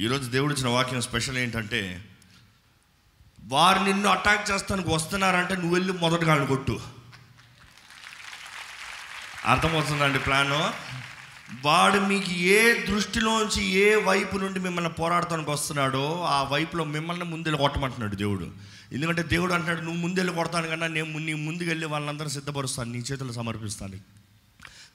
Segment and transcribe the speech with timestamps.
[0.00, 2.04] ఈరోజు దేవుడు ఇచ్చిన వాక్యం స్పెషల్ ఏంటంటే
[3.42, 6.80] వారు నిన్ను అటాక్ చేస్తానికి వస్తున్నారంటే నువ్వు వెళ్ళి మొదటి కాళ్ళు కొట్టు.
[9.44, 10.70] అర్థమవుతుందండి ప్లాను?
[11.64, 18.16] వాడు మీకు ఏ దృష్టిలోంచి ఏ వైపు నుండి మిమ్మల్ని పోరాడటానికి వస్తున్నాడో ఆ వైపులో మిమ్మల్ని ముందెళ్ళి కొట్టమంటున్నాడు
[18.16, 18.50] దేవుడు.
[18.92, 24.19] ఎందుకంటే దేవుడు అంటున్నాడు నువ్వు ముందెళ్ళి కొడతాను కన్నా నేను నీ ముందుకెళ్ళి వాళ్ళందరూ సిద్ధపరుస్తాను నీ చేతులు సమర్పిస్తాను.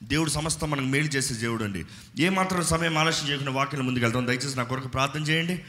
[0.02, 1.84] దేవుడు సమస్తం మనకు మేలు చేసే దేవుడు అండి.
[2.18, 5.64] ఏ మాత్రం సమయం ఆలస్యం చేయకుండా వాక్యం ముందుకెళ్తాం దయచేసి నా కొరకు ప్రార్థన చేయండి.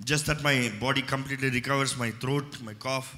[0.00, 3.16] Just that my body completely recovers my throat my cough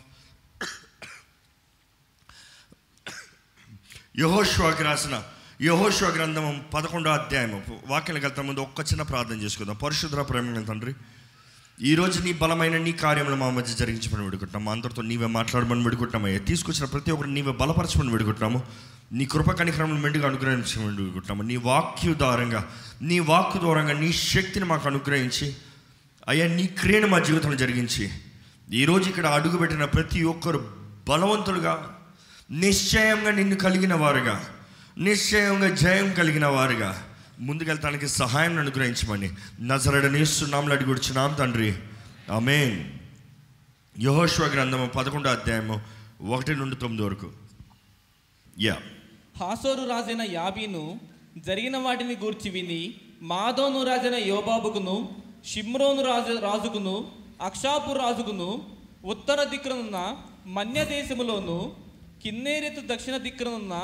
[4.19, 5.23] యహోష్వాకి రాసిన
[5.63, 9.77] యహోష్వ గ్రంథం పదకొండో అధ్యాయం వాక్యానికి వెళ్తాం ముందు ఒక్క చిన్న ప్రార్థన చేసుకుందాం.
[9.77, 10.95] పరిశుద్ర ప్రేమ తండ్రి
[11.83, 14.69] ఈ రోజు నీ బలమైన నీ కార్యములు మా మధ్య జరిగించమని వేడుకుంటున్నాం.
[14.69, 16.39] అందరితో నీవే మాట్లాడమని వేడుకుంటున్నాం అయ్యా.
[16.39, 18.90] తీసుకొచ్చిన ప్రతి ఒక్కరు నీవే బలపరచమని వేడుకుంటున్నాము.
[19.13, 22.71] నీ కృప కనిక్రమలు మెండుగా అనుగ్రహించమని నీ వాక్యు ద్వారంగా
[23.03, 25.57] నీ వాక్కు ద్వారంగా నీ శక్తిని మాకు అనుగ్రహించి
[26.29, 28.11] అయ్యా నీ క్రియను మా జీవితంలో జరిగించి
[28.73, 30.75] ఈరోజు ఇక్కడ అడుగుపెట్టిన ప్రతి ఒక్కరు
[31.09, 31.99] బలవంతులుగా
[32.51, 34.49] నిశ్చయంగా నిన్ను కలిగిన వారుగా
[34.99, 37.07] నిశ్చయంగా జయం కలిగిన వారుగా
[37.41, 41.79] ముందుకెళ్తానికి సహాయం అనుగ్రహించమని నజరడనేస్తున్నాంలో అడిగుడుచున్నాం తండ్రి.
[42.33, 42.91] ఆమేన్.
[44.03, 45.81] యహోశ్వ గ్రంథము పదకొండో అధ్యాయము
[46.23, 47.33] ఒకటి నుండి తొమ్మిది వరకు.
[48.61, 48.77] యా.
[49.41, 50.83] హాసోరు రాజైన యాబీను
[51.45, 52.81] జరిగిన వాటిని గూర్చి విని
[53.31, 54.97] మాధోను రాజైన యోబాబుకును
[55.51, 56.95] షిమ్రోను రాజు రాజుకును
[57.41, 58.49] అక్షాపు రాజుకును
[59.11, 59.99] ఉత్తర దిక్కునున్న
[60.57, 61.57] మన్య దేశములోను
[62.23, 63.75] కిన్నేరెతు దక్షిణ దిక్కునున్న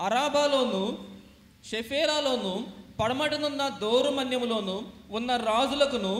[0.00, 0.82] అరాబాలోను
[1.64, 2.54] షెఫేరాలోను
[3.00, 4.76] పడమటనున్న దోరు మన్యములోను
[5.12, 6.14] ఉన్న రాజులకును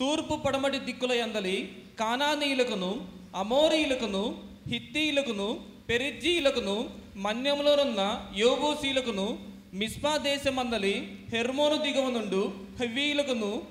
[0.00, 1.56] తూర్పు పడమటి దిక్కుల ఎందలి
[2.00, 2.90] కానానీయులకును
[3.36, 4.24] అమోరీయులకును
[4.66, 5.48] హిత్తీయులకును
[5.88, 6.76] పెరిజ్జీయులకును
[7.16, 9.38] మన్యంలోనున్న యోబూసీలకును
[9.74, 10.94] మిస్పా దేశమందలి
[11.34, 13.62] హెర్మోను దిగువ నుండు హెవీయులకును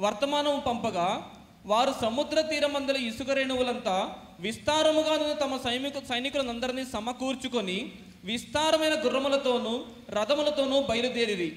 [0.00, 1.30] వర్తమానము పంపగా
[1.66, 7.92] వారు సముద్ర తీరమందలి ఇసుక రేణువులంతా విస్తారముగా తమ సైనిక సైనికులందరినీ సమకూర్చుకొని
[8.24, 11.52] విస్తారమైన గుర్రములతోనూ రథములతోనూ బయలుదేరిరి.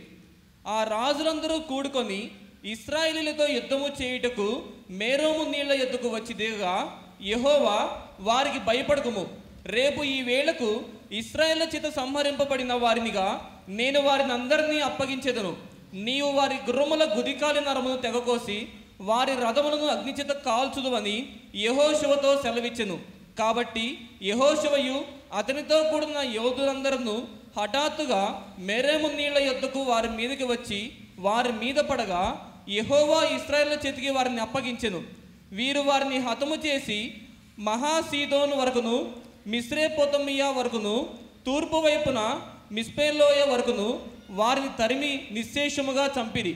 [0.67, 2.31] ఆ రాజులందరూ కూడుకొని
[2.65, 9.27] ఇస్రాయిలీలతో యుద్ధము చేయుటకు మేరోము నీళ్ళ ఎద్దుకు వచ్చి దిగగా యహోవా వారికి భయపడకుము.
[9.65, 15.57] రేపు ఈ వేళకు ఇస్రాయేల్ చేత సంహరింపబడిన వారినిగా నేను వారిని అందరినీ అప్పగించేదను.
[15.93, 18.67] నీవు వారి గుర్రముల గుదికాలి నరమును తెగకోసి
[19.01, 22.99] వారి రథములను అగ్నిచేత కాల్చుదువని యహోశివతో సెలవిచ్చెను.
[23.39, 25.05] కాబట్టి యహోశివయు
[25.37, 27.23] అతనితో కూడిన యోధులందరూ
[27.59, 35.03] హఠాత్తుగా మెరేము నీళ్ళ యొద్దకు వారి మీదకి వచ్చి వారి మీద పడగా యహోవా ఇస్రాయేల్ చేతికి వారిని అప్పగించెను.
[35.51, 37.13] వీరు వారిని హతము చేసి
[37.59, 40.95] మహాసీదోను వరకును మిశ్రేపోతమియా వరకును
[41.45, 42.19] తూర్పు వైపున
[42.71, 43.99] మిస్పేలోయ వరకును
[44.29, 46.53] వారిని తరిమి నిశ్శేషముగా చంపిరి.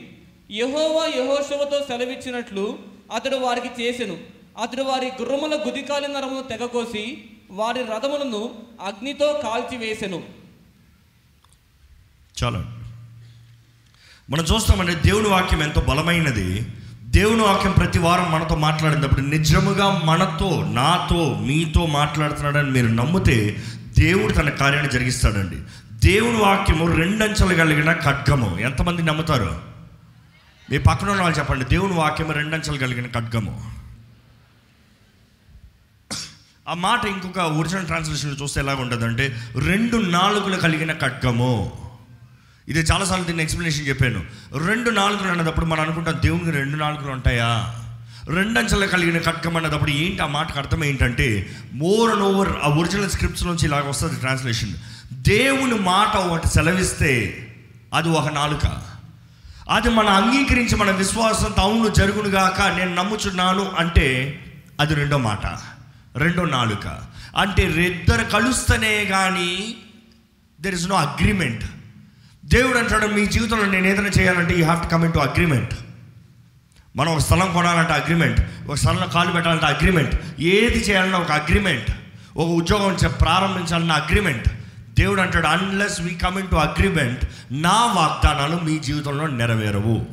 [0.50, 2.78] యహోవా యహోశవతో సెలవిచ్చినట్లు
[3.14, 4.16] అతడు వారికి చేసెను.
[4.62, 8.42] అతడు వారి గుర్రముల గుదికాలి నరమును తెగకోసి వారి రథములను
[8.80, 10.22] అగ్నితో కాల్చివేసెను.
[12.42, 12.60] చాలా
[14.30, 16.66] మనం చూస్తామంటే దేవుని వాక్యం ఎంతో బలమైనది.
[17.14, 23.62] దేవుని వాక్యం ప్రతి వారం మనతో మాట్లాడినప్పుడు నిజముగా మనతో నాతో మీతో మాట్లాడుతున్నాడని మీరు నమ్మితే
[23.98, 25.56] దేవుడు తన కార్యాన్ని జరిగిస్తాడండి.
[26.06, 28.58] దేవుని వాక్యము రెండంచెలు కలిగిన ఖడ్గము.
[28.58, 29.60] ఎంతమంది నమ్ముతారు?
[30.70, 31.64] మీ పక్కన ఉన్న వాళ్ళు చెప్పండి.
[31.64, 33.70] దేవుని వాక్యము రెండంచెలు కలిగిన ఖడ్గము.
[36.68, 41.83] ఆ మాట ఇంకొక ఒరిజినల్ ట్రాన్స్లేషన్ చూస్తే ఎలా ఉంటుందంటే రెండు నాలుగులు కలిగిన ఖడ్గము.
[42.68, 44.24] ఇది చాలాసార్లు దీన్ని ఎక్స్ప్లెనేషన్ చెప్పాను.
[44.66, 47.80] రెండు నాలుగులు అన్నదప్పుడు మనం అనుకుంటాం దేవునికి రెండు నాలుగులు ఉంటాయా?
[48.26, 53.44] రెండంచెల కలిగిన కట్కం అన్నదప్పుడు ఏంటి ఆ మాటకు అర్థం ఏంటంటే మోర్ అండ్ ఓవర్ ఆ ఒరిజినల్ స్క్రిప్ట్స్
[53.44, 54.74] నుంచి ఇలాగ వస్తుంది ట్రాన్స్లేషన్
[55.12, 57.40] దేవుని మాట ఒకటి సెలవిస్తే
[57.94, 58.82] అది ఒక నాలుక.
[59.70, 64.38] అది మనం అంగీకరించి మన విశ్వాసం అవును జరుగునుగాక నేను నమ్ముచున్నాను అంటే
[64.80, 65.46] అది రెండో మాట.
[66.16, 66.86] రెండో నాలుక.
[67.38, 69.76] అంటే ఇద్దరు కలుస్తేనే కానీ
[70.60, 71.64] దెర్ ఇస్ నో అగ్రిమెంట్
[72.44, 75.74] దేవుడు అంటాడు మీ జీవితంలో నేను ఏదైనా చేయాలంటే you have to come in to agreement
[76.96, 81.90] మనం ఒక స్థలం కొనాలంటే అగ్రిమెంట్ ఒక స్థలంలో కాలు పెట్టాలంటే అగ్రిమెంట్ ఏది చేయాలన్నా ఒక అగ్రిమెంట్
[82.36, 84.48] ఒక ఉద్యోగం చే- ప్రారంభించాలన్న అగ్రిమెంట్
[85.00, 90.06] దేవుడు అంటాడు unless we come into agreement నా వాగ్దానాలు మీ జీవితంలో నెరవేరవు.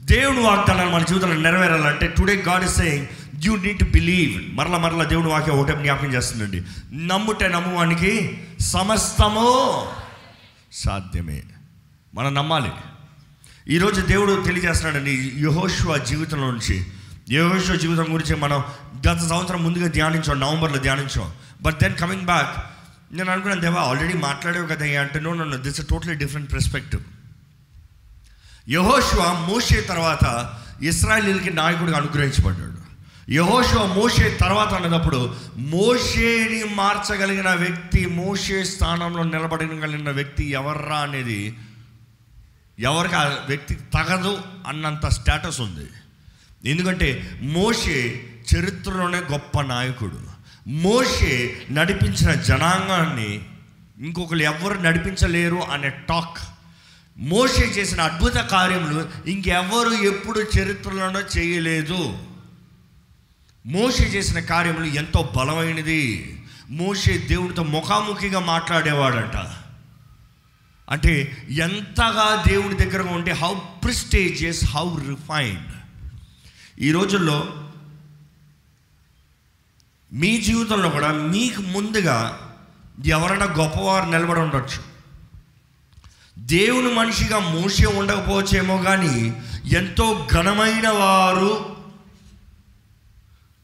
[0.00, 3.06] దేవుని వాగ్దానాలు మన జీవితంలో నెరవేరాలంటే today God is saying
[3.44, 6.62] you need to believe మరల మరల దేవుని వాక్యం ఒకటే జ్ఞాపకం చేస్తుందండి.
[6.94, 9.48] నమ్ముటే నమ్మువానికి సమస్తము
[10.72, 11.42] సాధ్యమే.
[12.14, 12.70] మనం నమ్మాలి.
[13.68, 16.86] ఈరోజు దేవుడు తెలియజేస్తున్నాడండి యహోష్వ జీవితంలో నుంచి.
[17.30, 18.64] యహోష్వ జీవితం గురించి మనం
[19.08, 21.32] గత సంవత్సరం ముందుగా ధ్యానించాం నవంబర్లో ధ్యానించాం.
[21.62, 22.56] బట్ దెన్ కమింగ్ బ్యాక్
[23.14, 25.56] నేను అనుకున్నాను దేవా ఆల్రెడీ మాట్లాడేవి కదా అంటే నో నన్ను.
[25.56, 27.02] దిస్ టోటలీ డిఫరెంట్ పెర్స్పెక్టివ్
[28.68, 32.84] యహోష్వ మోషే తర్వాత ఇస్రాయలీలకి నాయకుడిగా అనుగ్రహించబడ్డాడు.
[33.32, 41.56] యహోషువ మోషే తర్వాత అన్నప్పుడు మోషేని మార్చగలిగిన వ్యక్తి మోషే స్థానంలో నిలబడగలిగిన వ్యక్తి ఎవర్రా అనేది
[42.78, 45.90] ఎవరికి ఆ వ్యక్తి తగదు అన్నంత స్టేటస్ ఉంది.
[46.70, 48.26] ఎందుకంటే మోషే
[48.56, 50.20] చరిత్రలోనే గొప్ప నాయకుడు.
[50.68, 53.40] మోషే నడిపించిన జనాంగాన్ని
[54.06, 56.38] ఇంకొకరు ఎవరు నడిపించలేరు అనే టాక్.
[57.18, 62.18] మోషే చేసిన అద్భుత కార్యములు ఇంకెవరు ఎప్పుడు చరిత్రలోనో చేయలేదు.
[63.66, 66.36] మోషే చేసిన కార్యములు ఎంతో బలమైనది.
[66.70, 69.63] మోషే దేవుడితో ముఖాముఖిగా మాట్లాడేవాడంట.
[70.90, 75.72] అంటే ఎంతగా దేవుడి దగ్గరగా ఉంటే హౌ ప్రిస్టేజియస్ హౌ రిఫైన్డ్
[76.78, 77.54] ఈ రోజుల్లో
[80.12, 82.50] మీ జీవితంలో కూడా మీకు ముందుగా
[83.06, 84.94] ఎవరైనా గొప్పవారు నిలబడి ఉండొచ్చు.
[86.38, 91.76] దేవుని మనిషిగా మోసే ఉండకపోవచ్చేమో కానీ ఎంతో ఘనమైన వారు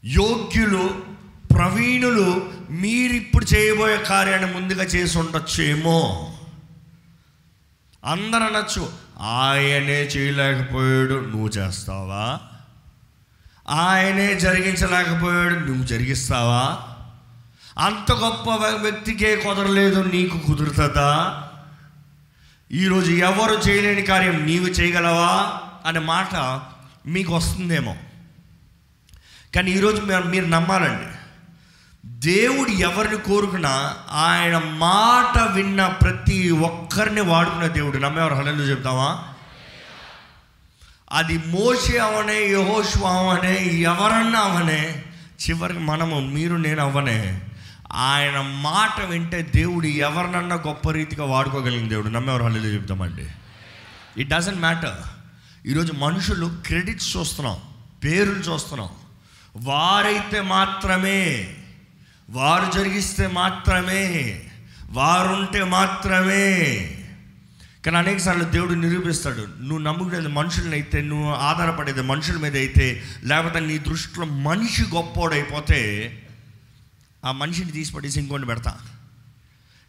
[0.05, 1.03] యోగ్యులు
[1.51, 6.30] ప్రవీణులు మీరిప్పుడు చేయబోయే కార్యాన్ని ముందుగా చేసి ఉండొచ్చేమో.
[8.05, 12.39] అందరు అనొచ్చు ఆయనే చేయలేకపోయాడు నువ్వు చేస్తావా?
[13.69, 16.79] ఆయనే జరిగించలేకపోయాడు నువ్వు జరిగిస్తావా?
[17.85, 21.43] అంత గొప్ప వ్యక్తికే కుదరలేదు నీకు కుదురుతుందా?
[22.71, 25.59] ఈరోజు ఎవరు చేయలేని కార్యం నీవు చేయగలవా?
[25.85, 26.35] అనే మాట
[27.07, 27.95] మీకు వస్తుందేమో.
[29.55, 31.20] కానీ ఈరోజు మీరు మీరు నమ్మాలండి.
[32.05, 37.97] దేవుడు ఎవరిని కోరుకున్నా ఆయన మాట విన్న ప్రతి ఒక్కరిని వాడుకున్న దేవుడు.
[37.97, 39.23] నమ్మేవారు హలో చెప్తావా?
[41.11, 45.03] అది మోసే అవనే యహోషు అవనే ఎవరన్నా అవనే
[45.49, 47.41] చివరికి మనము మీరు నేను అవనే.
[47.91, 52.07] ఆయన మాట వింటే దేవుడు ఎవరినన్నా గొప్ప రీతిగా వాడుకోగలిగిన దేవుడు.
[52.07, 53.27] నమ్మేవారు హల్లు చెప్తామండి.
[54.21, 54.95] ఇట్ డజంట్ మ్యాటర్
[55.67, 57.57] ఈరోజు మనుషులు క్రెడిట్స్ చూస్తున్నాం
[58.03, 58.89] పేర్లు చూస్తున్నాం.
[59.55, 61.55] వారైతే మాత్రమే
[62.31, 64.03] వారు జరిగిస్తే మాత్రమే
[64.89, 66.47] వారుంటే మాత్రమే.
[67.85, 73.77] కానీ అనేకసార్లు దేవుడు నిరూపిస్తాడు నువ్వు నమ్ముకునేది మనుషులని అయితే నువ్వు ఆధారపడేది మనుషుల మీద అయితే లేకపోతే నీ
[73.77, 75.79] దృష్టిలో మనిషి గొప్పోడైపోతే
[77.25, 78.77] ఆ మనిషిని తీసి ఇంకోటి పెడతా.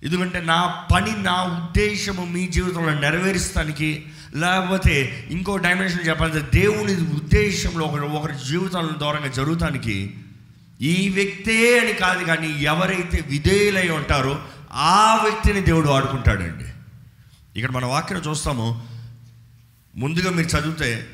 [0.02, 4.06] ఎందుకంటే నా పని నా ఉద్దేశము మీ జీవితంలో నెరవేరుస్తానికి
[4.36, 10.14] లేకపోతే ఇంకో డైమెన్షన్ చెప్పాలంటే దేవుని ఉద్దేశంలో ఒకరు ఒకరి జీవితంలో దూరంగా జరుగుతానికి
[10.82, 16.64] ఈ వ్యక్తే అని కాదు కానీ ఎవరైతే విధేయులై ఉంటారో ఆ వ్యక్తిని దేవుడు వాడుకుంటాడండి
[17.56, 18.88] ఇక్కడ మన వాక్యం చూస్తాము.
[19.96, 21.06] ముందుగా మీరు చదివితే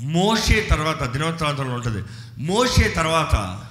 [0.00, 2.04] మోషే తర్వాత దినోత్సవంలో ఉంటుంది.
[2.38, 3.64] మోషే తర్వాత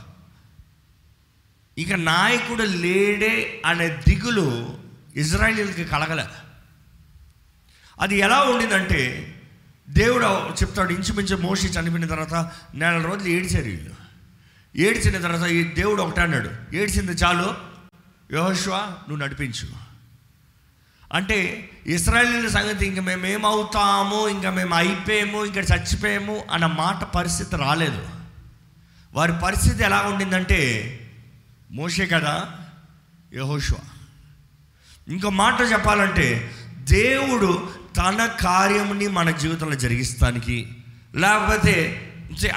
[1.78, 4.78] ఇక నాయకుడు లేడే అనే దిగులు
[5.16, 6.26] ఇజ్రాయిల్కి కలగలే.
[8.00, 9.02] అది ఎలా ఉండిందంటే
[9.90, 10.26] దేవుడు
[10.64, 14.05] చెప్తాడు ఇంచుమించు మోషి చనిపోయిన తర్వాత నెల రోజులు ఏడిచారు వీళ్ళు.
[14.76, 17.56] ఏడ్చిన తర్వాత ఈ దేవుడు ఒకటే అన్నాడు ఏడ్చింది చాలు
[18.32, 19.68] యోహోష్వా నువ్వు నడిపించు.
[21.14, 28.10] అంటే ఇస్రాయలీల సంగతి ఇంక మేము ఏమవుతాము ఇంకా మేము అయిపోయాము ఇంకా చచ్చిపోయాము అన్న మాట పరిస్థితి రాలేదు.
[29.14, 31.00] వారి పరిస్థితి ఎలా ఉండిందంటే
[31.72, 32.46] మోషే కదా
[33.34, 33.80] యహోష్వా.
[35.14, 40.78] ఇంకో మాట చెప్పాలంటే దేవుడు తన కార్యముని మన జీవితంలో జరిగిస్తానికి
[41.16, 42.02] లేకపోతే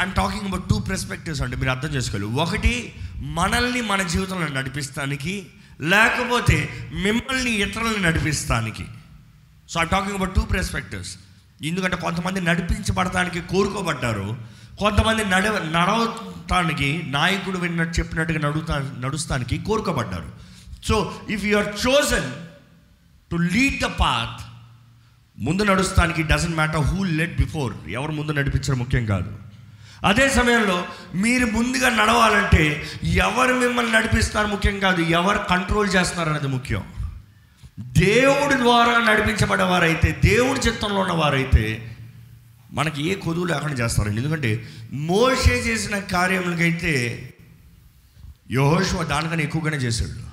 [0.03, 2.27] I'm talking about two perspectives అండి మీరు అర్థం చేసుకోవాలి.
[2.27, 5.47] ఒకటి మనల్ని మన జీవితంలో నడిపిస్తానికి
[5.81, 8.85] లేకపోతే మిమ్మల్ని ఇతరులను నడిపిస్తానికి.
[9.69, 11.19] So I talking about two perspectives
[11.63, 20.33] ఎందుకంటే కొంతమంది నడిపించబడటానికి కోరుకోబడ్డారు కొంతమంది నడవ నడవటానికి నాయకుడు విన్నట్టు చెప్పినట్టుగా నడుతా నడుస్తానికి కోరుకోబడ్డారు.
[20.85, 22.31] So if you are chosen
[23.31, 24.43] to lead the path
[25.39, 29.48] ముందు నడుస్తానికి doesn't matter who let before ఎవరు ముందు నడిపించడం ముఖ్యం కాదు.
[30.05, 36.85] అదే సమయంలో మీరు ముందుగా నడవాలంటే ఎవరు మిమ్మల్ని నడిపిస్తారు ముఖ్యం కాదు ఎవరు కంట్రోల్ చేస్తున్నారు అనేది ముఖ్యం.
[37.79, 41.97] దేవుడి ద్వారా నడిపించబడేవారైతే దేవుడి చిత్తంలో ఉన్నవారైతే
[42.73, 44.17] మనకి ఏ కొదువు లేకుండా చేస్తారండి.
[44.17, 47.35] ఎందుకంటే మోసే చేసిన కార్యములకైతే
[48.51, 50.29] యహోష్వ దానికన్నా ఎక్కువగానే చేశాడు.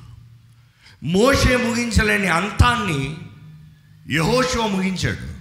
[1.05, 3.17] మోసే ముగించలేని అంతాన్ని
[4.15, 5.34] యహోష్వ ముగించాడు.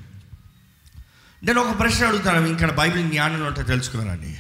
[1.45, 4.37] నేను ఒక ప్రశ్న అడుగుతాను ఇంకా బైబిల్ జ్ఞానంలో ఉంటే తెలుసుకున్నానని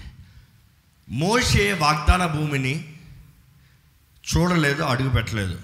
[1.09, 2.95] మోషే వాగ్దాన భూమిని
[4.37, 5.61] చూడలేదు అడుగు పెట్టలేదు.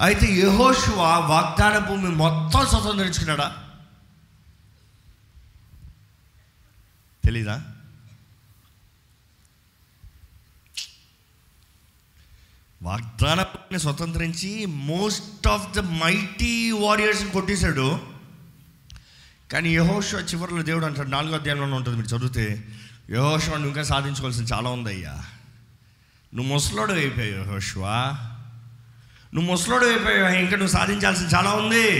[0.00, 3.64] అయితే యహోశువ వాగ్దాన భూమి మొత్తం స్వతంత్రించుకున్నాడా?
[7.24, 7.64] తెలీదా?
[12.82, 18.17] వాగ్దాన భూమిని స్వతంత్రించి మోస్ట్ ఆఫ్ ద మైటీ వారియర్స్ని కొట్టేశాడు.
[19.52, 22.64] కానీ యహోష చివరిలో దేవుడు అంటాడు నాలుగో అధ్యాయంలో ఉంటుంది మీరు చదివితే
[23.10, 25.24] యహోష నువ్వు ఇంకా సాధించుకోవాల్సిన చాలా ఉందయ్యా.
[26.34, 28.18] నువ్వు ముసలోడు అయిపోయావు యహోష్వా.
[29.34, 31.92] నువ్వు ముసలోడు అయిపోయావు ఇంకా నువ్వు సాధించాల్సింది చాలా ఉంది.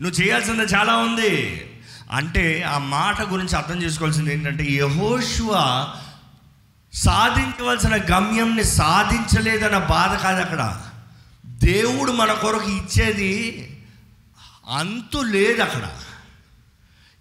[0.00, 1.64] నువ్వు చేయాల్సింది చాలా ఉంది.
[2.10, 5.52] అంటే ఆ మాట గురించి అర్థం చేసుకోవాల్సింది ఏంటంటే యహోష్వ
[6.92, 10.80] సాధించవలసిన గమ్యంని సాధించలేదన్న బాధ కాదు అక్కడ.
[11.46, 13.34] దేవుడు మన కొరకు ఇచ్చేది
[14.78, 15.88] అంతు లేదు అక్కడ.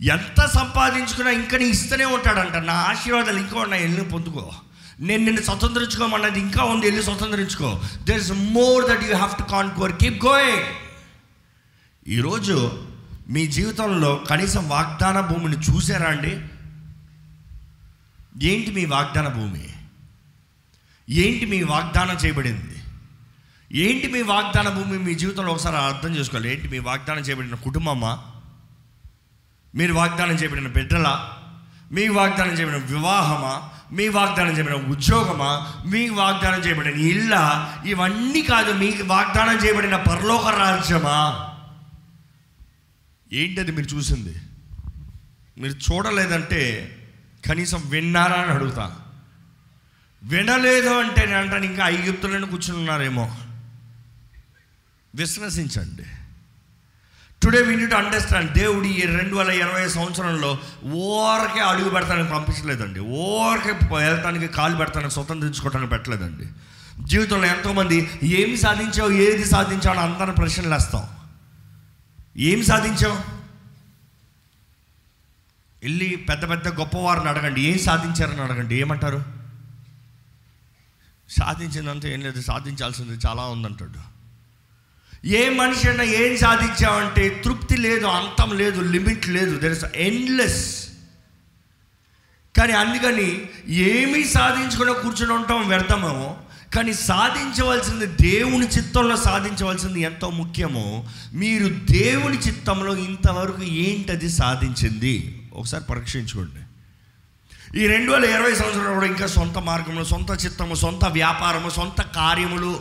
[0.03, 2.55] ఎంత సంపాదించుకున్నా ఇంకా నీ ఇస్తూనే ఉంటాడంట.
[2.55, 4.51] నా ఆశీర్వాదాలు ఇంకా ఉన్నాయి వెళ్ళి పొందుకో.
[4.99, 7.81] నేను నిన్ను స్వతంత్రించుకోమన్నది ఇంకా ఉంది వెళ్ళి స్వతంత్రించుకో.
[8.03, 10.63] There is more that you have to conquer keep going
[12.07, 12.85] ఈరోజు
[13.29, 16.31] మీ జీవితంలో కనీసం వాగ్దాన భూమిని చూసారా అండి?
[18.47, 19.69] ఏంటి మీ వాగ్దాన భూమి?
[21.09, 22.75] ఏంటి మీ వాగ్దానం చేయబడింది?
[23.73, 24.99] ఏంటి మీ వాగ్దాన భూమి?
[24.99, 26.53] మీ జీవితంలో ఒకసారి అర్థం చేసుకోవాలి.
[26.53, 28.25] ఏంటి మీ వాగ్దానం చేయబడిన కుటుంబమా?
[29.75, 31.37] మీరు వాగ్దానం చేయబడిన బిడ్డలా?
[31.91, 33.69] మీ వాగ్దానం చేయబడిన వివాహమా?
[33.91, 35.73] మీ వాగ్దానం చేయబడిన ఉద్యోగమా?
[35.85, 37.35] మీ వాగ్దానం చేయబడిన ఇళ్ళ
[37.85, 41.49] ఇవన్నీ కాదు మీకు వాగ్దానం చేయబడిన పరలోక రాజ్యమా?
[43.33, 44.35] ఏంటది మీరు చూసింది?
[45.57, 46.89] మీరు చూడలేదంటే
[47.49, 48.95] కనీసం విన్నారా అని అడుగుతా.
[50.23, 53.37] వినలేదు అంటే నేను అంటాను ఇంకా ఐగుప్తులను కూర్చుని ఉన్నారేమో.
[55.15, 56.03] విశ్వసించండి.
[57.43, 62.99] టుడే వీ నీట్ అండర్స్టాండ్ దేవుడు ఈ రెండు వేల ఇరవై సంవత్సరంలో ఓరకే అడుగు పెడతానికి పంపించలేదండి.
[62.99, 66.49] ఓరకే వెళ్తానికి కాలు పెడతానికి స్వతంత్రించుకోవటానికి పెట్టలేదండి.
[67.03, 71.03] జీవితంలో ఎంతోమంది ఏమి సాధించావు ఏది సాధించావు అని అందరిని ప్రశ్నలు వేస్తాం.
[72.37, 73.17] ఏం సాధించావు?
[75.83, 77.61] వెళ్ళి పెద్ద పెద్ద గొప్పవారిని అడగండి.
[77.61, 78.75] ఏం సాధించారని అడగండి.
[78.75, 79.25] ఏమంటారు?
[81.29, 82.41] సాధించిందంతా ఏం లేదు.
[82.41, 84.12] సాధించాల్సింది చాలా ఉందంటాడు.
[85.25, 90.89] ఏ మనిషి అయినా ఏం సాధించావంటే తృప్తి లేదు అంతం లేదు లిమిట్ లేదు దెర్ ఇస్ ఎండ్లెస్
[92.57, 96.37] కానీ అందుకని ఏమీ సాధించకుండా కూర్చొని ఉంటాం వ్యర్థమేమో.
[96.75, 101.05] కానీ సాధించవలసింది దేవుని చిత్తంలో సాధించవలసింది ఎంతో ముఖ్యమో.
[101.33, 105.47] మీరు దేవుని చిత్తంలో ఇంతవరకు ఏంటది సాధించింది?
[105.53, 106.59] ఒకసారి పరీక్షించుకోండి.
[107.79, 112.79] ఈ రెండు వేల ఇరవై సంవత్సరంలో కూడా ఇంకా సొంత మార్గంలో సొంత చిత్తము సొంత వ్యాపారము సొంత కార్యములు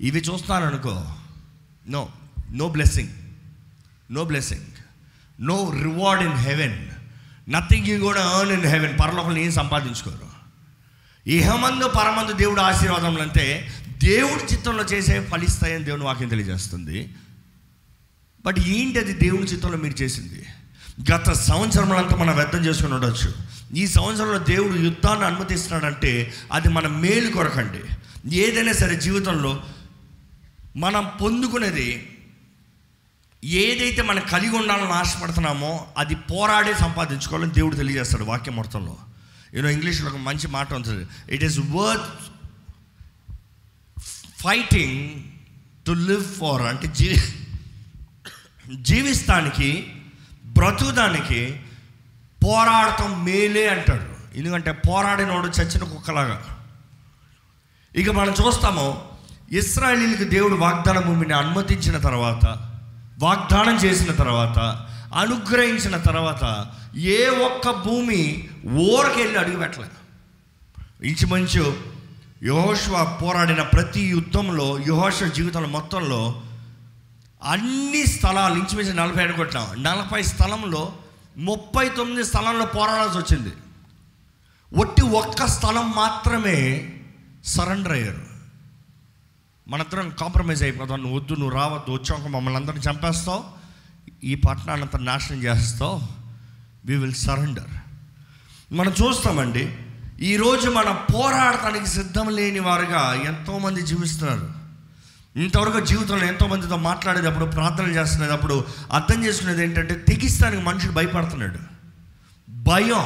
[0.00, 1.06] ఇవి చూస్తాననుకో
[1.88, 2.08] no
[2.52, 3.08] no blessing
[4.14, 4.66] no blessing
[5.40, 6.88] no reward in heaven
[7.48, 10.36] nothing you కూడా ఎర్న్ ఇన్ హెవెన్ పరలోకంలో ఏం సంపాదించుకోరు.
[11.26, 17.14] ఇహమందు పరమందు దేవుడు ఆశీర్వాదములు అంటే దేవుడి చిత్తంలో చేసే ఫలిస్తాయని దేవుని వాక్యం తెలియజేస్తుంది.
[18.46, 20.46] బట్ ఏంటి అది దేవుని చిత్తంలో మీరు చేసింది?
[21.12, 23.34] గత సంవత్సరములంతా మనం వ్యర్థం చేసుకుని ఉండొచ్చు.
[23.74, 27.80] ఈ సంవత్సరంలో దేవుడు యుద్ధాన్ని అనుమతిస్తున్నాడంటే అది మన మేలు కొరకండి.
[28.36, 29.62] ఏదైనా సరే జీవితంలో
[30.76, 32.18] మనం పొందుకునేది
[33.44, 38.96] ఏదైతే మనం కలిగి ఉండాలని ఆశపడుతున్నామో అది పోరాడే సంపాదించుకోవాలని దేవుడు తెలియజేస్తాడు వాక్యం మొత్తంలో.
[39.54, 41.06] యూనో ఇంగ్లీష్లో ఒక మంచి మాట ఉంటుంది.
[41.30, 42.30] It is worth
[44.44, 45.22] fighting
[45.86, 47.16] to live for అంటే జీ
[48.80, 49.94] జీవిస్తానికి
[50.44, 51.60] బ్రతుకుదానికి
[52.44, 54.36] పోరాడటం మేలే అంటాడు.
[54.38, 56.66] ఎందుకంటే పోరాడినోడు చచ్చిన కుక్కలాగా.
[57.96, 59.15] ఇక మనం చూస్తాము
[59.52, 62.46] ఇస్రాయలీలకు దేవుడు వాగ్దాన భూమిని అనుమతించిన తర్వాత
[63.18, 64.58] వాగ్దానం చేసిన తర్వాత
[65.14, 70.06] అనుగ్రహించిన తర్వాత ఏ ఒక్క భూమి ఊరకెళ్ళి అడుగుపెట్టలేదు
[71.06, 71.76] ఇంచుమంచు ఇంచుమించు
[72.42, 76.42] యహోష్వ పోరాడిన ప్రతి యుద్ధంలో యహోష్వ జీవితంలో మొత్తంలో
[77.44, 80.92] అన్ని స్థలాలు ఇంచుమించు నలభై అనుకుంటున్నాం నలభై స్థలంలో
[81.36, 83.52] ముప్పై తొమ్మిది స్థలంలో పోరాడాల్సి వచ్చింది.
[84.76, 86.92] ఒట్టి ఒక్క స్థలం మాత్రమే
[87.44, 88.35] సరెండర్ అయ్యారు.
[89.68, 93.44] మనందరం కాంప్రమైజ్ అయిపోతాం నువ్వు వద్దు నువ్వు రావద్దు వచ్చాక మమ్మల్ని అందరిని చంపేస్తావు.
[94.24, 96.00] ఈ పట్టణాన్ని అంతా నాశనం చేస్తావు
[96.84, 97.70] వి విల్ సరెండర్
[98.72, 99.76] మనం చూస్తామండి
[100.20, 104.52] ఈరోజు మన పోరాడటానికి సిద్ధం లేని వారుగా ఎంతోమంది జీవిస్తున్నారు.
[105.36, 111.58] ఇంతవరకు జీవితంలో ఎంతోమందితో మాట్లాడేటప్పుడు ప్రార్థన చేస్తున్నప్పుడు అర్థం చేసుకునేది ఏంటంటే తెగిస్తానికి మనుషుడు భయపడుతున్నాడు.
[112.50, 113.04] భయం.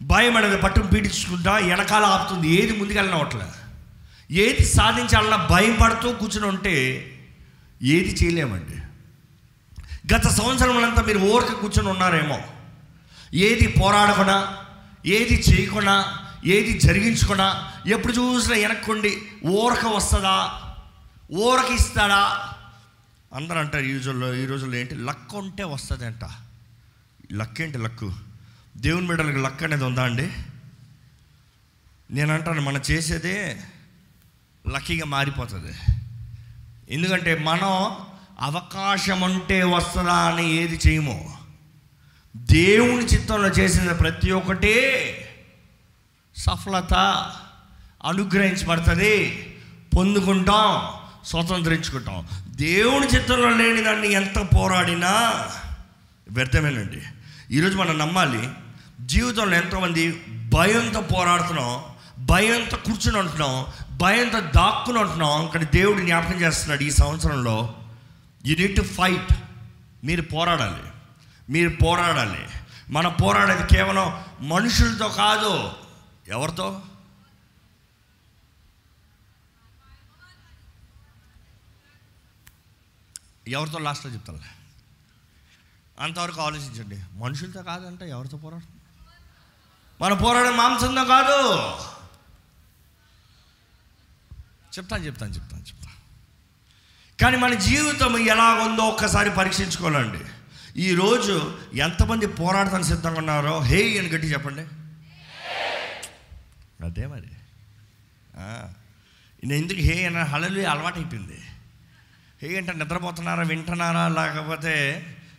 [0.00, 2.48] భయం అనేది పట్టును పీడించుకుంటా వెనకాల ఆపుతుంది.
[2.48, 3.65] ఏది ముందుకెళ్ళనవట్లే.
[4.30, 6.74] ఏది సాధించాలన్నా భయపడుతూ కూర్చుని ఉంటే
[7.82, 8.76] ఏది చేయలేమండి.
[10.14, 12.38] గత సంవత్సరములంతా మీరు ఓర్క కూర్చొని ఉన్నారేమో.
[13.34, 14.64] ఏది పోరాడకుండా
[15.06, 20.36] ఏది చేయకుండా ఏది జరిగించుకున్నా ఎప్పుడు చూసినా వెనక్కుండి ఓరక వస్తుందా
[21.32, 22.54] ఓరక ఇస్తాడా?
[23.32, 24.94] అందరూ అంటారు ఈ రోజుల్లో ఈ రోజుల్లో ఏంటి?
[24.94, 26.24] లక్ ఉంటే వస్తుంది అంట
[27.32, 28.12] లక్ ఏంటి లక్కు
[28.76, 30.32] దేవుని బిడ్డలకు లక్ అనేది ఉందా అండి?
[32.10, 33.62] నేను అంటాను మనం చేసేదే
[34.68, 35.72] లక్కీగా మారిపోతుంది.
[36.90, 37.96] ఎందుకంటే మనం
[38.40, 41.36] అవకాశం ఉంటే వస్తుందా అని ఏది చేయము.
[42.36, 44.74] దేవుని చిత్తంలో చేసిన ప్రతి ఒక్కటి
[46.36, 46.94] సఫలత
[48.04, 49.42] అనుగ్రహించబడుతుంది.
[49.96, 52.28] పొందుకుంటాం స్వతంత్రించుకుంటాం.
[52.46, 55.10] దేవుని చిత్తంలో లేని దాన్ని ఎంత పోరాడినా
[56.30, 57.02] వ్యర్థమేనండి.
[57.56, 58.48] ఈరోజు మనం నమ్మాలి
[59.00, 61.80] జీవితంలో ఎంతోమంది భయంతో పోరాడుతున్నాం
[62.26, 67.82] భయంతో కూర్చుని ఉంటున్నాం భయంతో దాక్కుని ఉంటున్నాం కానీ దేవుడు జ్ఞాపకం చేస్తున్నాడు ఈ సంవత్సరంలో
[68.46, 69.32] యు నీడ్ టు ఫైట్
[70.04, 70.82] మీరు పోరాడాలి.
[71.50, 72.48] మీరు పోరాడాలి.
[72.88, 75.72] మన పోరాడేది కేవలం మనుషులతో కాదు.
[76.28, 76.82] ఎవరితో?
[83.48, 84.38] ఎవరితో లాస్ట్లో చెప్తాను?
[86.00, 87.02] అంతవరకు ఆలోచించండి.
[87.12, 88.76] మనుషులతో కాదంటే ఎవరితో పోరాడు
[90.02, 91.76] మన పోరాడే మాంసంతో కాదు.
[94.78, 95.94] చెప్తాను చెప్తాను చెప్తాను చెప్తాను.
[97.22, 100.22] కానీ మన జీవితం ఎలా ఉందో ఒక్కసారి పరీక్షించుకోవాలండి.
[100.80, 104.64] ఈరోజు ఎంతమంది పోరాడటానికి సిద్ధంగా ఉన్నారో హే అని గట్టి చెప్పండి.
[106.84, 107.30] అదే మరి.
[109.46, 111.38] నేను ఎందుకు హే అన్న హళలు అలవాటు అయిపోయింది.
[112.42, 114.74] హే అంటే నిద్రపోతున్నారా వింటున్నారా లేకపోతే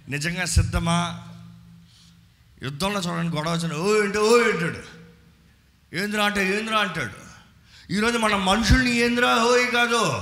[0.09, 0.97] నిజంగా సిద్ధమా?
[2.63, 4.81] యుద్ధంలో చూడండి గొడవ వచ్చిన ఓ ఏంటో ఓ ఏంటాడు
[5.95, 7.26] ఏంద్రా అంటే ఏంద్రా అంటాడు.
[7.91, 9.35] ఈరోజు మన మనుషుల్ని ఏంద్రా?
[9.35, 10.21] హోయ్ కాదు.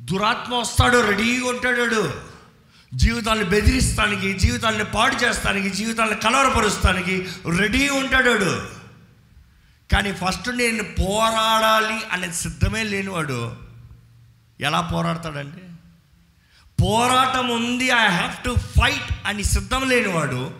[0.00, 2.14] దురాత్మ వస్తాడు రెడీగా ఉంటాడు వాడు.
[2.94, 8.68] జీవితాన్ని బెదిరిస్తానికి జీవితాన్ని పాడు చేస్తానికి జీవితాన్ని కలవరపరుస్తానికి రెడీ ఉంటాడు వాడు.
[9.92, 13.56] కానీ ఫస్ట్ నేను పోరాడాలి అనే సిద్ధమే లేనివాడు
[14.60, 15.60] ఎలా పోరాడతాడండి
[16.82, 20.54] పోరాటం ఉంది ఐ హ్యావ్ టు ఫైట్ అని సిద్ధం లేనివాడు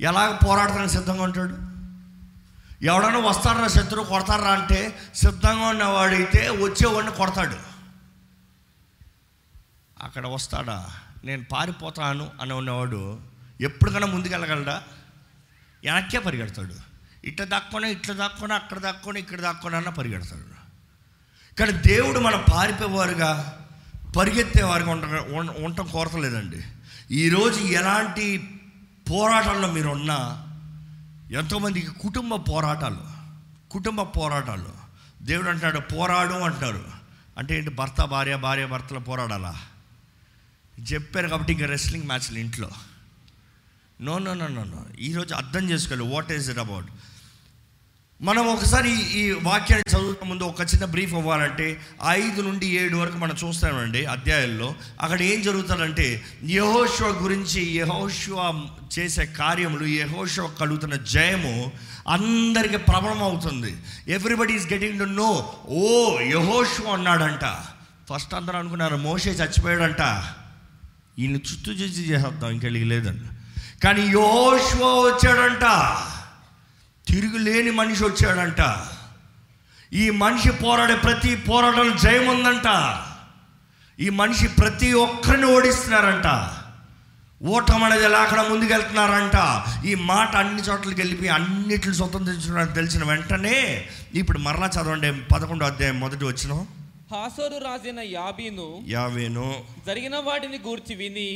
[0.00, 1.71] ఎలా పోరాడతానికి సిద్ధంగా ఉంటాడు?
[2.88, 4.78] ఎవడన్నా వస్తారా శత్రువు కొడతారా అంటే
[5.14, 7.58] సిద్ధంగా ఉన్నవాడైతే వచ్చేవాడిని కొడతాడు.
[10.02, 10.90] అక్కడ వస్తాడా?
[11.24, 13.20] నేను పారిపోతాను అని ఉన్నవాడు
[13.60, 14.82] ఎప్పటికైనా ముందుకెళ్ళగలడా
[15.84, 16.74] వెనక్కే పరిగెడతాడు.
[17.24, 20.48] ఇట్లా దాక్కొని ఇట్లా దాక్కొని అక్కడ దాక్కొని ఇక్కడ దాక్కొని అన్న పరిగెడతాడు.
[21.58, 23.30] కానీ దేవుడు మనం పారిపోయేవారుగా
[24.16, 25.04] పరిగెత్తేవారుగా ఉంట
[25.64, 26.60] ఉండటం కోరతలేదండి.
[27.10, 28.26] ఈరోజు ఎలాంటి
[29.10, 30.18] పోరాటంలో మీరున్నా
[31.32, 33.00] ఎంతోమందికి కుటుంబ పోరాటాలు
[33.70, 34.68] కుటుంబ పోరాటాలు.
[35.22, 36.84] దేవుడు అంటాడు పోరాడు అంటారు.
[37.38, 37.70] అంటే ఏంటి?
[37.70, 39.60] భర్త భార్య భార్య భర్తలు పోరాడాలా?
[40.92, 42.70] చెప్పారు కాబట్టి ఇంకా రెస్లింగ్ మ్యాచ్లు ఇంట్లో.
[44.00, 46.14] No no no no no ఈరోజు అర్థం చేసుకోవాలి.
[46.14, 46.86] వాట్ ఈజ్ ఇట్ అబౌట్
[48.22, 53.36] మనం ఒకసారి ఈ- వాక్యాన్ని చదువుతున్న ముందు ఒక చిన్న బ్రీఫ్ అవ్వాలంటే ఐదు నుండి ఏడు వరకు మనం
[53.44, 54.74] చూస్తామండి అధ్యాయంలో.
[55.00, 58.66] అక్కడ ఏం జరుగుతుందంటే యహోశివ గురించి యహోశివ
[58.98, 61.72] చేసే కార్యములు యహోశివ కలుగుతున్న జయము
[62.08, 63.76] అందరికి ప్రబలం అవుతుంది
[64.08, 67.56] everybody is getting to know ఓ యహోశివ అన్నాడంట.
[68.12, 70.24] ఫస్ట్ అందరూ అనుకున్నారు మోషే చచ్చిపోయాడంట.
[71.18, 73.20] ఈయన చుట్టూ చూసి చేసేద్దాం ఇంకెళ్ళి లేదంట.
[73.84, 75.96] కానీ యహోశివ వచ్చాడంట.
[77.06, 78.60] తిరుగులేని మనిషి వచ్చాడంట.
[80.02, 82.68] ఈ మనిషి పోరాడే ప్రతి పోరాటం జయం ఉందంట
[83.98, 86.28] ఈ మనిషి ప్రతి ఒక్కరిని ఓడిస్తున్నారంట.
[87.54, 89.38] ఓటం అనేది లేకుండా ముందుకెళ్తున్నారంట.
[89.90, 93.56] ఈ మాట అన్ని చోట్లకి వెళ్ళిపోయి అన్నిటిని స్వతంత్రించడానికి తెలిసిన వెంటనే
[94.20, 96.52] ఇప్పుడు మరలా చదవండి పదకొండో అధ్యాయం మొదటి వచ్చిన
[97.12, 99.48] హాసోరు రాజైన యాబీను యావేను
[99.86, 101.30] జరిగిన వాటిని గూర్చి విని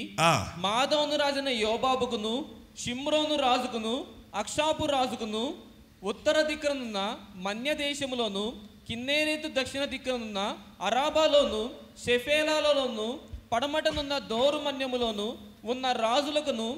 [0.58, 2.34] మాదోను రాజైన యోబాబుకును
[2.82, 3.94] షిమ్రోను రాజుకును
[4.36, 5.42] అక్షాపు రాజుకును
[6.02, 6.98] ఉత్తర దిక్కునున్న
[7.44, 8.44] మన్య దేశములోను
[8.88, 10.40] కిన్నేరేతు దక్షిణ దిక్కునున్న
[10.88, 11.62] అరాబాలోను
[12.04, 13.06] షెఫేలాలలోను
[13.52, 15.26] పడమటనున్న దోరు మన్యములోను
[15.72, 16.68] ఉన్న రాజులకును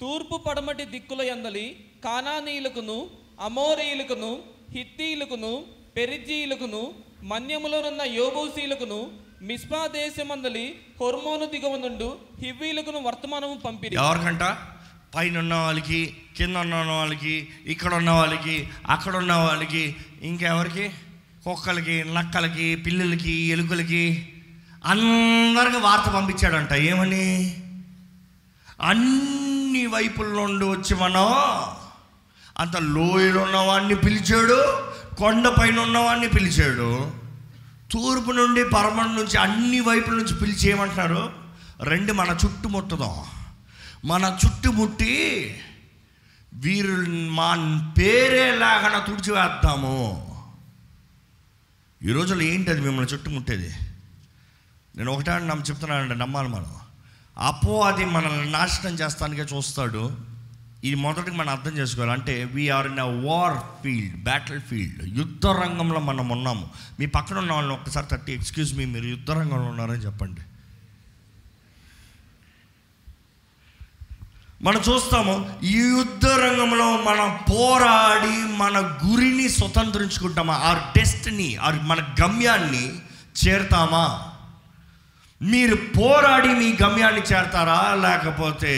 [0.00, 1.66] తూర్పు పడమటి దిక్కుల ఎందలి
[2.06, 2.98] కానానీయులకును
[3.46, 4.32] అమోరీయులకును
[4.74, 5.52] హిత్తీయులకును
[5.96, 6.82] పెరిజీయులకును
[7.24, 9.00] మన్యములోనున్న యోబూసీలకును
[9.42, 10.66] మిస్పా దేశమందలి
[11.00, 12.08] హొర్మోను దిగవనుండు
[12.40, 14.44] హివ్వీలకును వర్తమానము పంపి ఎవరికంట
[15.16, 20.88] పైన ఉన్న వాళ్ళకి కింద ఉన్న వాళ్ళకి ఇక్కడ ఉన్న వాళ్ళకి అక్కడ ఉన్న వాళ్ళకి ఇంకెవరికి?
[21.44, 24.28] కుక్కలకి నక్కలకి పిల్లులకి ఎలుకలకి.
[24.84, 26.72] అందరికి వార్త పంపించాడంట.
[26.72, 27.56] ఏమని?
[28.82, 31.26] అన్ని వైపుల నుండి వచ్చి మనం
[32.58, 34.82] అంత లోయలో ఉన్నవాడిని పిలిచాడు
[35.16, 37.10] కొండ పైన ఉన్నవాడిని పిలిచాడు.
[37.90, 41.32] తూర్పు నుండి పరమం నుంచి అన్ని వైపుల నుంచి పిలిచి ఏమంటున్నారు?
[41.80, 43.35] రెండు మన చుట్టుముట్టదాం.
[44.06, 45.14] మన చుట్టుముట్టి
[46.54, 47.48] వీరు మా
[47.98, 49.96] పేరే లాగా తుడిచివేద్దాము.
[52.02, 53.74] ఈ రోజుల్లో ఏంటి అది మిమ్మల్ని చుట్టుముట్టేది?
[54.96, 56.74] నేను ఒకటే నమ్మ చెప్తున్నానండి నమ్మాలి మనం.
[57.38, 60.16] అపో అది మనల్ని నాశనం చేస్తానికే చూస్తాడు.
[60.84, 62.12] ఇది మొదటికి మనం అర్థం చేసుకోవాలి.
[62.12, 66.70] అంటే we are in a war field battle field యుద్ధ రంగంలో మనం ఉన్నాము.
[67.00, 70.40] మీ పక్కన ఉన్న వాళ్ళని ఒక్కసారి తట్టి ఎక్స్క్యూజ్ మీ మీరు యుద్ధ రంగంలో ఉన్నారని చెప్పండి.
[74.62, 80.54] మనం చూస్తాము ఈ యుద్ధ రంగంలో మనం పోరాడి మన గురిని స్వతంత్రించుకుంటామా?
[80.54, 82.98] ఆర్ డెస్టినీ ఆర్ మన గమ్యాన్ని
[83.46, 84.32] చేరుతామా?
[85.42, 87.94] మీరు పోరాడి మీ గమ్యాన్ని చేరతారా?
[87.94, 88.74] లేకపోతే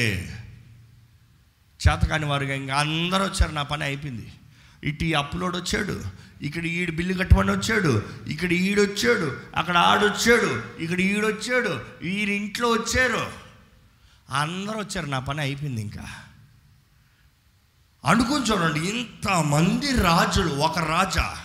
[1.89, 4.33] చేతకాని వారుగా ఇంకా అందరూ వచ్చారు నా పని అయిపోయింది.
[4.85, 6.03] ఇటు ఈ అప్లోడ్ వచ్చాడు
[6.43, 13.48] ఇక్కడ ఈడు బిల్లు కట్టమని వచ్చాడు ఇక్కడ ఈడొచ్చాడు అక్కడ ఆడొచ్చాడు ఇక్కడ ఈడొచ్చాడు వీరి ఇంట్లో వచ్చారు.
[14.31, 16.05] అందరూ వచ్చారు నా పని అయిపోయింది ఇంకా.
[18.05, 21.37] అనుకుని చూడండి ఇంతమంది రాజులు ఒక రాజా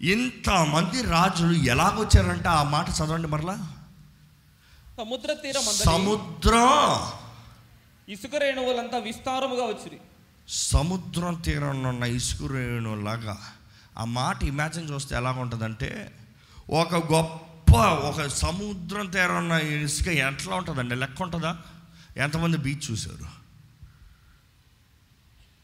[0.00, 3.66] ఇంతమంది రాజులు ఎలాగొచ్చారంటే ఆ మాట చదవండి మరలా?
[4.98, 6.68] సముద్ర తీరం సముద్రం.
[8.08, 9.98] ఇసుక రేణువులంతా విస్తారముగా వచ్చిరి.
[10.48, 13.52] సముద్రం తీరంలో ఉన్న ఇసుక రేణులాగా
[13.98, 16.18] ఆ మాట ఇమాజిన్ చూస్తే ఎలా ఉంటుందంటే
[16.70, 20.94] ఒక గొప్ప ఒక సముద్రం తీరం ఉన్న ఇసుక ఎట్లా ఉంటుందండి?
[20.94, 21.56] లెక్క ఉంటుందా?
[22.16, 23.40] ఎంతమంది బీచ్ చూశారు?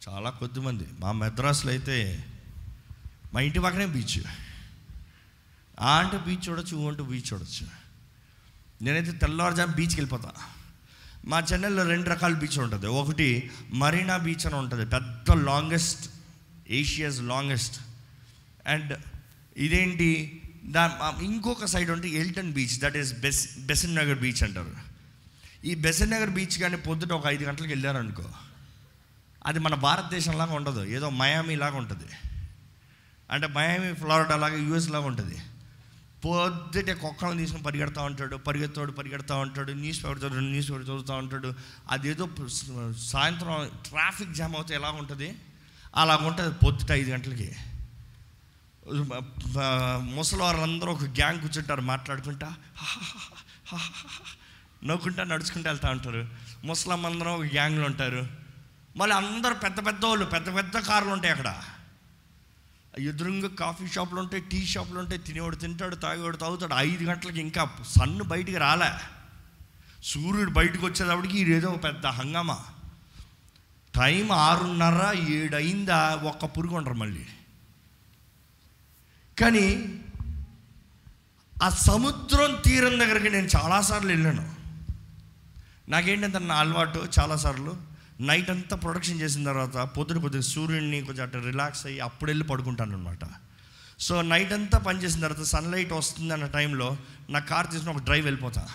[0.09, 2.25] చాలా కొద్దిమంది మా మెద్రాసులో అయితే
[3.35, 4.23] మా ఇంటి పక్కనే బీచ్.
[5.81, 7.67] ఆ అంటే బీచ్ చూడొచ్చు ఊ అంటే బీచ్ చూడొచ్చు.
[8.83, 10.33] నేనైతే తెల్లవారుజాము బీచ్కి వెళ్ళిపోతా.
[11.27, 12.87] మా చెన్నైలో రెండు రకాల బీచ్ ఉంటుంది.
[12.87, 14.87] ఒకటి మరీనా బీచ్ అని ఉంటుంది.
[14.87, 16.11] పెద్ద లాంగెస్ట్
[16.71, 17.81] ఏషియాస్ లాంగెస్ట్.
[18.67, 18.99] అండ్
[19.57, 20.43] ఇదేంటి?
[20.65, 22.81] దా ఇంకొక సైడ్ ఉంటే ఎల్టన్ బీచ్.
[22.81, 24.86] దట్ ఈస్ బెస్ బెసిన్ నగర్ బీచ్ అంటారు.
[25.66, 28.24] ఈ బెసన్ నగర్ బీచ్ కానీ పొద్దుట ఒక ఐదు గంటలకు వెళ్ళారనుకో
[29.46, 30.85] అది మన భారతదేశంలాగా ఉండదు.
[30.85, 32.09] ఏదో మయామి లాగా ఉంటుంది.
[33.31, 35.38] అంటే మయామి ఫ్లోరిడా లాగా యూఎస్ లాగా ఉంటుంది.
[36.24, 41.55] పొద్దుటే కుక్కలను తీసుకుని పరిగెడతా ఉంటాడు పరిగెత్తాడు పరిగెడతా ఉంటాడు న్యూస్ పేపర్ చదువు న్యూస్ పేపర్ చదువుతూ ఉంటాడు.
[41.90, 42.29] అదేదో
[42.98, 45.37] సాయంత్రం ట్రాఫిక్ జామ్ అవుతే ఎలా ఉంటుంది?
[45.96, 47.52] అలా ఉంటుంది పొద్దుట ఐదు గంటలకి.
[50.14, 52.55] ముసలివారందరూ ఒక గ్యాంగ్ కూర్చుంటారు మాట్లాడుకుంటా.
[54.85, 56.29] నవ్వుకుంటా నడుచుకుంటూ వెళ్తూ ఉంటారు.
[56.65, 58.27] ముసలమ్మందరం ఒక గ్యాంగ్లు ఉంటారు.
[58.97, 61.62] మళ్ళీ అందరూ పెద్ద పెద్ద వాళ్ళు పెద్ద పెద్ద కార్లు ఉంటాయి అక్కడ.
[62.99, 65.19] ఎదురుగా కాఫీ షాపులు ఉంటాయి టీ షాపులు ఉంటాయి.
[65.19, 66.75] తినేవాడు తింటాడు తాగేవాడు తాగుతాడు.
[66.75, 68.91] ఐదు గంటలకి ఇంకా సన్ను బయటికి రాలే.
[70.05, 72.65] సూర్యుడు బయటకు వచ్చేటప్పటికి ఇదేదో పెద్ద హంగామా.
[73.97, 77.27] టైం ఆరున్నర ఏడు అయిందా ఒక్క పురుగు ఉండరు మళ్ళీ.
[79.41, 79.95] కానీ
[81.62, 84.56] ఆ సముద్రం తీరం దగ్గరికి నేను చాలాసార్లు వెళ్ళాను.
[85.88, 87.77] నాకేంటంటే నా అలవాటు చాలాసార్లు
[88.20, 92.96] నైట్ అంతా ప్రొడక్షన్ చేసిన తర్వాత పొద్దున పొద్దున సూర్యుడిని కొంచెం అట్లా రిలాక్స్ అయ్యి అప్పుడు వెళ్ళి పడుకుంటాను
[92.96, 93.18] అనమాట
[93.99, 96.96] సో నైట్ అంతా పని చేసిన తర్వాత సన్లైట్ వస్తుంది అన్న టైంలో
[97.31, 98.68] నా కార్ తీసుకుని ఒక డ్రైవ్ వెళ్ళిపోతా.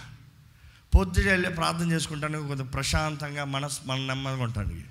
[0.96, 4.82] పొద్దున వెళ్ళి ప్రార్థన చేసుకుంటాను కొంచెం ప్రశాంతంగా మనస్ మన నెమ్మదిగా ఉంటాను.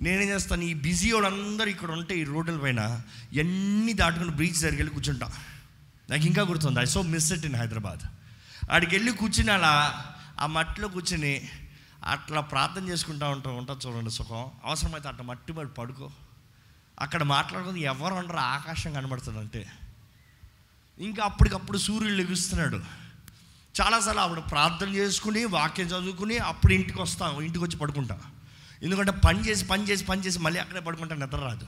[0.00, 3.00] నేనేం చేస్తాను ఈ బిజీ వాళ్ళందరూ ఇక్కడ ఉంటే ఈ రోడ్ల పైన
[3.32, 5.32] ఎన్ని దాటుకుని బ్రీచ్ దగ్గరికి వెళ్ళి కూర్చుంటా.
[6.10, 8.00] నాకు ఇంకా గుర్తుంది I so miss it in Hyderabad
[8.70, 10.04] ఆడికి వెళ్ళి కూర్చుని అలా
[10.40, 11.48] ఆ మట్టిలో కూర్చుని
[12.08, 14.50] అట్లా ప్రార్థన చేసుకుంటా ఉంటాం ఉంటుంది చూడండి సుఖం.
[14.64, 16.10] అవసరమైతే అట్లా మట్టి పడి పడుకో.
[17.00, 19.66] అక్కడ మాట్లాడుకుంది ఎవరు ఉండరు ఆకాశం కనబడుతుంది అంటే
[21.00, 22.76] ఇంకా అప్పటికప్పుడు సూర్యుడు ఎగుస్తున్నాడు
[23.80, 28.20] చాలాసార్లు ఆవిడ ప్రార్థన చేసుకుని వాక్యం చదువుకుని అప్పుడు ఇంటికి వస్తాం ఇంటికి వచ్చి పడుకుంటాం.
[28.82, 31.66] ఎందుకంటే పని చేసి పని చేసి పని చేసి మళ్ళీ అక్కడే పడుకుంటా నిద్ర రాదు.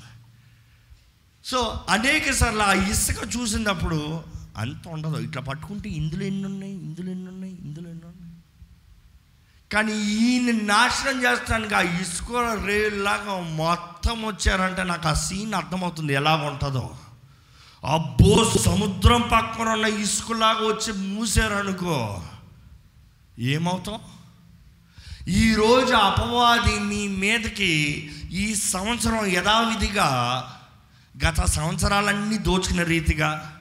[1.44, 4.24] సో అనేక సార్లు ఆ ఇసుక చూసినప్పుడు
[4.56, 5.16] అంత ఉండదు.
[5.16, 6.72] ఇట్లా పట్టుకుంటే ఇందులో ఎన్ని ఉన్నాయి?
[6.72, 7.54] ఇందులో ఎన్ని ఉన్నాయి?
[7.54, 7.89] ఇందులో
[9.72, 16.96] కానీ ఈయన నాశనం చేస్తానికి ఆ ఇసుక రేలాగా మొత్తం వచ్చారంటే నాకు ఆ సీన్ అర్థమవుతుంది ఎలా ఉంటుందో.
[17.84, 22.22] అబ్బో సముద్రం పక్కన ఉన్న ఇసుకలాగా వచ్చి మూసారనుకో.
[23.38, 24.00] ఏమవుతాం?
[25.28, 27.72] ఈరోజు అపవాది నీ మీదకి
[28.32, 30.08] ఈ సంవత్సరం యథావిధిగా
[31.26, 33.60] గత సంవత్సరాలన్నీ దోచుకున్న రీతిగా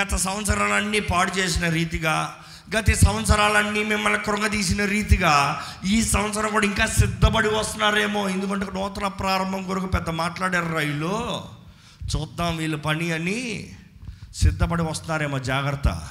[0.00, 2.44] గత సంవత్సరాలన్నీ పాడు చేసిన రీతిగా
[2.76, 8.28] గత సంవత్సరాలన్నీ మిమ్మల్ని కృంగదీసిన రీతిగా ఈ సంవత్సరం కూడా ఇంకా సిద్ధపడి వస్తున్నారేమో.
[8.28, 11.44] ఎందుకంటే నూతన ప్రారంభం కొరకు పెద్ద మాట్లాడారు రైలు.
[12.16, 13.70] చూద్దాం వీళ్ళ పని అని
[14.34, 16.08] సిద్ధపడి వస్తున్నారేమో జాగ్రత్త.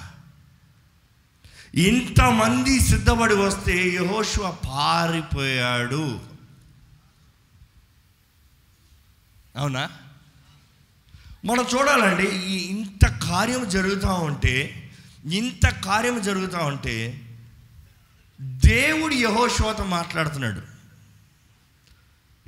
[1.76, 6.20] ఇంతమంది సిద్ధపడి వస్తే యహోశివ పారిపోయాడు.
[9.56, 9.90] అవునా?
[11.46, 14.81] మనం చూడాలండి ఈ ఇంత కార్యం జరుగుతూ ఉంటే
[15.26, 17.22] ఇంత కార్యం జరుగుతూ ఉంటే
[18.42, 20.62] దేవుడు యహోశోత మాట్లాడుతున్నాడు.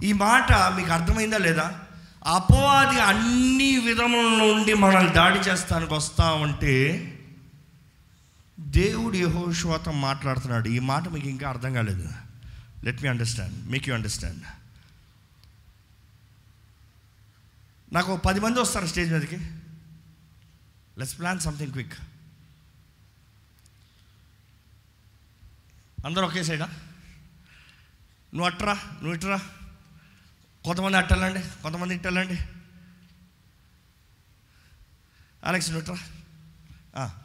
[0.06, 1.82] ఈ మాట మీకు అర్థమైందా లేదా?
[2.26, 7.10] అపవాది అన్ని విధముల నుండి మనల్ని దాడి చేస్తానికి వస్తా ఉంటే
[8.60, 10.68] దేవుడు యహోశివతో మాట్లాడుతున్నాడు.
[10.68, 12.10] ఈ మాట మీకు ఇంకా అర్థం కాలేదు.
[12.84, 14.44] Let me understand make you understand
[17.94, 19.38] నాకు పది మంది వస్తారు స్టేజ్ మీదకి.
[20.98, 21.94] లెట్స్ ప్లాన్ సంథింగ్ క్విక్
[26.06, 26.66] అందరూ ఒకే సైడా?
[28.34, 29.38] నువ్వు అట్రా నువ్వు ఇట్రా?
[30.66, 32.40] కొంతమంది అట్టాలండి కొంతమంది ఇట్టాలండి.
[35.44, 36.10] అలెక్స్ నువ్వు ఇట్రా?
[37.04, 37.20] ఆ.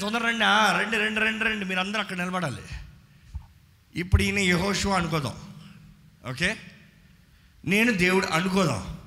[0.00, 0.44] తొందర రండి.
[0.44, 1.64] రెండు రండి రెండు రెండు రండి.
[1.64, 2.62] మీరు అందరూ అక్కడ నిలబడాలి.
[3.94, 5.54] ఇప్పుడు ఈయన యహోషు అనుకోదాం.
[6.30, 6.56] ఓకే?
[7.64, 8.98] నేను దేవుడు అనుకోదాం.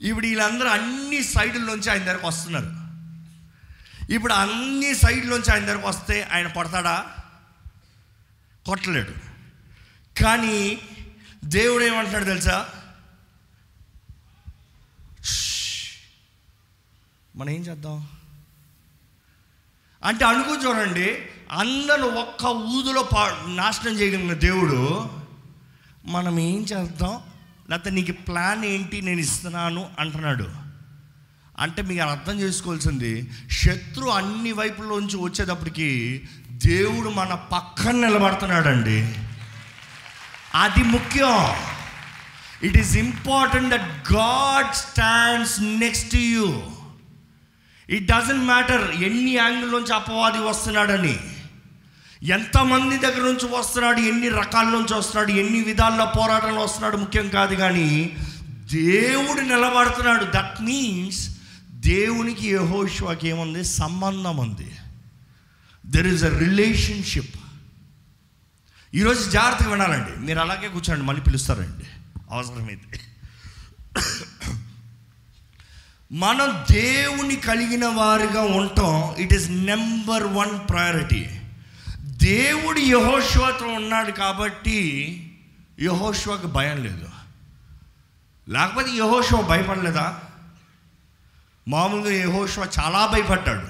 [0.00, 2.81] ఇప్పుడు వీళ్ళందరూ అన్ని సైడుల్లోంచి ఆయన దగ్గరకు వస్తున్నారు.
[4.10, 7.06] ఇప్పుడు అన్ని సైడ్లోంచి ఆయన దగ్గరకు వస్తే ఆయన కొడతాడా
[8.66, 9.12] కొట్టలేడు.
[10.22, 10.78] కానీ
[11.44, 12.68] దేవుడు ఏమంటున్నాడు తెలుసా?
[17.36, 18.08] మనం ఏం చేద్దాం?
[20.04, 25.10] అంటే అనుకో చూడండి అందరూ ఒక్క ఊదులో పా నాశనం చేయగలిగిన దేవుడు
[26.04, 27.22] మనం ఏం చేద్దాం?
[27.70, 29.02] లేకపోతే నీకు ప్లాన్ ఏంటి?
[29.02, 30.61] నేను ఇస్తున్నాను అంటున్నాడు.
[31.62, 36.22] అంటే మీరు అర్థం చేసుకోవాల్సింది శత్రు అన్ని వైపుల్లోంచి వచ్చేటప్పటికి
[36.52, 39.14] దేవుడు మన పక్కన నిలబడుతున్నాడండి.
[40.54, 41.36] అది ముఖ్యం.
[42.62, 46.62] It is important that God stands next you
[47.90, 51.20] it doesn't matter ఎన్ని యాంగిల్ నుంచి అపవాది వస్తున్నాడని
[52.22, 58.16] ఎంతమంది దగ్గర నుంచి వస్తున్నాడు ఎన్ని రకాల నుంచి వస్తున్నాడు ఎన్ని విధాల్లో పోరాటంలో వస్తున్నాడు ముఖ్యం కాదు కానీ
[58.72, 60.24] దేవుడు నిలబడుతున్నాడు.
[60.24, 61.31] దట్ మీన్స్
[61.86, 63.64] దేవునికి యహోష్వాకి ఏముంది?
[63.64, 64.70] సంబంధం ఉంది.
[65.86, 67.34] దెర్ ఇస్ అ రిలేషన్షిప్
[68.94, 70.26] ఈరోజు జాగ్రత్తగా వినాలండి.
[70.26, 71.84] మీరు అలాగే కూర్చోండి మళ్ళీ పిలుస్తారండి.
[72.30, 73.00] అవసరమైతే
[76.12, 81.26] మనం దేవుని కలిగిన వారిగా ఉండటం it is number one priority
[82.00, 84.78] దేవుడు యహోశ్వతో ఉన్నాడు కాబట్టి
[85.80, 87.08] యహోశ్వకు భయం లేదు.
[88.48, 90.20] లేకపోతే యహోశ్వ భయపడలేదా?
[91.68, 93.66] మామూలుగా యహోశ్వ చాలా భయపడ్డాడు.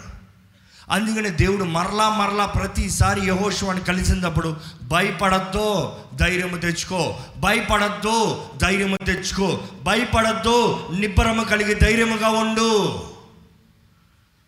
[0.90, 11.44] అందుకనే దేవుడు మరలా మరలా ప్రతిసారి యహోష్వాని కలిసినప్పుడు భయపడద్దు ధైర్యము తెచ్చుకో భయపడద్దు ధైర్యము తెచ్చుకో భయపడద్దు నిబ్బరము
[11.44, 12.70] కలిగి ధైర్యముగా ఉండు.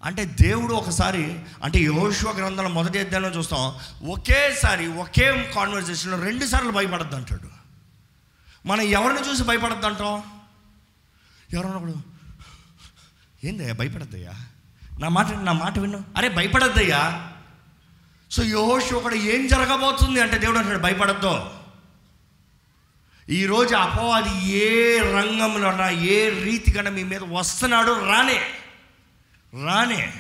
[0.05, 3.75] అంటే దేవుడు ఒకసారి అంటే యహోష్వ గ్రంథాల మొదటి అధ్యాయంలో చూస్తాం
[4.09, 7.49] ఒకేసారి ఒకే కాన్వర్జేషన్లో రెండు సార్లు భయపడద్దు అంటాడు
[8.67, 10.23] మనం ఎవరిని చూసి భయపడద్దు అంటాం
[11.53, 11.93] ఎవరన్నా
[13.45, 14.33] ఏందయ్యా భయపడద్దయ్యా?
[14.99, 16.05] నా మాట నా మాట విను.
[16.17, 17.33] అరే భయపడద్దయ్యా.
[18.31, 21.51] సో యోషు ఒకడు ఏం జరగబోతుంది అంటే దేవుడు అంటాడు భయపడద్దు.
[23.31, 28.41] ఈరోజు అపవాది ఏ రంగంలో ఏ రీతిగా మీ మీద వస్తున్నాడో రానే.
[29.65, 30.13] రానే.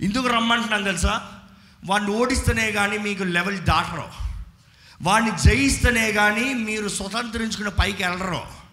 [0.00, 1.28] ఎందుకు రమ్మంటున్నాను తెలుసా?
[1.84, 4.08] వాడిని ఓడిస్తేనే కానీ మీకు లెవెల్ దాటరు.
[5.02, 8.67] వాడిని జయిస్తేనే కానీ మీరు స్వతంత్రించుకునే పైకి వెళ్ళరు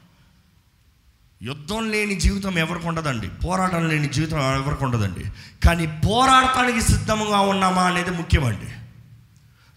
[1.42, 3.30] యుద్ధం లేని జీవితం ఎవరికి ఉండదండి.
[3.30, 5.24] పోరాటం లేని జీవితం ఎవరికి ఉండదండి.
[5.66, 8.72] కానీ పోరాడటానికి సిద్ధంగా ఉన్నామా అనేది ముఖ్యమండి.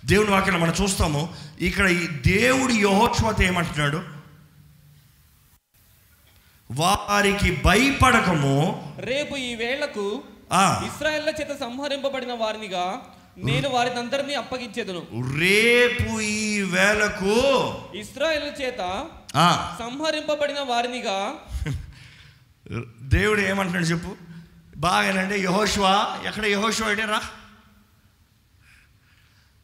[0.07, 1.35] దేవుని వాక్యం మనం చూస్తాము.
[1.61, 4.03] ఇక్కడ ఈ దేవుడు యహోత్వత ఏమంటున్నాడు?
[6.71, 8.95] వారికి భయపడకము.
[8.99, 13.01] రేపు ఈ వేళకు ఆ, ఇస్రాయేళ్ళ చేత సంహరింపబడిన వారినిగా
[13.39, 14.99] నేను వారినందరినీ అప్పగించేదను.
[15.39, 17.35] రేపు ఈ వేళకు
[17.99, 19.05] ఇస్రాయేల్ చేత
[19.79, 21.35] సంహరింపబడిన వారినిగా
[23.01, 24.17] దేవుడు ఏమంటున్నాడు చెప్పు?
[24.77, 27.21] బాగానండి యహోష్వా ఎక్కడ యహోష్వా అంటే రా.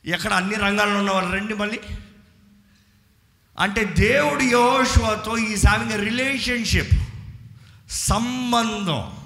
[0.04, 1.80] ఎక్కడ అన్ని రంగాల్లో ఉన్నవారు రండి మళ్ళీ.
[3.58, 6.94] అంటే దేవుడు యహోష్వాతో ఈ హ్యావింగ్ రిలేషన్షిప్
[7.90, 9.18] సంబంధం.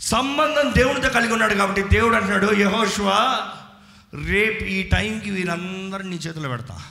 [0.00, 3.50] సంబంధం దేవుడితో కలిగి ఉన్నాడు కాబట్టి దేవుడు అంటున్నాడు యహోష్వా
[4.24, 6.82] రేపు ఈ టైంకి వీళ్ళందరూ నీ చేతిలో పెడతా.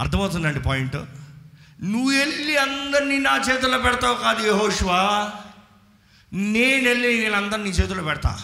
[0.00, 0.96] అర్థమవుతుందండి పాయింట్?
[1.82, 5.30] నువ్వు వెళ్ళి అందరినీ నా చేతిలో పెడతావు కాదు యహోష్వా.
[6.32, 8.38] నేను వెళ్ళి వీళ్ళందరినీ నీ చేతిలో పెడతా.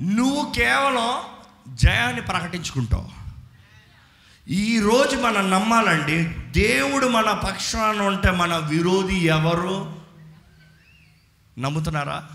[0.00, 1.22] నువ్వు కేవలం
[1.76, 3.20] జయాన్ని ప్రకటించుకుంటావు.
[4.50, 6.22] ఈరోజు మనం నమ్మాలండి
[6.62, 10.00] దేవుడు మన పక్షాన ఉంటే మన విరోధి ఎవరు?
[11.58, 12.28] నమ్ముతున్నారా?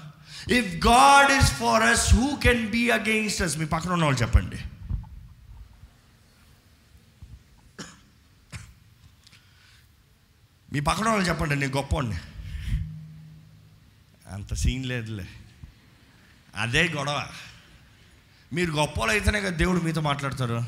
[0.51, 4.57] If God is for us who can be against us మీ పక్కన ఉన్న వాళ్ళు చెప్పండి.
[10.75, 12.15] మీ పక్కన వాళ్ళు చెప్పండి నేను గొప్పవాడిని.
[14.31, 15.27] అంత సీన్ లేదులే.
[16.55, 17.27] అదే గొడవ.
[18.53, 20.63] మీరు గొప్పవాళ్ళు అయితేనే కదా దేవుడు మీతో మాట్లాడతారు.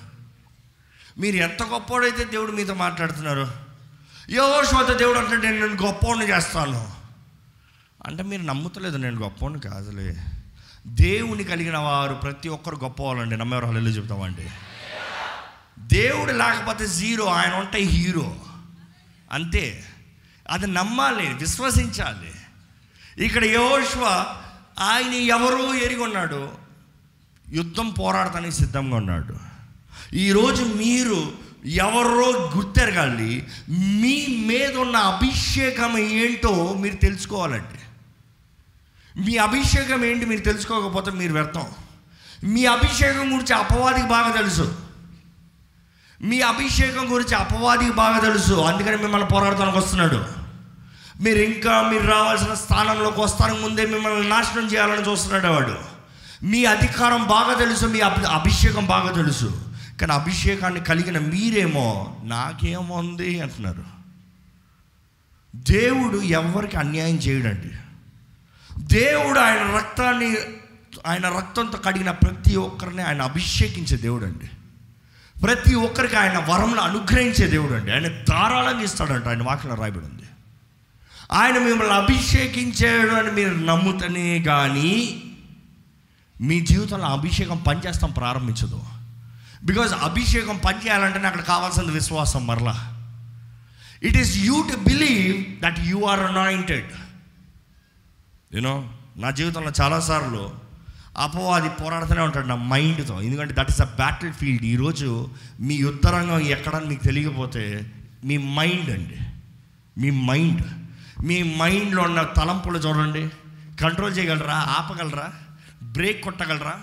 [1.17, 3.51] మీరు ఎంత గొప్పవాడైతే దేవుడు మీతో మాట్లాడుతున్నారు.
[4.29, 6.93] యోశ్వత దేవుడు అంటే నేను నేను గొప్పవాడిని చేస్తాను.
[8.05, 10.23] అంటే మీరు నమ్ముతలేదు నేను గొప్పవాడిని కాదులే.
[10.87, 13.37] దేవుని కలిగిన వారు ప్రతి ఒక్కరు గొప్పవాళ్ళండి.
[13.37, 14.49] నమ్మేవారు హల్లు చెప్తామండి
[15.79, 18.35] దేవుడు లేకపోతే జీరో ఆయన ఉంటే హీరో.
[19.31, 19.85] అంతే.
[20.49, 22.33] అది నమ్మాలి విశ్వసించాలి.
[23.25, 24.25] ఇక్కడ యోశ్వ
[24.79, 26.51] ఆయన ఎవరో ఎరిగి ఉన్నాడు.
[27.49, 29.35] యుద్ధం పోరాడటానికి సిద్ధంగా ఉన్నాడు.
[30.13, 31.31] ఈరోజు మీరు
[31.65, 37.79] ఎవరో గుర్తెరగాలి మీ మీద ఉన్న అభిషేకం ఏంటో మీరు తెలుసుకోవాలండి.
[39.21, 41.65] మీ అభిషేకం ఏంటి మీరు తెలుసుకోకపోతే మీరు వ్యర్థం.
[42.43, 44.77] మీ అభిషేకం గురించి అపవాదికి బాగా తెలుసు.
[46.21, 48.53] మీ అభిషేకం గురించి అపవాదికి బాగా తెలుసు.
[48.53, 50.36] అందుకని మిమ్మల్ని పోరాడటానికి వస్తున్నాడు.
[51.21, 55.75] మీరు ఇంకా మీరు రావాల్సిన స్థానంలోకి వస్తానికి ముందే మిమ్మల్ని నాశనం చేయాలని చూస్తున్నాడు వాడు.
[56.45, 59.61] మీ అధికారం బాగా తెలుసు మీ అభి అభిషేకం బాగా తెలుసు.
[60.01, 63.83] కానీ అభిషేకాన్ని కలిగిన మీరేమో నాకేముంది అంటున్నారు.
[65.55, 67.71] దేవుడు ఎవరికి అన్యాయం చేయడండి.
[68.79, 70.37] దేవుడు ఆయన రక్తాన్ని
[71.07, 74.49] ఆయన రక్తంతో కడిగిన ప్రతి ఒక్కరిని ఆయన అభిషేకించే దేవుడు అండి
[75.41, 80.16] ప్రతి ఒక్కరికి ఆయన వరములు అనుగ్రహించే దేవుడు అండి ఆయన ధారాళంగా ఇస్తాడంట ఆయన వాక్యం రాయబడింది.
[81.31, 85.23] ఆయన మిమ్మల్ని అభిషేకించాడు అని మీరు నమ్ముతనే కానీ
[86.41, 88.83] మీ జీవితంలో అభిషేకం పనిచేస్తాం ప్రారంభించదు.
[89.63, 92.93] బికాజ్ అభిషేకం పనిచేయాలంటేనే అక్కడ కావాల్సింది విశ్వాసం మరలా.
[94.03, 96.91] It is you to believe that you are anointed
[98.55, 100.67] you know నా జీవితంలో చాలాసార్లు
[101.17, 103.21] అపవాది పోరాడుతూనే ఉంటాడు నా మైండ్తో.
[103.21, 105.27] ఎందుకంటే that is a battle field ఈరోజు
[105.59, 107.91] మీ యుద్ధరంగం ఎక్కడని మీకు తెలియకపోతే
[108.23, 109.17] మీ మైండ్ అండి.
[110.01, 110.86] మీ మైండ్.
[111.23, 113.29] మీ మైండ్లో ఉన్న తలంపులు చూడండి.
[113.81, 114.53] కంట్రోల్ చేయగలరా?
[114.53, 115.33] ఆపగలరా?
[115.83, 116.75] బ్రేక్ కొట్టగలరా?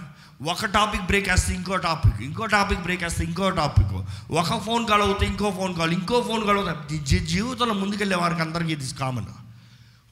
[0.43, 4.33] ఒక టాపిక్ బ్రేక్ వేస్తే ఇంకో టాపిక్ ఇంకో టాపిక్ బ్రేక్ వేస్తే ఇంకో టాపిక్.
[4.33, 8.73] ఒక ఫోన్ కాల్ అవుతే ఇంకో ఫోన్ కాల్ ఇంకో ఫోన్ కాల్ అవుతే జీవితంలో ముందుకెళ్ళే వారికి అందరికీ
[8.73, 9.27] ఇది కామన్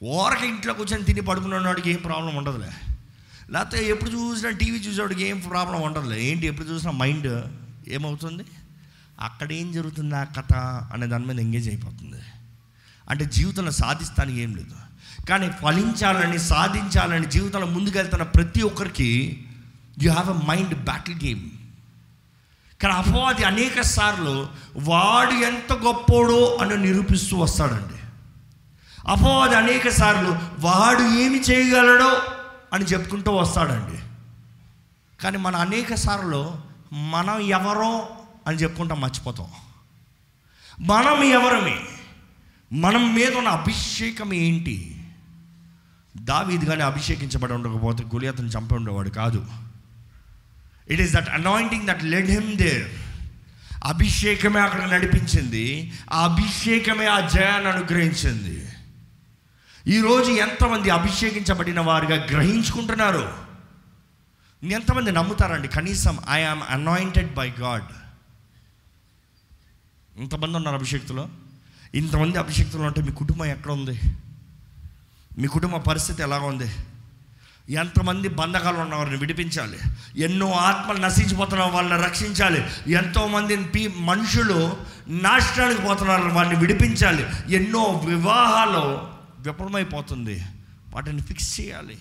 [0.03, 2.69] ఓరక ఇంట్లో కూర్చొని తిని పడుకున్నవాడికి ఏం ప్రాబ్లం ఉండదులే.
[3.49, 6.23] లేకపోతే ఎప్పుడు చూసినా టీవీ చూసేవాడికి ఏం ప్రాబ్లం ఉండదులే.
[6.23, 7.43] ఏంటి ఎప్పుడు చూసినా మైండ్
[7.87, 8.43] ఏమవుతుంది?
[9.21, 10.53] అక్కడ ఏం జరుగుతుంది ఆ కథ
[10.93, 12.21] అనే దాని మీద ఎంగేజ్ అయిపోతుంది.
[13.09, 14.75] అంటే జీవితంలో సాధిస్తానికి ఏం లేదు.
[15.29, 19.43] కానీ ఫలించాలని సాధించాలని జీవితంలో ముందుకెళ్తున్న ప్రతి ఒక్కరికి
[20.01, 21.49] you have a mind battle game
[22.81, 27.99] కానీ అపవాది అనేక సార్లు వాడు ఎంత గొప్పోడో అని నిరూపిస్తూ వస్తాడండి.
[29.07, 32.21] అపవాది అనేక సార్లు వాడు ఏమి చేయగలడో
[32.73, 33.99] అని చెప్పుకుంటూ వస్తాడండి.
[35.23, 36.55] కానీ మన అనేక సార్లు
[36.93, 38.07] మనం ఎవరో
[38.47, 39.47] అని చెప్పుకుంటాం మర్చిపోతాం.
[40.79, 41.79] మనం ఎవరమే?
[42.73, 45.05] మనం మీద ఉన్న అభిషేకం ఏంటి?
[46.17, 49.45] దావీది కానీ అభిషేకించబడి ఉండకపోతే గులియాతను చంపి ఉండేవాడు కాదు.
[50.89, 52.91] It is that anointing that led him there
[53.83, 55.93] అభిషేకమే అక్కడ నడిపించింది.
[56.11, 58.69] ఆ అభిషేకమే ఆ జయాన్ని అనుగ్రహించింది.
[59.87, 63.33] ఈరోజు ఎంతమంది అభిషేకించబడిన వారుగా గ్రహించుకుంటున్నారు?
[64.63, 65.67] ఎంతమంది నమ్ముతారండి?
[65.67, 67.85] కనీసం I am anointed by God
[70.19, 71.29] ఇంతమంది ఉన్నారు అభిషేక్తులో?
[71.95, 73.99] ఇంతమంది అభిషక్తులు ఉంటే మీ కుటుంబం ఎక్కడ ఉంది?
[75.37, 76.71] మీ కుటుంబ పరిస్థితి ఎలా ఉంది?
[77.69, 79.77] ఎంతమంది బంధకాలు ఉన్న వారిని విడిపించాలి?
[80.17, 82.91] ఎన్నో ఆత్మలు నశించిపోతున్న వాళ్ళని రక్షించాలి?
[82.91, 84.77] ఎంతోమంది పీ మనుషులు
[85.07, 87.55] నాశనానికి పోతున్నారు వారిని విడిపించాలి?
[87.55, 89.07] ఎన్నో వివాహాలు
[89.39, 90.45] విఫలమైపోతుంది.
[90.93, 91.97] వాటిని ఫిక్స్ చేయాలి.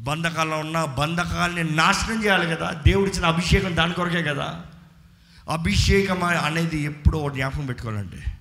[0.00, 2.82] బంధకాల్లో ఉన్న బంధకాల్ని నాశనం చేయాలి కదా?
[2.86, 4.62] దేవుడిచ్చిన అభిషేకం దాని కొరకే కదా?
[5.50, 8.31] అభిషేకం అనేది ఎప్పుడో జ్ఞాపకం పెట్టుకోవాలండి.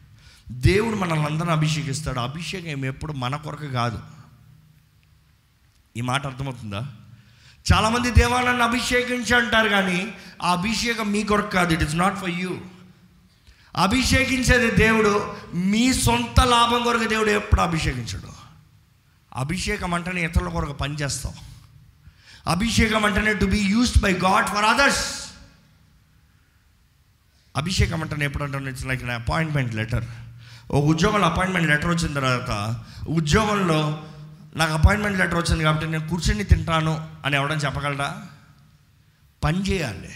[0.51, 2.19] దేవుడు మనల్ని అందరిని అభిషేకిస్తాడు.
[2.19, 3.99] అభిషేకం ఎప్పుడు మన కొరకు కాదు.
[5.97, 6.87] ఈ మాట అర్థమవుతుందా?
[7.73, 11.73] చాలామంది దేవాలయాన్ని అభిషేకించి అంటారు కానీ ఆ అభిషేకం మీ కొరకు కాదు.
[11.73, 12.57] It is not for you
[13.75, 15.35] అభిషేకించేది దేవుడు.
[15.53, 18.31] మీ సొంత లాభం కొరకు దేవుడు ఎప్పుడు అభిషేకించడు.
[19.35, 21.33] అభిషేకం అంటేనే ఇతరుల కొరకు పనిచేస్తాం.
[22.47, 25.31] అభిషేకం అంటేనే to be used by God for others
[27.57, 30.05] అభిషేకం అంటేనే ఎప్పుడు అంటే ఇట్స్ లైక్ అపాయింట్మెంట్ లెటర్
[30.71, 34.03] ఒక ఉద్యోగంలో అపాయింట్మెంట్ లెటర్ వచ్చిన తర్వాత ఉద్యోగంలో
[34.55, 38.21] నాకు అపాయింట్మెంట్ లెటర్ వచ్చింది కాబట్టి నేను కూర్చొని తింటాను అని ఎవడని చెప్పగలరా
[39.43, 40.09] పని చేయాలి.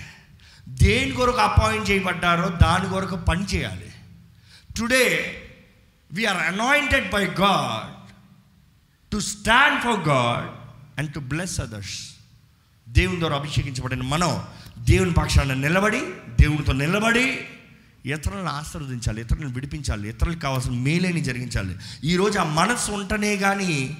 [0.70, 3.92] దేని కొరకు అపాయింట్ చేయబడ్డారో దాని కొరకు పని చేయాలి.
[4.78, 5.06] Today
[6.12, 8.14] we are anointed by God
[9.12, 10.50] to stand for God
[11.00, 12.16] and to bless others
[12.90, 14.44] దేవుని ద్వారా అభిషేకించబడిన మనం
[14.80, 16.02] దేవుని పక్షాన నిలబడి
[16.40, 17.48] దేవునితో నిలబడి
[18.06, 21.78] ఇతరులను ఆశీర్వదించాలి ఇతరులను విడిపించాలి ఇతరులకు కావాల్సిన మేలేని జరిగించాలి.
[22.04, 23.98] ఈరోజు ఆ మనసు ఉంటనే కానీ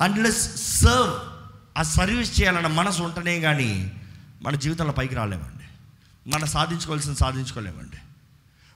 [0.00, 1.14] అన్లెస్ సర్వ్
[1.78, 3.92] ఆ సర్వీస్ చేయాలన్న మనసు ఉంటనే కానీ
[4.42, 5.64] మన జీవితంలో పైకి రాలేమండి.
[6.30, 7.96] మనం సాధించుకోవాల్సిన సాధించుకోలేమండి.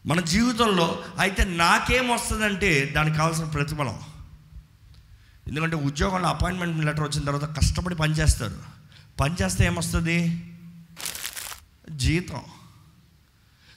[0.07, 4.01] మన జీవితంలో అయితే నాకేం వస్తుందంటే దానికి కావాల్సిన ప్రతిఫలం.
[5.49, 8.57] ఎందుకంటే ఉద్యోగంలో అపాయింట్మెంట్ లెటర్ వచ్చిన తర్వాత కష్టపడి పనిచేస్తారు.
[9.21, 10.43] పనిచేస్తే ఏమొస్తుంది?
[11.91, 12.41] జీతం.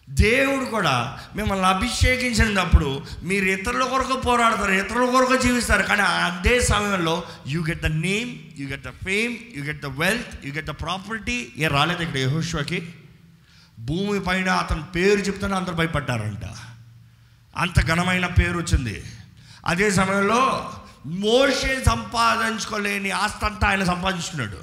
[0.10, 5.84] దేవుడు కూడా మిమ్మల్ని అభిషేకించినప్పుడు మీరు ఇతరుల కొరకు పోరాడతారు ఇతరుల కొరకు జీవిస్తారు.
[5.84, 10.46] కానీ అదే సమయంలో you get the name you get the fame you get the wealth
[10.46, 12.94] you get the property ఏ రాలేదు ఇక్కడ యహోష్వాకి.
[13.80, 16.46] భూమి పైన అతని పేరు చెప్తేనే అందరు భయపడ్డారంట.
[17.58, 19.04] అంత ఘనమైన పేరు వచ్చింది.
[19.66, 20.72] అదే సమయంలో
[21.06, 24.58] మోషే సంపాదించుకోలేని ఆస్తంతా ఆయన సంపాదించుకున్నాడు.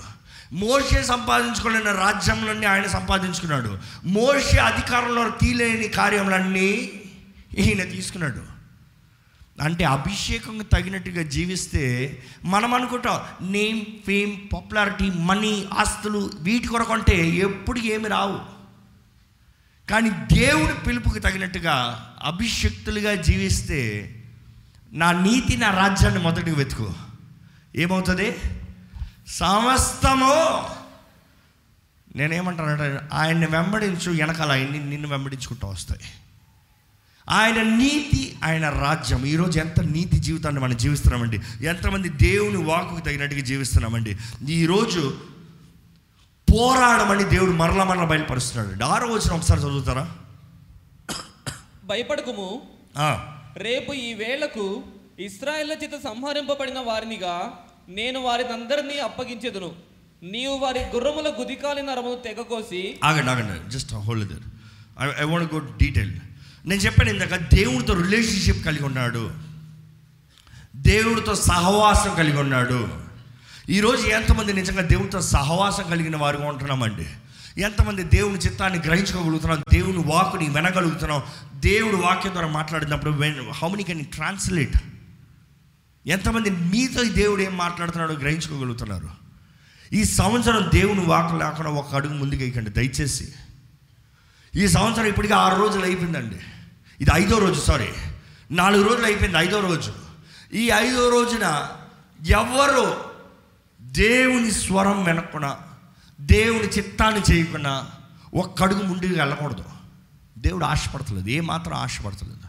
[0.53, 3.78] మోషే సంపాదించుకున్న రాజ్యంలన్నీ ఆయన సంపాదించుకున్నాడు.
[4.05, 6.90] మోషే అధికారంలో తీలేని కార్యములన్నీ
[7.59, 8.53] ఈయన తీసుకున్నాడు.
[9.62, 17.78] అంటే అభిషేకం తగినట్టుగా జీవిస్తే మనం అనుకుంటాం నేమ్ ఫేమ్ పాపులారిటీ మనీ ఆస్తులు వీటి కొరకు అంటే ఎప్పుడు
[17.78, 18.40] ఏమి రావు.
[19.90, 24.09] కానీ దేవుడి పిలుపుకి తగినట్టుగా అభిషక్తులుగా జీవిస్తే
[24.92, 26.94] నా నీతి నా రాజ్యాన్ని మొదటికి వెతుకు.
[27.76, 28.36] ఏమవుతుంది?
[29.28, 30.66] సమస్తము
[32.16, 36.00] నేనేమంటానంటే ఆయన్ని వెంబడించు వెనకాల ఆయన్ని నిన్ను వెంబడించుకుంటూ వస్తాయి.
[37.30, 39.24] ఆయన నీతి ఆయన రాజ్యం.
[39.24, 41.66] ఈరోజు ఎంత నీతి జీవితాన్ని మనం జీవిస్తున్నామండి.
[41.66, 44.16] ఎంతమంది దేవుని వాకుకు తగినట్టుగా జీవిస్తున్నామండి.
[44.48, 45.20] ఈరోజు
[46.54, 50.16] పోరాడమని దేవుడు మరల మరల బయలుపరుస్తున్నాడు ఆరో వచ్చిన ఒకసారి చదువుతారా?
[51.84, 52.62] భయపడకుము.
[53.56, 54.82] రేపు ఈ వేళకు
[55.18, 57.58] ఇస్రాయేళ్ళ చేత సంహరింపబడిన వారినిగా
[57.89, 59.72] నేను వారిని అందరినీ అప్పగించెదను.
[60.22, 63.70] నీవు వారి గుర్రముల గుదికాలి నరమును తెగకోసి ఆగండి ఆగండి.
[63.70, 64.41] Just hold there
[65.01, 66.12] I I want go detail
[66.66, 69.30] నేను చెప్పాను ఇందాక దేవుడితో రిలేషన్షిప్ కలిగి ఉన్నాడు.
[70.76, 72.89] దేవుడితో సహవాసం కలిగి ఉన్నాడు.
[73.68, 77.07] ఈరోజు ఎంతమంది నిజంగా దేవుడితో సహవాసం కలిగిన వారుగా ఉంటున్నామండి?
[77.61, 79.62] ఎంతమంది దేవుని చిత్తాన్ని గ్రహించుకోగలుగుతున్నాం?
[79.72, 81.22] దేవుని వాకుని వినగలుగుతున్నాం?
[81.55, 83.11] దేవుడు వాక్యం ద్వారా మాట్లాడినప్పుడు
[83.51, 84.76] హౌ మెనీ కెన్ ట్రాన్స్లేట్
[86.07, 89.11] ఎంతమంది మీతో దేవుడు ఏం మాట్లాడుతున్నాడో గ్రహించుకోగలుగుతున్నారు?
[89.92, 93.32] ఈ సంవత్సరం దేవుని వాకు లేకుండా ఒక అడుగు ముందుకు వేయకండి దయచేసి.
[94.55, 96.36] ఈ సంవత్సరం ఇప్పటికీ ఆరు రోజులు అయిపోయిందండి.
[97.00, 97.88] ఇది ఐదో రోజు సారీ
[98.50, 99.92] నాలుగు రోజులు అయిపోయింది ఐదో రోజు.
[100.55, 101.68] ఈ ఐదో రోజున
[102.26, 102.96] ఎవరు
[103.80, 105.59] దేవుని స్వరం వినకుండా
[106.20, 107.86] దేవుని చిత్తాన్ని చేయకుండా
[108.34, 109.64] ఒక్క అడుగు ముందుకు వెళ్ళకూడదు.
[110.38, 112.41] దేవుడు ఆశపడతలేదు ఏమాత్రం ఆశపడతలేదు.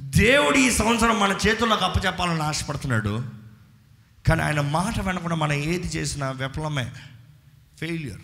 [0.00, 3.24] దేవుడు ఈ సంవత్సరం మన చేతుల్లోకి అప్పచెప్పాలని ఆశపడుతున్నాడు.
[4.28, 6.92] కానీ ఆయన మాట వినకుండా మనం ఏది చేసినా విఫలమే.
[7.80, 8.20] ఫెయిల్యూర్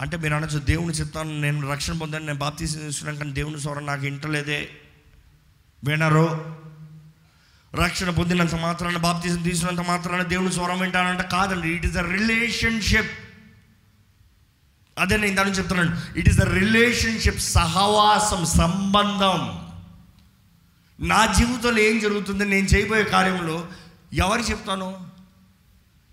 [0.00, 4.06] అంటే మీరు అనొచ్చు దేవుని చిత్తాను నేను రక్షణ పొందాను నేను బాప్తీసం తీసుకున్నాను కానీ దేవుని స్వరం నాకు
[4.06, 4.68] ఇంటలేదే.
[5.84, 6.56] వినరు.
[7.74, 11.68] రక్షణ పొందినంత మాత్రాన బాప్తీసం తీసుకున్నంత మాత్రాన దేవుని స్వరం వింటానంటే కాదండి.
[11.68, 13.10] ఇట్ ఇస్ అ రిలేషన్షిప్
[14.98, 16.18] అదే నేను దాని చెప్తున్నాను.
[16.18, 19.65] ఇట్ ఈస్ ద రిలేషన్షిప్ సహవాసం సంబంధం.
[21.00, 23.68] నా జీవితంలో ఏం జరుగుతుంది నేను చేయబోయే కార్యంలో
[24.12, 25.10] ఎవరు చెప్తాను?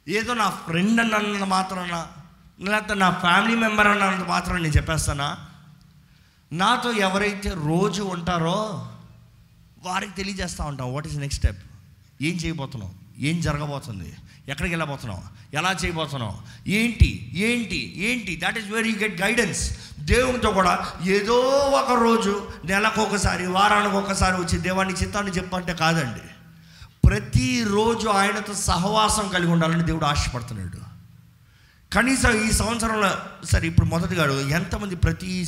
[0.08, 2.08] ఏదో నా ఫ్రెండ్ అన్నంత మాత్రాన
[2.62, 5.48] లేకపోతే నా ఫ్యామిలీ మెంబర్ అన్నంత మాత్రం నేను చెప్పేస్తానా?
[6.54, 8.90] నాతో ఎవరైతే రోజు ఉంటారో
[9.84, 11.64] వారికి తెలియజేస్తూ ఉంటాం వాట్ ఈస్ నెక్స్ట్ స్టెప్
[12.24, 12.96] ఏం చేయబోతున్నాం?
[13.18, 14.14] ఏం జరగబోతుంది?
[14.48, 15.56] ఎక్కడికి వెళ్ళబోతున్నావు?
[15.56, 16.70] ఎలా చేయబోతున్నావు?
[16.70, 17.32] ఏంటి?
[17.34, 17.94] ఏంటి?
[17.98, 18.42] ఏంటి?
[18.44, 24.58] That is very get guidance దేవునితో కూడా ఏదో ఒక రోజు నెలకు ఒకసారి వారానికి ఒకసారి వచ్చి
[24.58, 26.22] దేవాన్ని చిత్తాన్ని చెప్పంటే కాదండి.
[27.08, 30.80] ప్రతిరోజు ఆయనతో సహవాసం కలిగి ఉండాలని దేవుడు ఆశపడుతున్నాడు.
[31.94, 35.48] కనీసం ఈ సంవత్సరంలో సరే ఇప్పుడు మొదటిగా ఎంతమంది ప్రతి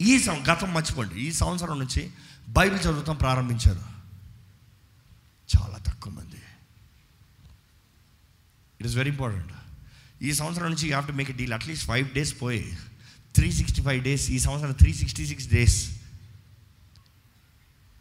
[0.00, 1.14] ఈ సం గతం మర్చిపోండి.
[1.14, 2.10] ఈ సంవత్సరం నుంచి
[2.48, 3.96] బైబిల్ చదువుతాం ప్రారంభించారు
[5.56, 6.36] చాలా తక్కువ మంది
[8.80, 9.52] ఇట్ ఇస్ వెరీ ఇంపార్టెంట్
[10.22, 12.76] ఈ సంవత్సరం నుంచి you have to make deal at least five days పోయి
[13.34, 15.78] త్రీ సిక్స్టీ ఫైవ్ డేస్ ఈ సంవత్సరం three sixty six days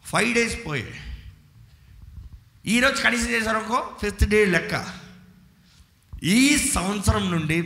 [0.05, 0.85] five days పోయి
[2.73, 4.73] ఈరోజు కనీసం చేశారనుకో ఫిఫ్త్ డే లెక్క.
[6.23, 7.57] ఈ సంవత్సరం నుండి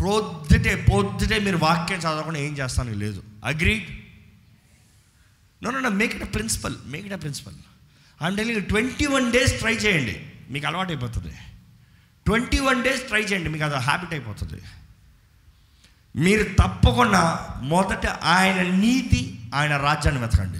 [0.00, 3.22] పొద్దుటే పొద్దుటే మీరు వాక్యం చదవకుండా ఏం చేస్తాను లేదు.
[3.44, 3.86] Agreed
[5.64, 7.54] no no make it a principle make it a principle
[8.24, 10.26] I'm telling twenty one days try చేయండి.
[10.50, 11.34] మీకు అలవాటు అయిపోతుంది
[12.26, 14.62] ట్వంటీ వన్ డేస్ ట్రై చేయండి మీకు అది హ్యాబిట్ అయిపోతుంది.
[16.16, 20.58] మీరు తప్పకుండా మొదట ఆయన నీతి ఆయన రాజ్యాన్ని వెతకండి.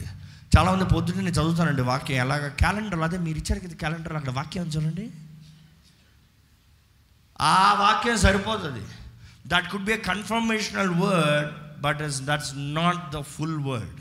[0.59, 2.17] చాలామంది పొద్దున్న నేను చదువుతానండి వాక్యం.
[2.17, 2.49] ఎలాగ?
[2.49, 5.11] క్యాలెండర్ అదే మీరు ఇచ్చారు కదా క్యాలెండర్ అక్కడ వాక్యం చూడండి.
[7.41, 8.87] ఆ వాక్యం సరిపోతుంది.
[9.47, 14.01] That could be a confirmational word but is that's not the full word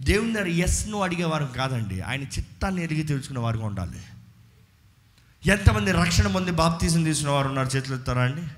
[0.00, 2.00] దేవుని దగ్గర ఎస్ను అడిగేవారు కాదండి.
[2.00, 4.00] ఆయన చిత్తాన్ని ఎరిగి తెలుసుకునే వారుగా ఉండాలి.
[5.46, 8.48] ఎంతమంది రక్షణ పొంది బాప్తీసం తీసిన వారు ఉన్నారు చేతులు ఎత్తారా అండి?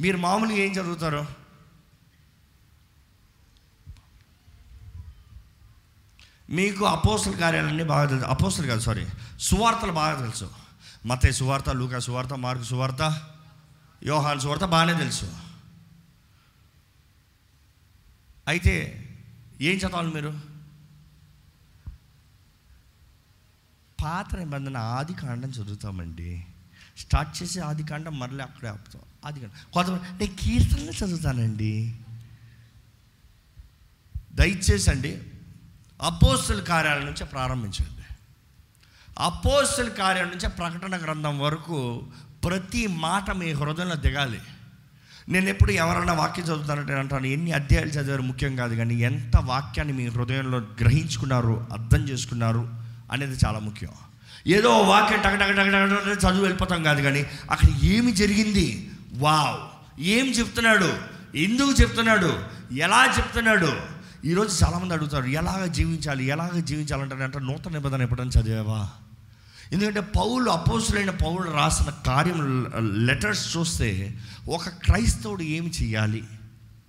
[0.00, 1.26] మీరు మామూలుగా ఏం చదువుతారు?
[6.50, 8.24] మీకు అపోస్తుల కార్యాలన్నీ బాగా తెలుసు.
[8.24, 9.06] అపోస్తులు కాదు సారీ
[9.40, 10.50] సువార్తలు బాగా తెలుసు.
[11.06, 13.28] మతే సువార్త లూకా సువార్త మార్కు సువార్త
[14.04, 15.32] యోహాన్ సువార్త బాగానే తెలుసు.
[18.48, 19.06] అయితే
[19.60, 20.49] ఏం చదవాలి మీరు?
[24.02, 26.46] పాత నిబంధన ఆది కాండం చదువుతామండి?
[26.98, 29.02] స్టార్ట్ చేసి ఆది కాండం మరలే అక్కడే ఆపుతాం.
[29.26, 29.72] ఆది కాండం.
[29.72, 31.96] కొంతమంది నేను కీర్తనలు చదువుతానండి.
[34.32, 35.22] దయచేసి అండి
[36.02, 38.14] అపోస్తుల కార్యాల నుంచే ప్రారంభించండి.
[39.18, 42.02] అపోస్తుల కార్యాల నుంచే ప్రకటన గ్రంథం వరకు
[42.44, 44.40] ప్రతి మాట మీ హృదయంలో దిగాలి.
[45.28, 50.06] నేను ఎప్పుడు ఎవరన్నా వాక్యం చదువుతానంటే అంటాను ఎన్ని అధ్యాయాలు చదివారు ముఖ్యం కాదు కానీ ఎంత వాక్యాన్ని మీ
[50.06, 52.79] హృదయంలో గ్రహించుకున్నారు అర్థం చేసుకున్నారు
[53.10, 53.90] అనేది చాలా ముఖ్యం.
[54.46, 58.90] ఏదో వాక్యం టక టక టక టక చదువు వెళ్ళిపోతాం కాదు కానీ అక్కడ ఏమి జరిగింది?
[59.14, 59.58] వావ్!
[60.00, 60.90] ఏం చెప్తున్నాడు?
[61.36, 62.42] ఎందుకు చెప్తున్నాడు?
[62.72, 63.72] ఎలా చెప్తున్నాడు?
[64.24, 66.24] ఈరోజు చాలామంది అడుగుతారు ఎలాగ జీవించాలి?
[66.24, 68.88] ఎలాగ జీవించాలంటే అంటే నూతన నిబంధన ఎప్పుడైనా చదివావా?
[69.72, 72.66] ఎందుకంటే పౌలు అపోసులైన పౌలు రాసిన కార్యం
[73.06, 76.24] లెటర్స్ చూస్తే ఒక క్రైస్తవుడు ఏమి చేయాలి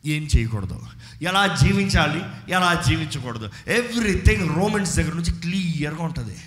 [0.05, 0.87] ఏం చేయకూడదు.
[1.21, 3.49] ఎలా జీవించాలి ఎలా జీవించకూడదు.
[3.67, 6.37] ఎవ్రీథింగ్ రోమన్స్ దగ్గర నుంచి క్లియర్గా ఉంటుంది.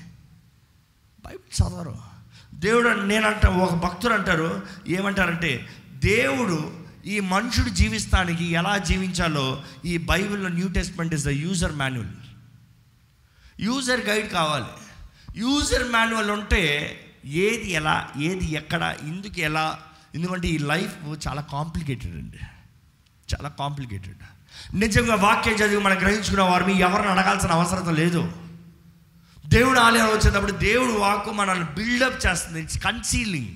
[1.27, 1.99] బైబిల్ చదవరు.
[2.55, 5.69] దేవుడు నేనంట ఒక భక్తుడు అంటారు ఏమంటారంటే
[6.05, 12.11] దేవుడు ఈ మనుషుడు జీవిస్తానికి ఎలా జీవించాలో ఈ బైబిల్లో New Testament is the user manual.
[13.61, 14.65] User guide కావాలి.
[15.37, 16.95] యూజర్ మాన్యువల్ ఉంటే
[17.25, 19.79] ఏది ఎలా ఏది ఎక్కడ ఎందుకు ఎలా
[20.15, 22.39] ఎందుకంటే ఈ లైఫ్ చాలా కాంప్లికేటెడ్ అండి.
[23.33, 24.23] చాలా కాంప్లికేటెడ్.
[24.75, 28.33] నిజంగా వాక్యం చదివి మనం గ్రహించుకున్న వారు మీ ఎవరిని అడగాల్సిన అవసరం లేదు.
[29.47, 32.63] దేవుడు ఆలయం వచ్చేటప్పుడు దేవుడు వాక్కు మనల్ని బిల్డప్ చేస్తుంది.
[32.63, 33.55] ఇట్స్ కన్సీలింగ్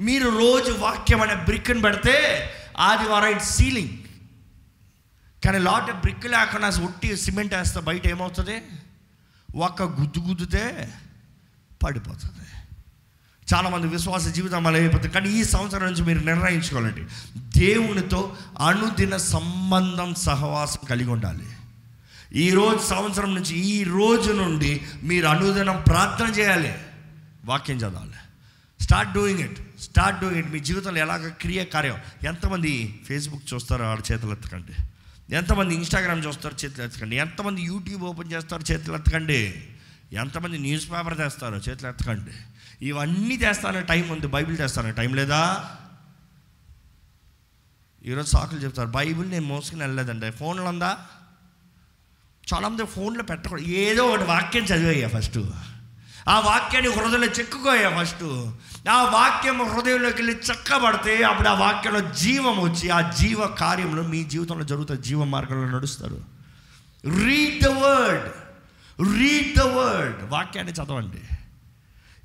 [0.00, 2.14] మీరు రోజు వాక్యం అనే బ్రిక్ని పెడితే
[2.78, 3.98] ఆదివారం ఇట్స్ సీలింగ్
[5.44, 8.62] కానీ లాట్ బ్రిక్ లేకుండా ఒట్టి సిమెంట్ వేస్తే బయట ఏమవుతుంది?
[9.56, 10.94] ఒక్క గుద్దు గుద్దుతే
[11.82, 12.48] పడిపోతుంది.
[13.54, 15.08] చాలామంది విశ్వాస జీవితం అలా అయిపోతుంది.
[15.08, 17.04] కానీ ఈ సంవత్సరం నుంచి మీరు నిర్ణయించుకోవాలండి.
[17.58, 21.46] దేవునితో అనుదిన సంబంధం సహవాసం కలిగి ఉండాలి.
[22.34, 26.74] ఈ రోజు సంవత్సరం నుంచి ఈ రోజు నుండి మీరు అనుదినం ప్రార్థన చేయాలి.
[27.44, 28.12] వాక్యం చదవాలి.
[28.80, 31.98] Start doing it start doing it మీ జీవితంలో ఎలాగ క్రియ కార్యం?
[32.22, 34.82] ఎంతమంది ఫేస్బుక్ చూస్తారో ఆడ చేతులు ఎత్తకండి.
[35.34, 37.16] ఎంతమంది ఇన్స్టాగ్రామ్ చూస్తారు చేతులు ఎత్తకండి.
[37.16, 39.54] ఎంతమంది యూట్యూబ్ ఓపెన్ చేస్తారో చేతులు ఎత్తకండి.
[40.12, 42.30] ఎంతమంది న్యూస్ పేపర్ తెస్తారో చేతులు ఎత్తకండి.
[42.82, 44.26] ఇవన్నీ తెస్తానే టైం ఉంది.
[44.26, 45.70] బైబిల్ తెస్తానే టైం లేదా?
[48.06, 48.88] ఈరోజు సాకులు చెప్తారు.
[48.88, 50.30] బైబిల్ నేను మోసుకుని వెళ్ళలేదండి.
[50.30, 50.98] ఫోన్లో ఉందా?
[52.54, 53.64] చాలామంది ఫోన్లో పెట్టకూడదు.
[53.64, 55.38] ఏదో ఒకటి వాక్యం చదివయ్యా ఫస్ట్.
[56.28, 58.50] ఆ వాక్యాన్ని హృదయంలో చెక్కుకోయా ఫస్ట్.
[58.88, 64.64] ఆ వాక్యం హృదయంలోకి వెళ్ళి చక్కబడితే అప్పుడు ఆ వాక్యంలో జీవం వచ్చి ఆ జీవ కార్యంలో మీ జీవితంలో
[64.64, 66.24] జరుగుతున్న జీవ మార్గంలో నడుస్తారు.
[67.04, 68.32] Read the word
[69.18, 71.41] read the word వాక్యాన్ని చదవండి.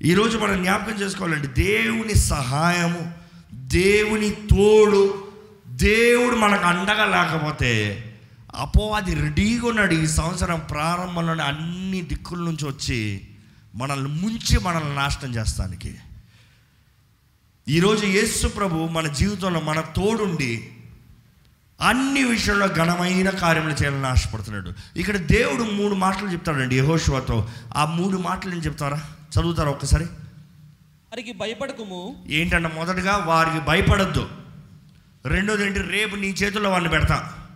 [0.04, 3.12] ఈరోజు మనం జ్ఞాపకం చేసుకోవాలండి దేవుని సహాయము
[3.54, 5.28] దేవుని తోడు
[5.68, 7.70] దేవుడు మనకు అండగా లేకపోతే
[8.54, 13.28] అపోవాది రెడీగా ఉన్నాడు ఈ సంవత్సరం ప్రారంభంలోనే అన్ని దిక్కుల నుంచి వచ్చి
[13.74, 15.94] మనల్ని ముంచి మనల్ని నాశనం చేస్తానికి.
[17.68, 20.70] ఈరోజు యేసు ప్రభు మన జీవితంలో మన తోడుండి
[21.80, 24.72] అన్ని విషయంలో ఘనమైన కార్యములు చేయాలని ఆశపడుతున్నాడు.
[24.96, 27.48] ఇక్కడ దేవుడు మూడు మాటలు చెప్తాడండి యహోషువతో.
[27.76, 29.02] ఆ మూడు మాటలు ఏం చెప్తారా?
[29.28, 30.04] చదువుతారా ఒక్కసారి?
[30.04, 32.24] వారికి భయపడకుము.
[32.28, 34.28] ఏంటంటే మొదటగా వారికి భయపడద్దు.
[35.26, 37.48] రెండోది ఏంటి రేపు నీ చేతుల్లో వాడిని పెడతా.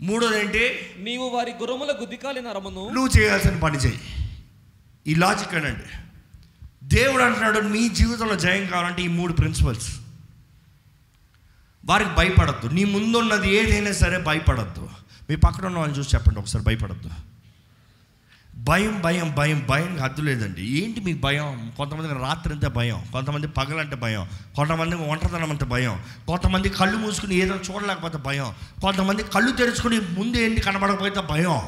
[0.00, 2.88] మూడోది ఏంటి నీవు వారి గుర్రముల గుద్దికాలి నరమును.
[2.88, 4.00] నువ్వు చేయాల్సిన పని చేయి.
[5.06, 5.96] ఈ లాజిక్ అనండి
[6.84, 10.00] దేవుడు అంటున్నాడు మీ జీవితంలో జయం కావాలంటే ఈ మూడు ప్రిన్సిపల్స్
[11.84, 12.66] వారికి భయపడద్దు.
[12.66, 14.90] నీ ముందున్నది ఏదైనా సరే భయపడద్దు.
[15.30, 17.10] మీ పక్కన ఉన్న వాళ్ళని చూసి చెప్పండి ఒకసారి భయపడద్దు.
[18.68, 20.62] భయం భయం భయం భయం హద్దు లేదండి.
[20.62, 21.72] ఏంటి మీకు భయం?
[21.76, 27.54] కొంతమందికి రాత్రి అంతే భయం కొంతమంది పగలంటే భయం కొంతమందికి ఒంటరితనం అంతే భయం కొంతమంది కళ్ళు మూసుకుని ఏదో
[27.54, 31.60] చూడలేకపోతే భయం కొంతమంది కళ్ళు తెరుచుకుని ముందు ఏంటి కనబడకపోతే భయం.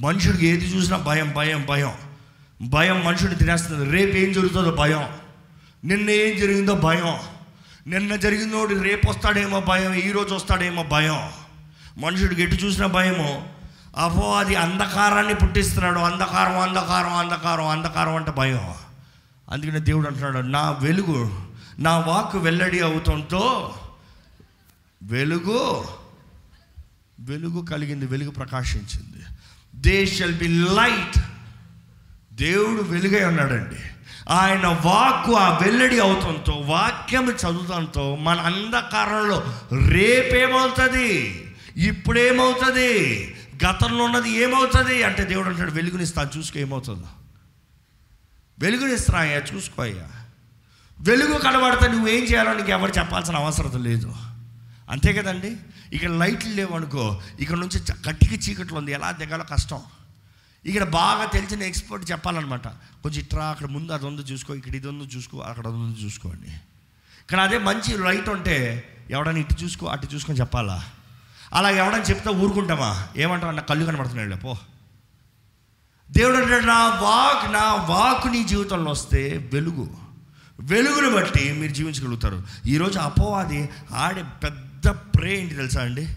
[0.00, 1.92] మనుషుడికి ఏది చూసినా భయం భయం భయం.
[2.62, 3.90] భయం మనుషుడిని తినేస్తుంది.
[3.90, 5.08] రేపు ఏం జరుగుతుందో భయం.
[5.84, 7.18] నిన్న ఏం జరిగిందో భయం.
[7.86, 11.30] నిన్న జరిగిందోడు రేపు వస్తాడేమో భయం ఈరోజు వస్తాడేమో భయం.
[11.98, 13.46] మనుషుడికి ఎటు చూసినా భయమో
[13.96, 15.98] అపో అది అంధకారాన్ని పుట్టిస్తున్నాడు.
[15.98, 18.74] అంధకారం అంధకారం అంధకారం అంధకారం అంటే భయం.
[19.50, 21.40] అందుకనే దేవుడు అంటున్నాడు నా వెలుగు
[21.78, 23.74] నా వాక్ వెల్లడి అవుతుంటో
[25.02, 25.84] వెలుగు
[27.20, 29.24] వెలుగు కలిగింది వెలుగు ప్రకాశించింది.
[29.74, 31.18] దే షల్ బి లైట్
[32.34, 33.80] దేవుడు వెలుగై ఉన్నాడండి.
[34.28, 39.42] ఆయన వాక్కు ఆ వెల్లడి అవుతంతో వాక్యం చదువుతంతో మన అంధకారంలో
[39.88, 41.44] రేపేమవుతుంది?
[41.76, 43.34] ఇప్పుడేమవుతుంది?
[43.64, 47.08] గతంలో ఉన్నది ఏమవుతుంది అంటే దేవుడు అంటాడు వెలుగునిస్తా చూసుకో ఏమవుతుందో.
[48.58, 50.08] వెలుగునిస్తా అయ్యా చూసుకో అయ్యా.
[51.00, 54.14] వెలుగు కనబడితే నువ్వేం చేయాలో నీకు ఎవరు చెప్పాల్సిన అవసరం లేదు.
[54.90, 55.56] అంతే కదండి?
[55.92, 59.82] ఇక్కడ లైట్లు లేవనుకో ఇక్కడ నుంచి గట్టికి చీకట్లు ఉంది ఎలా దిగాలో కష్టం.
[60.64, 62.68] ఇక్కడ బాగా తెలిసిన ఎక్స్పర్ట్ చెప్పాలన్నమాట
[63.02, 66.50] కొంచెం ఇట్రా అక్కడ ముందు అది ఉందో చూసుకో ఇక్కడ ఇది ఉందో చూసుకో అక్కడ ఉందో చూసుకోండి
[67.30, 68.56] కానీ అదే మంచి లైట్ ఉంటే
[69.10, 70.84] ఎవడని ఇటు చూసుకో అటు చూసుకొని చెప్పాలా?
[71.52, 73.08] అలా ఎవడని చెప్తే ఊరుకుంటామా?
[73.16, 74.58] ఏమంటావు నా కళ్ళు కనబడుతున్నాడు పో.
[76.10, 79.96] దేవుడు అంటాడు నా వాక్ నా వాక్ నీ జీవితంలో వస్తే వెలుగు.
[80.60, 82.42] వెలుగును బట్టి మీరు జీవించగలుగుతారు.
[82.66, 86.16] ఈరోజు అపోవాది ఆడే పెద్ద ప్రే ఏంటి తెలుసా అండి?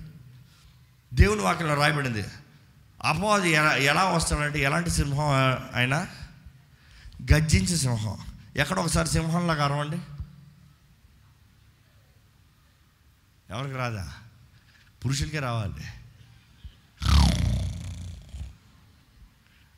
[1.13, 2.25] దేవుని వాక్యంలో రాయబడింది.
[3.03, 6.07] అపోవాది ఎలా ఎలా వస్తాడంటే ఎలాంటి సింహం అయినా
[7.33, 8.17] గర్జించే సింహం.
[8.55, 9.97] ఎక్కడ ఒకసారి సింహంలాగా అరవండి?
[13.49, 14.13] ఎవరికి రాదా?
[15.05, 15.83] పురుషులకే రావాలి.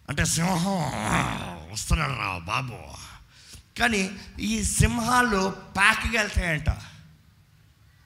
[0.10, 0.78] అంటే సింహం
[1.72, 2.78] వస్తున్నాడు రా బాబు.
[3.80, 6.70] కానీ ఈ సింహాలు ప్యాక్కి వెళ్తాయంట.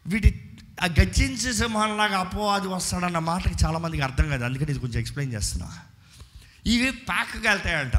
[0.07, 4.43] వీటి ఆ గర్జించే సింహంలాగా అపో అది వస్తాడన్న మాటకి చాలామందికి అర్థం కాదు.
[4.43, 5.79] అందుకని ఇది కొంచెం ఎక్స్ప్లెయిన్ చేస్తున్నా.
[6.65, 7.93] ఇవి ప్యాక్కి వెళ్తాయంట.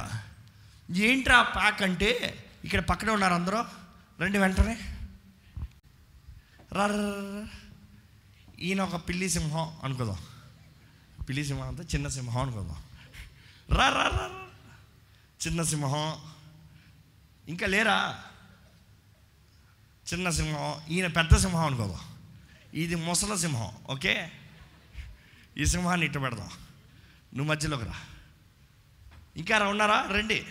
[0.96, 3.64] ఏంట్రా ప్యాక్ అంటే ఇక్కడ పక్కనే ఉన్నారు అందరూ.
[4.20, 4.78] రండి వెంటనే.
[6.72, 6.86] రా.
[8.62, 10.16] ఈయన ఒక పిల్లి సింహం అనుకుందాం.
[11.24, 12.76] పిల్లి సింహం అంతా చిన్న సింహం అనుకుందాం.
[13.70, 14.48] రా రా రా రా.
[15.46, 16.16] చిన్న సింహం.
[17.48, 18.24] ఇంకా లేరా?
[20.12, 20.80] చిన్న సింహం.
[20.88, 22.00] ఈయన పెద్ద సింహం అనుకోదాం.
[22.74, 24.32] ఇది ముసల సింహం ఓకే?
[25.58, 26.50] ఈ సింహాన్ని ఇట్టు పెడదాం.
[27.34, 27.94] నువ్వు మధ్యలోకి రా.
[29.36, 30.08] ఇంకా రా ఉన్నారా?
[30.10, 30.46] రండి.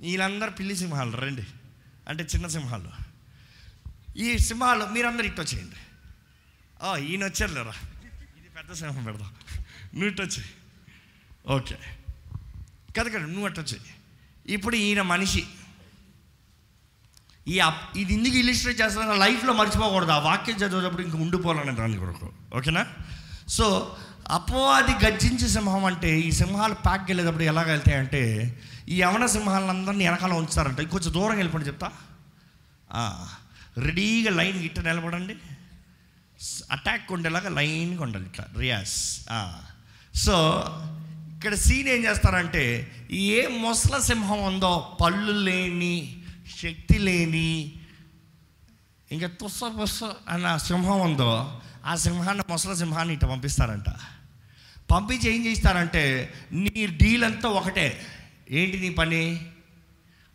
[0.00, 1.46] వీళ్ళందరూ పిల్లి సింహాలు రండి.
[2.08, 2.90] అంటే చిన్న సింహాలు.
[4.16, 5.76] ఈ సింహాలు మీరందరూ ఇట్టొచ్చేయండి.
[5.76, 5.89] వచ్చేయండి
[7.02, 7.74] ఈయన వచ్చారు లేరా
[8.38, 9.30] ఇది పెద్ద సింహం పెడదాం
[9.94, 10.42] నువ్వు ఇటు వచ్చి
[11.48, 11.76] ఓకే
[12.96, 13.76] కదా కదా నువ్వు అట్టు
[14.48, 15.42] ఇప్పుడు ఈయన మనిషి
[17.46, 22.26] ఈ అప్- ఇది ఎందుకు ఇలిస్ట్రేట్ చేస్తున్నా లైఫ్లో మర్చిపోకూడదు ఆ వాక్యం చదివేటప్పుడు ఇంక ఉండిపోవాలని దాని కొరకు
[22.56, 22.82] ఓకేనా
[23.48, 23.66] సో
[24.30, 28.20] అపవాది గర్జించే సింహం అంటే ఈ సింహాలు ప్యాక్ వెళ్ళేటప్పుడు ఎలాగ వెళ్తాయంటే
[28.88, 31.88] ఈ యవన సింహాలందరినీ వెనకాల ఉంచుతారంట ఇంకొంచెం దూరం వెళ్ళిపోండి చెప్తా
[33.78, 35.34] రెడీగా లైన్ ఇట్ట నిలబడండి
[36.70, 38.44] అటాక్ ఉండేలాగా లైన్గా ఉండాలి ఇట్లా.
[38.58, 39.20] రియాస్
[40.14, 40.56] సో
[41.36, 46.22] ఇక్కడ సీన్ ఏం చేస్తారంటే ఏ మొసల సింహం ఉందో పళ్ళు లేని
[46.62, 47.72] శక్తి లేని
[49.12, 53.90] ఇంకా తుస్స పుస్స అన్న సింహం ఉందో ఆ సింహాన్ని మొసల సింహాన్ని ఇట్లా పంపిస్తారంట.
[54.90, 58.06] పంపించి ఏం చేస్తారంటే నీ డీల్ అంతా ఒకటే.
[58.50, 59.46] ఏంటి నీ పని?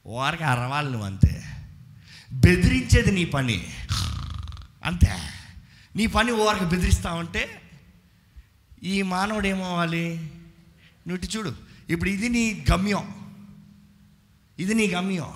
[0.05, 1.43] వారికి అరవాలి నువ్వు అంతే.
[2.33, 3.67] బెదిరించేది నీ పని.
[4.85, 5.15] అంతే.
[5.95, 7.61] నీ పని ఓరకు బెదిరిస్తావంటే
[8.83, 10.17] ఈ మానవుడు ఏమవ్వాలి
[11.07, 11.55] నువ్వు ఇటు చూడు.
[11.89, 13.33] ఇప్పుడు ఇది నీ గమ్యం.
[14.59, 15.33] ఇది నీ గమ్యం.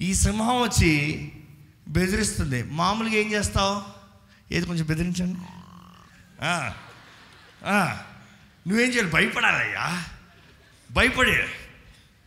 [0.00, 1.32] ఈ సింహం వచ్చి
[1.88, 2.62] బెదిరిస్తుంది.
[2.62, 3.82] మామూలుగా ఏం చేస్తావు?
[4.54, 5.40] ఏది కొంచెం బెదిరించండి.
[8.68, 9.10] నువ్వేం చేయాలి?
[9.10, 10.04] భయపడాలయ్యా.
[10.90, 11.36] భయపడి.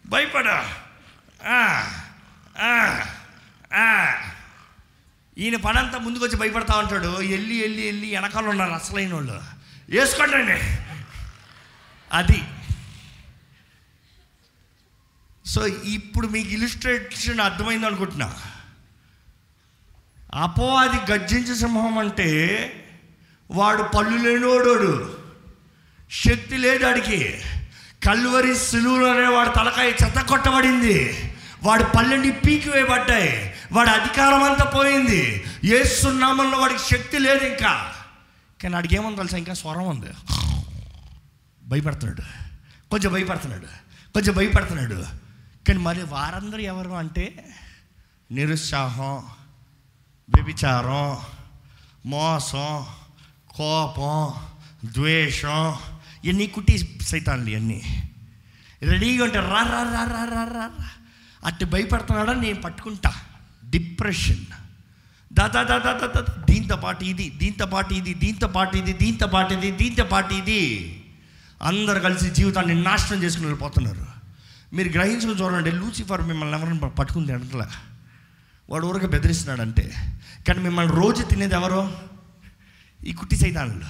[0.05, 0.75] భయపడా.
[5.39, 7.07] ఈయన పనంతా ముందుకు వచ్చి భయపడతా ఉంటాడు.
[7.07, 9.41] వెళ్ళి వెళ్ళి వెళ్ళి వెనకాల ఉన్నారు అసలైన వాళ్ళు
[9.89, 10.53] వేసుకోండి
[12.13, 12.43] అది.
[15.45, 18.35] సో ఇప్పుడు మీకు ఇలిస్ట్రేషన్ అర్థమైంది అనుకుంటున్నా.
[20.33, 22.27] అపవాది గర్జించే సింహం అంటే
[23.51, 25.17] వాడు పళ్ళు లేనివాడోడు.
[26.11, 27.41] శక్తి లేదు వాడికి
[28.05, 30.97] కల్వరి సులువులోనే వాడు తలకాయ చెత్త కొట్టబడింది.
[31.63, 33.53] వాడి పళ్ళని పీకి వేయబడ్డాయి.
[33.71, 35.43] వాడి అధికారం అంతా పోయింది.
[35.63, 37.93] ఏసునామంలో వాడికి శక్తి లేదు ఇంకా.
[38.63, 39.37] కానీ వాడికి ఏముంది తెలుసా?
[39.37, 40.09] ఇంకా స్వరం ఉంది.
[41.63, 42.21] భయపడుతున్నాడు.
[42.89, 43.65] కొంచెం భయపడుతున్నాడు.
[44.13, 45.03] కొంచెం భయపడుతున్నాడు.
[45.67, 47.55] కానీ మరి వారందరూ ఎవరు అంటే
[48.31, 49.15] నిరుత్సాహం
[50.29, 51.17] వ్యభిచారం
[52.05, 52.85] మోసం
[53.49, 54.33] కోపం
[54.91, 55.75] ద్వేషం
[56.23, 58.03] ఇవన్నీ కుట్టి సైతాన్లు ఇవన్నీ.
[58.83, 61.65] రెడీగా ఉంటే రా రా రా రా రా రా రా.
[61.65, 62.33] భయపడుతున్నాడా?
[62.33, 63.13] నేను పట్టుకుంటా.
[63.69, 64.45] డిప్రెషన్.
[65.33, 69.71] దాదా దాదా దాదా దీంతో పాటు ఇది దీంతో పాటు ఇది దీంతో పాటు ఇది దీంతో పాటు ఇది
[69.71, 70.61] దీంతో పాటు ఇది.
[71.61, 74.05] అందరు కలిసి జీవితాన్ని నాశనం చేసుకుని వెళ్ళిపోతున్నారు.
[74.73, 77.71] మీరు గ్రహించుకుని చూడండి లూసిఫర్ మిమ్మల్ని ఎవరైనా పట్టుకుంది అంటలా.
[78.69, 79.85] వాడు ఊరికి బెదిరిస్తున్నాడంటే.
[80.47, 81.81] కానీ మిమ్మల్ని రోజు తినేది ఎవరో?
[83.05, 83.89] ఈ కుట్టి సైతానులు.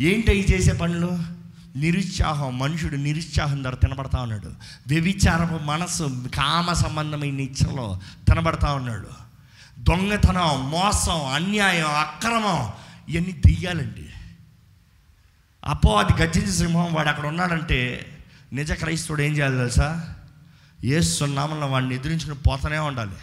[0.00, 1.33] ఏంటి ఈ చేసే పనులు?
[1.76, 4.52] నిరుత్సాహం మనుషుడు నిరుత్సాహం ద్వారా తినబడతా ఉన్నాడు.
[4.86, 9.08] వ్యభిచారపు మనస్సు కామ సంబంధమైన ఇచ్చలో తినబడతా ఉన్నాడు.
[9.78, 12.72] దొంగతనం మోసం అన్యాయం అక్రమం
[13.08, 14.08] ఇవన్నీ దెయ్యాలండి.
[15.64, 18.06] అపో అది గర్జించే సింహం వాడు అక్కడ ఉన్నాడంటే
[18.52, 20.14] నిజ క్రైస్తవుడు ఏం చేయాలి తెలుసా?
[20.84, 23.16] ఏసునామంలో వాడిని ఎదిరించుకుని పోతూనే ఉండాలి.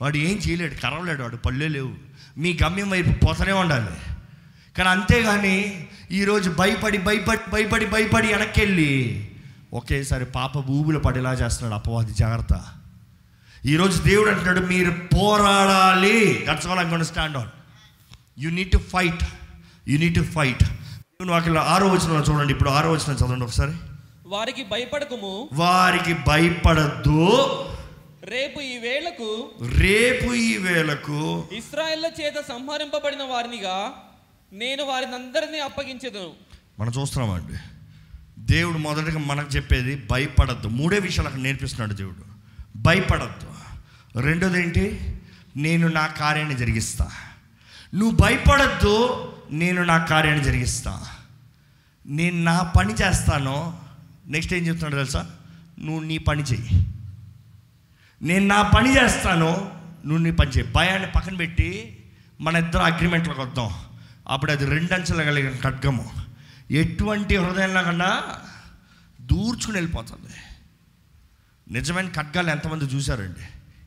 [0.00, 1.94] వాడు ఏం చేయలేడు కరవలేడు వాడు పళ్ళే లేవు.
[2.38, 4.15] మీ గమ్యం వైపు పోతూనే ఉండాలి.
[4.76, 9.30] కానీ అంతేగాని ఈరోజు భయపడి భయపడి భయపడి భయపడి వెనక్కి వెళ్ళి
[9.72, 11.82] ఒకేసారి పాప ఊబిలో పడేలా చేస్తున్నాడు.
[11.82, 12.64] అపవాది జాగ్రత్త.
[13.66, 16.46] ఈరోజు దేవుడు అంటున్నాడు మీరు పోరాడాలి.
[16.48, 17.48] That's all I'm gonna stand on
[18.38, 19.24] you need to fight
[19.88, 20.64] you need to fight
[21.26, 22.52] వాటిలో ఆరో వచ్చిన చూడండి.
[22.52, 23.72] ఇప్పుడు ఆరో వచ్చిన చదవండి ఒకసారి.
[24.26, 25.48] వారికి భయపడకము.
[25.52, 27.28] వారికి భయపడద్దు.
[28.24, 33.92] రేపు ఈ వేళకు రేపు ఈ వేళకు ఇస్రాయేళ్ళ చేత సంహరింపబడిన వారినిగా
[34.52, 36.30] నేను వారిని అందరినీ అప్పగించెదను.
[36.80, 37.58] మనం చూస్తున్నామండి.
[38.38, 40.68] దేవుడు మొదటగా మనకు చెప్పేది భయపడద్దు.
[40.68, 42.24] మూడే విషయాలు అక్కడ నేర్పిస్తున్నాడు దేవుడు.
[42.76, 43.54] భయపడద్దు.
[44.20, 45.16] రెండోది ఏంటి?
[45.56, 47.10] నేను నా కార్యాన్ని జరిగిస్తా.
[47.94, 51.06] నువ్వు భయపడద్దు నేను నా కార్యాన్ని జరిగిస్తా.
[52.06, 53.78] నేను నా పని చేస్తాను.
[54.26, 55.30] నెక్స్ట్ ఏం చెప్తున్నాడు తెలుసా?
[55.78, 56.86] నువ్వు నీ పని చెయ్యి.
[58.22, 59.72] నేను నా పని చేస్తాను
[60.06, 61.98] నువ్వు నీ పని చేయి భయాన్ని పక్కన పెట్టి
[62.40, 63.85] మన ఇద్దరు అగ్రిమెంట్లోకి వద్దాం.
[64.28, 66.12] అప్పుడు అది రెండంచెల కలిగిన ఖడ్గము.
[66.70, 68.40] ఎటువంటి హృదయంలో కన్నా
[69.20, 70.34] దూర్చుకుని వెళ్ళిపోతుంది.
[71.72, 73.44] నిజమైన ఖడ్గాలు ఎంతమంది చూశారండి?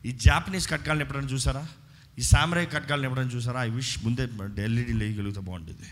[0.08, 1.66] ఈ జాపనీస్ ఖడ్గాలను ఎప్పుడైనా చూసారా
[2.18, 4.28] ఈ సామరాయ్ ఖడ్గాలను ఎప్పుడైనా చూసారా ఐ విష్ ముందే
[4.62, 5.88] ఎల్ఈడి లేయగలిగితే బాగుంటుంది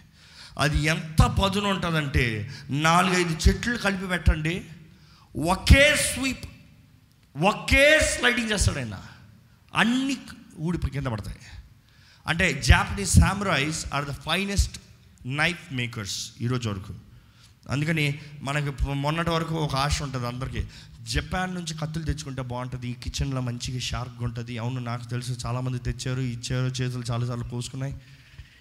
[0.59, 4.65] అది ఎంత పదును ఉంటుందంటే నాలుగైదు చెట్లు కలిపి పెట్టండి.
[5.37, 6.45] ఒకే స్వీప్
[7.37, 9.03] ఒకే స్లైడింగ్ చేస్తాడు ఆయన.
[9.75, 10.17] అన్ని
[10.59, 11.37] ఊడిపోయి కింద పడతాయి.
[12.29, 14.81] అంటే Japanese samurais are the finest
[15.27, 16.95] knife makers ఈరోజు వరకు.
[17.71, 20.65] అందుకని మనకి మొన్నటి వరకు ఒక ఆశ ఉంటుంది అందరికీ.
[21.03, 24.59] జపాన్ నుంచి కత్తులు తెచ్చుకుంటే బాగుంటుంది ఈ కిచెన్లో మంచిగా షార్ప్గా ఉంటుంది.
[24.59, 27.95] అవును నాకు తెలుసు చాలామంది తెచ్చారు ఇచ్చారు చేతులు చాలాసార్లు కోసుకున్నాయి.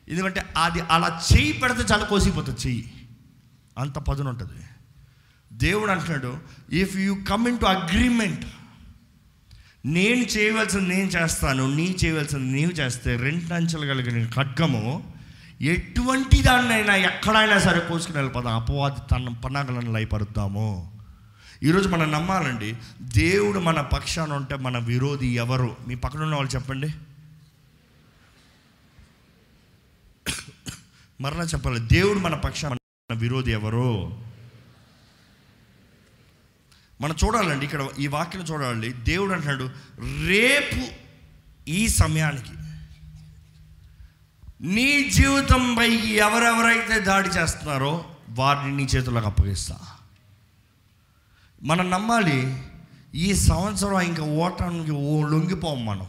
[0.10, 2.92] ఎందుకంటే అది అలా చెయ్యి పెడితే చాలా కోసిపోతుంది చెయ్యి.
[3.78, 4.64] అంత పదును ఉంటుంది
[5.54, 6.40] దేవుడు అంటున్నాడు
[6.72, 8.46] if you come in to agreement
[9.86, 15.14] నేను చేయవలసింది నేను చేస్తాను నీ చేయవలసింది నీవు చేస్తే రెండు అంచెలు కలిగిన ఖడ్గము
[15.62, 18.56] ఎటువంటి దాన్నైనా ఎక్కడైనా సరే కోసుకుని వెళ్ళిపోదాం.
[18.56, 20.98] అపవాది తన పనాగలను లయపరుద్దాము.
[21.64, 25.76] ఈరోజు మనం నమ్మాలండి దేవుడు మన పక్షాన ఉంటే మన విరోధి ఎవరు?
[25.88, 26.88] మీ పక్కన ఉన్న వాళ్ళు చెప్పండి.
[31.22, 34.27] మరలా చెప్పాలి దేవుడు మన పక్షాన మన విరోధి ఎవరు?
[37.02, 39.70] మనం చూడాలండి ఇక్కడ ఈ వాక్యం చూడాలి దేవుడు అంటున్నాడు
[40.28, 40.82] రేపు
[41.70, 42.52] ఈ సమయానికి
[44.62, 49.78] నీ జీవితం పైకి ఎవరెవరైతే దాడి చేస్తున్నారో వారిని నీ చేతులకు అప్పగిస్తా.
[51.64, 52.64] మనం నమ్మాలి
[53.16, 56.08] ఈ సంవత్సరం ఇంకా ఓటానికి ఓ లొంగిపోం మనం.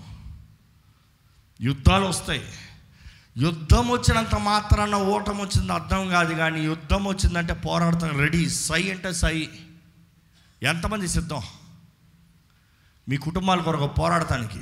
[1.61, 2.43] యుద్ధాలు వస్తాయి
[3.37, 8.19] యుద్ధం వచ్చినంత మాత్రాన ఓటం వచ్చింది అర్థం కాదు కానీ యుద్ధం వచ్చిందంటే పోరాడతాం.
[8.19, 9.49] రెడీ సై అంటే సై.
[10.63, 11.43] ఎంతమంది సిద్ధం?
[13.09, 14.61] మీ కుటుంబాల కొరకు పోరాడటానికి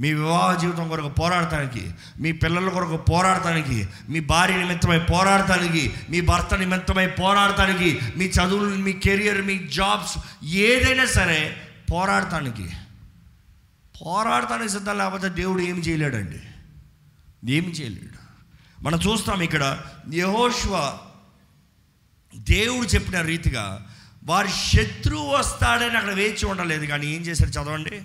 [0.00, 6.54] మీ వివాహ జీవితం కొరకు పోరాడటానికి మీ పిల్లల కొరకు పోరాడటానికి మీ భార్య నిమిత్తమై పోరాడటానికి మీ భర్త
[6.54, 11.56] నిమిత్తమై పోరాడటానికి మీ చదువులు మీ కెరియర్ మీ జాబ్స్ ఏదైనా సరే
[11.92, 12.70] పోరాడటానికి.
[14.04, 16.40] పోరాడటానికి సిద్ధం లేకపోతే దేవుడు ఏమి చేయలేడండి?
[17.52, 18.22] ఏమి చేయలేడు.
[18.82, 19.80] మనం చూస్తాం ఇక్కడ
[20.14, 20.98] యహోష్వ
[22.34, 23.86] దేవుడు చెప్పిన రీతిగా
[24.24, 26.86] వారి శత్రువు వస్తాడని అక్కడ వేచి ఉండలేదు.
[26.86, 28.02] కానీ ఏం చేశాడు చదవండి.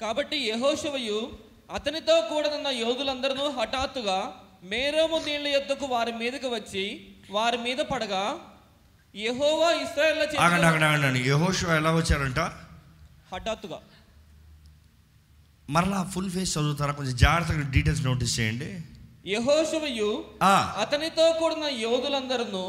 [0.00, 1.38] కాబట్టి యెహోషువయు
[1.74, 4.32] అతనితో కూడనున్న యోధులందరూ హఠాత్తుగా
[4.64, 8.38] మేరోము నీళ్ళ యొద్దకు వారి మీదకి వచ్చి వారి మీద పడగా
[9.14, 11.28] యెహోవా ఇస్రాయేళ్ళ ఆగండి చేతిలో ఆగండి ఆగండి.
[11.28, 12.38] యహోష్వ ఎలా వచ్చారంట?
[13.34, 13.78] హఠాత్తుగా.
[15.70, 16.92] మరలా ఫుల్ ఫేస్ చదువుతారా?
[16.92, 18.80] కొంచెం జాగ్రత్తగా డీటెయిల్స్ నోటీస్ చేయండి.
[19.26, 20.10] యెహోషువయు
[20.42, 22.64] ఆ, అతనితో కూడిన యోధులందరూ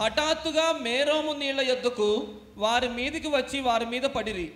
[0.00, 2.08] హఠాత్తుగా మేరోము నీళ్ళ యొద్దకు
[2.56, 4.46] వారి మీదకి వచ్చి వారి మీద పడిరి.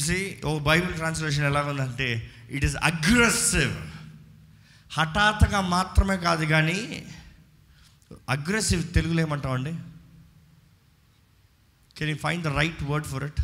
[0.00, 2.08] See ఓ బైబిల్ ట్రాన్స్లేషన్ ఎలా ఉందంటే
[2.50, 3.74] ఇట్ ఈస్ అగ్రెసివ్
[4.90, 6.78] హఠాత్తుగా మాత్రమే కాదు కానీ
[8.28, 9.72] అగ్రెసివ్ తెలుగులో ఏమంటామండి?
[11.96, 13.40] Can you find the right word for it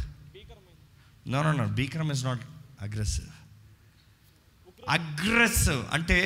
[1.27, 2.45] no no no బీక్రమ్ is not
[2.81, 3.31] aggressive
[4.89, 6.19] aggressive అంటే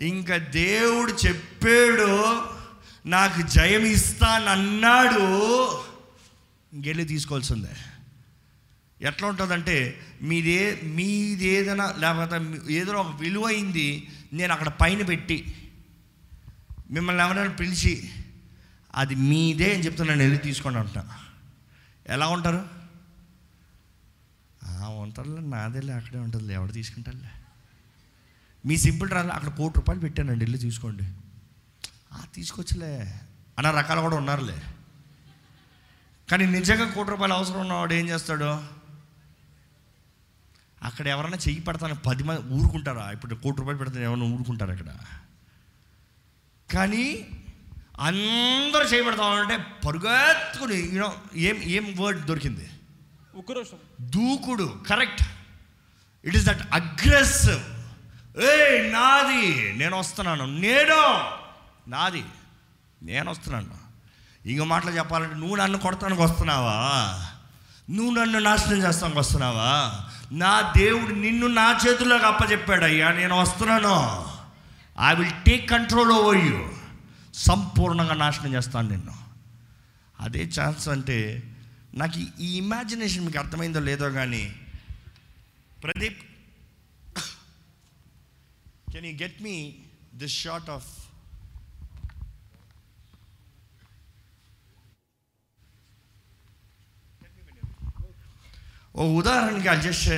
[0.00, 2.08] ఇంకా దేవుడు చెప్పాడు
[3.06, 5.24] నాకు జయం ఇస్తానన్నాడు.
[6.72, 7.74] ఇంకెళ్ళి తీసుకోవాల్సిందే.
[9.00, 12.36] ఎట్లా ఉంటుందంటే మీదే మీది ఏదైనా లేకపోతే
[12.72, 15.56] ఏదైనా ఒక విలువైంది నేను అక్కడ పైన పెట్టి
[16.90, 18.10] మిమ్మల్ని ఎవరైనా పిలిచి
[18.94, 21.18] అది మీదే అని చెప్తున్నాను వెళ్ళి తీసుకోండి అంటున్నా.
[22.06, 22.80] ఎలా ఉంటారు?
[24.98, 27.28] ఉంటారులే నాదేలే అక్కడే ఉంటుందిలే ఎవడు తీసుకుంటారులే
[28.66, 31.02] మీ సింపుల్ ట్రాన్స్ఫర్ అక్కడ కోటి రూపాయలు పెట్టానండి వెళ్ళి తీసుకోండి.
[32.12, 33.20] "ఆ, తీసుకొచ్చులే.
[33.58, 34.62] అన్న రకాలు కూడా ఉన్నారులే.
[36.30, 38.44] కానీ నిజంగా కోటి రూపాయలు అవసరం ఉన్నవాడు ఏం చేస్తాడు?
[40.82, 43.10] అక్కడ ఎవరైనా చెయ్యి పెడతాను పది మంది ఊరుకుంటారా?
[43.10, 44.86] ఇప్పుడు కోటి రూపాయలు పెడితే ఎవరైనా ఊరుకుంటారు అక్కడ?
[46.74, 47.26] కానీ
[48.00, 52.70] అందరూ చేయబడతామంటే పరుగెత్తుకుని యూనో ఏం ఏం వర్డ్ దొరికింది?
[53.34, 55.22] ఉక్రోషం దూకుడు correct
[56.24, 57.79] it is that aggressive
[58.38, 60.46] ఏ నాది నేను వస్తున్నాను.
[60.46, 61.30] నేను
[61.90, 62.24] నాది
[63.02, 63.90] నేను వస్తున్నాను.
[64.48, 66.78] ఇంకో మాటలు చెప్పాలంటే నువ్వు నన్ను కొడతానికి వస్తున్నావా?
[67.90, 70.00] నువ్వు నన్ను నాశనం చేస్తానికి వస్తున్నావా?
[70.32, 74.26] నా దేవుడు నిన్ను నా చేతుల్లోకి అప్పచెప్పాడయ్యా నేను వస్తున్నాను.
[75.06, 76.68] I will take control over you
[77.34, 79.14] సంపూర్ణంగా నాశనం చేస్తాను నిన్ను.
[80.20, 81.42] అదే ఛాన్స్ అంటే
[81.94, 84.54] నాకు ఈ- ఈ ఇమాజినేషన్ మీకు అర్థమైందో లేదో కానీ
[85.82, 86.29] Pradeep
[88.92, 89.56] can you get me
[90.14, 90.90] this shot of
[98.94, 100.08] ఓ ఉదాహరణకి ఐ జస్ట్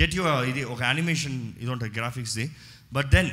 [0.00, 2.46] గెట్ యు ఇది ఒక యానిమేషన్ ఇది ఉంటుంది గ్రాఫిక్స్ది
[2.92, 3.30] బట్ దెన్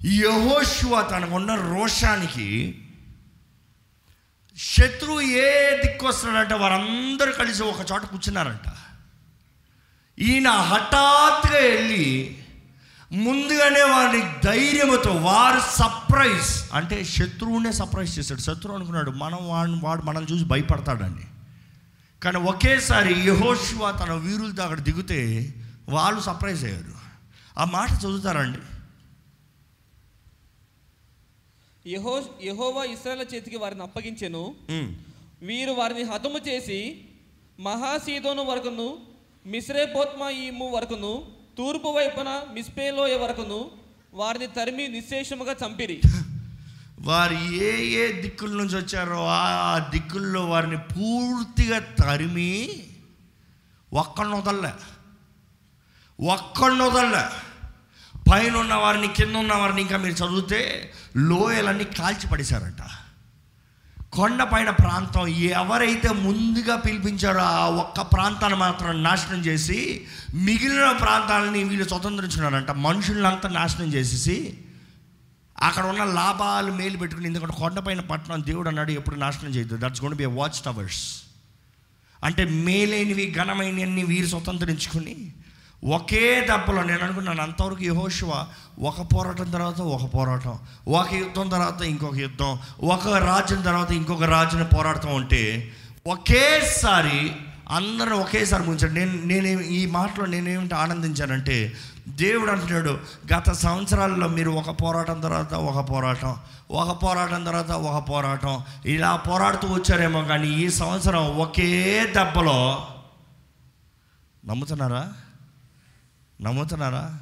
[0.00, 2.48] యహోశువ తనకున్న రోషానికి
[4.56, 5.48] శత్రువు ఏ
[5.82, 8.66] దిక్కు వస్తున్నాడంటే వారందరూ కలిసి ఒక చోట కూర్చున్నారంట.
[10.18, 12.04] ఈయన హఠాత్తుగా వెళ్ళి
[13.12, 18.40] ముందుగానే వారిని ధైర్యంతో వారు సర్ప్రైజ్ అంటే శత్రువునే సర్ప్రైజ్ చేశాడు.
[18.40, 21.24] శత్రువు అనుకున్నాడు మనం వాడిని వాడు మనల్ని చూసి భయపడతాడండి.
[22.22, 25.20] కానీ ఒకేసారి యహోశివ తన వీరులతో అక్కడ దిగితే
[25.88, 26.94] వాళ్ళు సర్ప్రైజ్ అయ్యారు.
[27.58, 28.58] ఆ మాట చదువుతారండి
[31.90, 34.54] యహో యహోవా ఇస్రాయల్ చేతికి వారిని అప్పగించెను.
[35.42, 37.04] వీరు వారిని హతము చేసి
[37.60, 38.88] మహాసీదోను వరకును
[39.46, 43.70] మిశ్రేపోత్మాయిము వరకును తూర్పు వైపున మిస్పేలో వరకును
[44.14, 46.00] వారిని తరిమి నిశ్శేషముగా చంపిరి.
[47.00, 52.82] వారు ఏ ఏ దిక్కుల నుంచి వచ్చారో ఆ దిక్కుల్లో వారిని పూర్తిగా తరిమి
[53.92, 54.72] ఒక్కడిని వదల్లే.
[56.20, 57.24] ఒక్కడిని వదల్లే.
[58.32, 62.82] పైన ఉన్న వారిని కింద ఉన్న వారిని ఇంకా మీరు చదివితే లోయలన్నీ కాల్చి పడేశారంట
[64.12, 69.78] కొండ పైన ప్రాంతం ఎవరైతే ముందుగా పిలిపించారో ఆ ఒక్క ప్రాంతాన్ని మాత్రం నాశనం చేసి
[70.38, 74.36] మిగిలిన ప్రాంతాలని వీళ్ళు స్వతంత్రించున్నారంట మనుషులంతా నాశనం చేసేసి
[75.58, 80.14] అక్కడ ఉన్న లాభాలు మేలు పెట్టుకుని ఎందుకంటే కొండపైన పట్టణం దేవుడు అన్నాడు ఎప్పుడు నాశనం చేయదు that's gonna
[80.14, 81.02] be watch towers
[82.22, 85.16] అంటే మేలైనవి ఘనమైనవి వీరు స్వతంత్రించుకుని
[85.84, 86.82] ఒకే దెబ్బలో.
[86.82, 88.46] నేను అనుకున్నాను అంతవరకు యహోశివ
[88.80, 90.58] ఒక పోరాటం తర్వాత ఒక పోరాటం
[90.88, 95.72] ఒక యుద్ధం తర్వాత ఇంకొక యుద్ధం ఒక రాజ్యం తర్వాత ఇంకొక రాజ్యం పోరాడుతూ ఉంటే
[96.06, 97.32] ఒకేసారి
[97.68, 98.92] అందరూ ఒకేసారి ముంచాడు.
[98.92, 101.74] నేను నేను ఈ మాటలో నేనేమిటి ఆనందించానంటే
[102.08, 102.98] దేవుడు అంటున్నాడు
[103.34, 106.36] గత సంవత్సరాల్లో మీరు ఒక పోరాటం తర్వాత ఒక పోరాటం
[106.70, 112.86] ఒక పోరాటం తర్వాత ఒక పోరాటం ఇలా పోరాడుతూ వచ్చారేమో కానీ ఈ సంవత్సరం ఒకే దెబ్బలో
[114.46, 115.12] నమ్ముతున్నారా?
[116.40, 117.18] నమ్ముతున్నారా?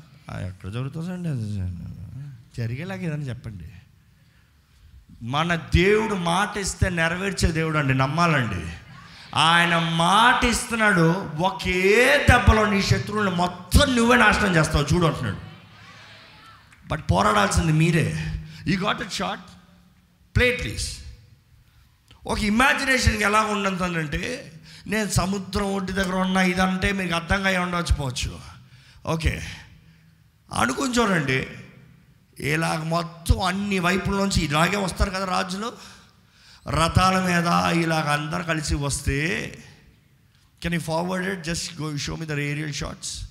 [0.46, 1.58] ఎక్కడ జరుగుతుందండి అది?
[2.56, 3.72] జరిగేలాగా ఏదని చెప్పండి.
[5.22, 8.72] మన దేవుడు మాట ఇస్తే నెరవేర్చే దేవుడు అండి నమ్మాలండి.
[9.34, 15.38] ఆయన మాట ఇస్తున్నాడు ఒకే దెబ్బలో నీ శత్రువులను మొత్తం నువ్వే నాశనం చేస్తావు చూడు అంటున్నాడు.
[16.88, 18.34] బట్ పోరాడాల్సింది మీరే.
[18.66, 19.44] ఈ got it shot
[20.36, 20.98] play please
[22.26, 24.52] ఒక ఇమాజినేషన్కి ఎలా ఉండదంటే
[24.86, 28.57] నేను సముద్రం ఒడ్డు దగ్గర ఉన్న ఇదంటే మీకు అర్థంగా ఉండవచ్చు పోవచ్చు
[29.08, 29.46] ఓకే.
[30.52, 31.46] అనుకుని చూడండి.
[32.40, 35.72] ఇలాగ మొత్తం అన్ని వైపుల నుంచి ఇలాగే వస్తారు కదా రాజులు.
[36.68, 37.46] రథాల మీద
[37.82, 39.18] ఇలాగ అందరు కలిసి వస్తే
[40.62, 43.22] can you forwarded just go show me the aerial shots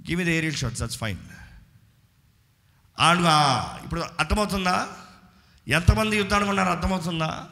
[0.00, 1.18] give me the aerial shots that's fine
[2.98, 4.88] అనుగా ఇప్పుడు అర్థమవుతుందా?
[5.68, 6.68] ఎంతమంది యుద్ధాలు ఉన్నారు?
[6.68, 7.48] అర్థమవుతుందా?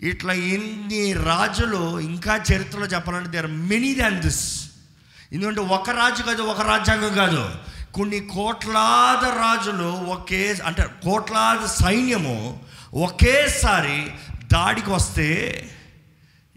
[0.00, 4.67] ఇట్లా ఎన్ని రాజులు ఇంకా చరిత్రలో చెప్పాలంటే దేర్ మెనీ దాన్ దిస్
[5.32, 7.50] ఎందుకంటే ఒక రాజు కాదు ఒక రాజ్యాంగం కాదు.
[7.94, 12.60] కొన్ని కోట్లాది రాజులు ఒకే అంటే కోట్లాది సైన్యము
[12.94, 14.06] ఒకేసారి
[14.52, 15.28] దాడికి వస్తే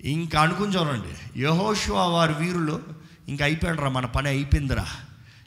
[0.04, 1.42] ఇంకా అనుకుని చూడండి.
[1.42, 2.82] యహోషువా వారి వీరులు
[3.28, 4.86] ఇంకా అయిపోయినరా మన పని అయిపోయిందిరా.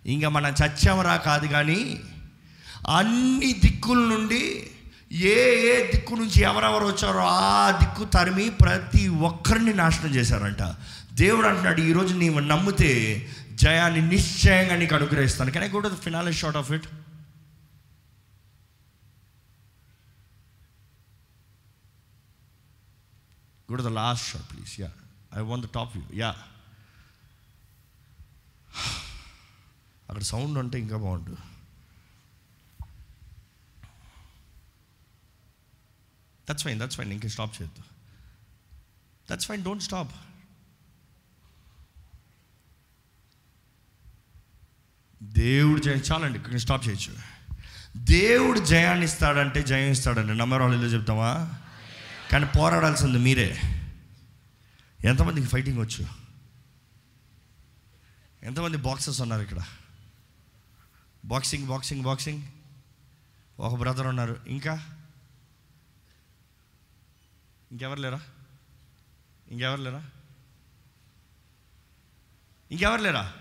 [0.07, 2.01] ఇంకా మనం చచ్చామరా కాదు కానీ
[2.99, 4.71] అన్ని దిక్కుల నుండి
[5.13, 10.63] ఏ ఏ దిక్కు నుంచి ఎవరెవరు వచ్చారో ఆ దిక్కు తరిమి ప్రతి ఒక్కరిని నాశనం చేశారంట.
[11.15, 12.91] దేవుడు అంటున్నాడు ఈరోజు నీవు నమ్మితే
[13.63, 15.51] జయాన్ని నిశ్చయంగా నీకు అనుగ్రహిస్తాను.
[15.51, 16.87] Can I go to the final shot of it
[23.69, 24.91] go to the last shot please ya
[25.35, 26.31] I want the top view ya
[30.09, 31.43] అక్కడ సౌండ్ అంటే ఇంకా బాగుంటుంది
[36.49, 37.83] దట్స్ ఫైన్ దట్స్ ఫైన్ ఇంకా స్టాప్ చేయొద్దు
[39.31, 40.13] దట్స్ ఫైన్ డోంట్ స్టాప్
[45.33, 47.19] దేవుడు జయం చాలండి ఇక్కడ స్టాప్ చేయొచ్చు.
[47.97, 51.55] దేవుడు జయాన్ని ఇస్తాడంటే జయం ఇస్తాడండి నమ్మరాళ్ళు చెప్తామా?
[52.33, 53.61] కానీ పోరాడాల్సింది మీరే.
[55.05, 56.07] ఎంతమందికి ఫైటింగ్ వచ్చు?
[58.43, 59.61] ఎంతమంది బాక్సర్స్ ఉన్నారు ఇక్కడ?
[61.25, 62.43] బాక్సింగ్ బాక్సింగ్ బాక్సింగ్
[63.61, 64.41] ఒక బ్రదర్ ఉన్నారు.
[64.47, 64.97] ఇంకా?
[67.73, 68.21] ఇంకెవరు లేరా?
[69.51, 70.05] ఇంకెవరు లేరా?
[72.71, 73.33] ఇంకెవరు లేరా?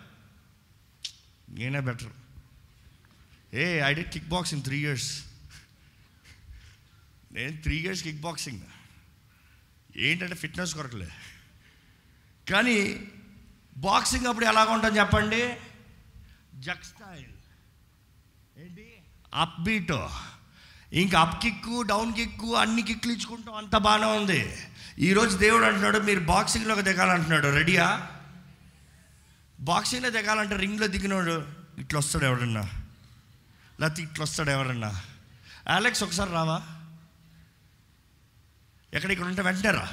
[1.53, 2.11] నేనే better
[3.55, 5.23] A I did kickboxing three years
[7.31, 8.61] నేను త్రీ ఇయర్స్ కిక్ బాక్సింగ్
[9.97, 11.09] ఏంటంటే ఫిట్నెస్ కొరకలే.
[12.49, 13.07] కానీ
[13.77, 15.57] బాక్సింగ్ అప్పుడు ఎలాగ ఉంటుంది చెప్పండి?
[16.55, 17.31] జక్స్టైల్
[18.57, 18.97] ఏంటి?
[19.33, 19.91] అప్ బీట్
[20.93, 23.55] ఇంకా అప్ కిక్కు డౌన్ కిక్కు అన్ని కిక్లు ఇచ్చుకుంటాం.
[23.55, 24.57] అంత బాగానే ఉంది.
[24.99, 27.47] ఈరోజు దేవుడు అంటున్నాడు మీరు బాక్సింగ్లోకి దిగాలంటున్నాడు.
[27.47, 28.12] రెడీయా
[29.63, 31.45] బాక్సింగ్లో దిగాలంటే రింగ్లో దిగినోడు
[31.77, 32.63] ఇట్లా వస్తాడు ఎవడన్నా?
[33.79, 35.01] లేకపోతే ఇట్లా వస్తాడు ఎవరన్నా
[35.67, 36.61] అలెక్స్ ఒకసారి రావా?
[38.93, 39.87] ఎక్కడ ఇక్కడ ఉంటే వెంటనే రా.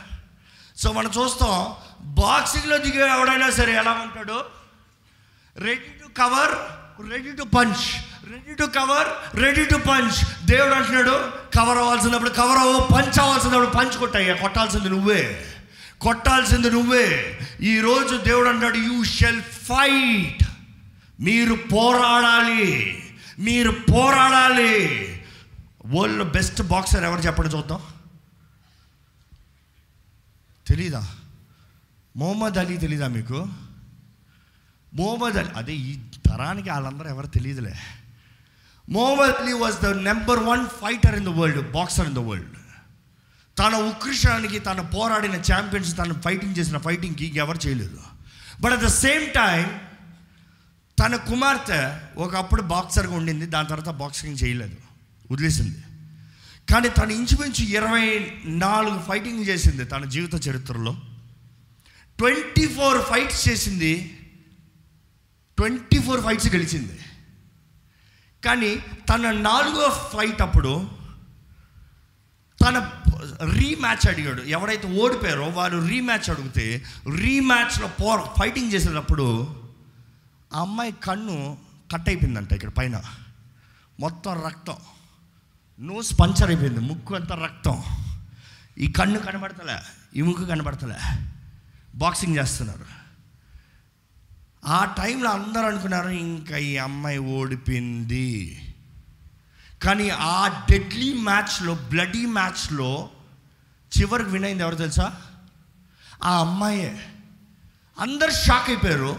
[0.76, 4.44] సో మనం చూస్తాం బాక్సింగ్లో దిగే ఎవడైనా సరే ఎలా ఉంటాడు?
[5.56, 6.54] Ready to cover
[7.10, 7.84] ready to punch
[8.30, 13.98] ready to cover ready to punch దేవుడు అంటున్నాడు కవర్ అవ్వాల్సినప్పుడు కవర్ అవ్వు పంచ్ అవ్వాల్సినప్పుడు పంచ్
[13.98, 15.46] కొట్టాయి కొట్టాల్సింది నువ్వే.
[16.00, 17.38] కొట్టాల్సింది నువ్వే.
[17.60, 20.42] ఈరోజు దేవుడు అంటాడు యూ షెల్ ఫైట్.
[21.20, 22.66] మీరు పోరాడాలి.
[23.38, 24.74] మీరు పోరాడాలి.
[25.86, 27.80] వరల్డ్ బెస్ట్ బాక్సర్ ఎవరు చెప్పండి చూద్దాం.
[30.66, 31.02] తెలీదా?
[32.16, 33.46] మొహమ్మద్ అలీ తెలీదా మీకు?
[34.94, 37.74] మొహమ్మద్ అలీ అదే ఈ తరానికి వాళ్ళందరూ ఎవరు తెలియదులే
[38.88, 42.56] Muhammad Ali was the number one fighter in the world boxer in the world
[43.58, 48.09] తన ఉత్కృష్టానికి తను పోరాడిన ఛాంపియన్స్ తను ఫైటింగ్ చేసిన ఫైటింగ్కి ఎవరు చేయలేదు.
[48.60, 49.80] But at the same time
[50.98, 53.46] తన కుమార్తె ఒకప్పుడు బాక్సర్గా ఉండింది.
[53.46, 54.76] దాని తర్వాత బాక్సింగ్ చేయలేదు.
[55.30, 55.82] వదిలేసింది.
[56.72, 60.96] కానీ తను ఇంచుమించు ఇరవై నాలుగు ఫైటింగ్ చేసింది తన జీవిత చరిత్రలో.
[62.18, 64.18] ట్వంటీ ఫోర్ ఫైట్స్ చేసింది.
[65.56, 66.98] ట్వంటీ ఫోర్ ఫైట్స్ గెలిచింది.
[68.44, 68.76] కానీ
[69.08, 70.90] తన నాలుగో ఫైట్ అప్పుడు
[72.66, 72.78] తన
[73.44, 74.42] రీమ్యాచ్ అడిగాడు.
[74.42, 76.84] ఎవరైతే ఓడిపోయారో వారు రీమ్యాచ్ అడిగితే
[77.16, 79.56] రీమ్యాచ్లో పో ఫైటింగ్ చేసేటప్పుడు
[80.54, 81.58] ఆ అమ్మాయి కన్ను
[81.92, 83.02] కట్ అయిపోయిందంట ఇక్కడ పైన.
[84.00, 84.76] మొత్తం రక్తం.
[85.80, 87.82] నోస్ పంచర్ అయిపోయింది ముక్కు అంతా రక్తం.
[88.78, 89.78] ఈ కన్ను కనబడతలే
[90.16, 91.26] ఈ ముక్కు కనబడతలే.
[91.94, 93.00] బాక్సింగ్ చేస్తున్నారు.
[94.64, 98.56] ఆ టైంలో అందరూ అనుకున్నారు ఇంకా ఈ అమ్మాయి ఓడిపోయింది.
[99.82, 103.10] కానీ ఆ డెడ్లీ మ్యాచ్లో బ్లడీ మ్యాచ్లో
[103.98, 105.22] చివరికి వినైంది ఎవరు తెలుసా?
[106.24, 107.00] ఆ అమ్మాయే.
[108.00, 109.18] అందరు షాక్ అయిపోయారు.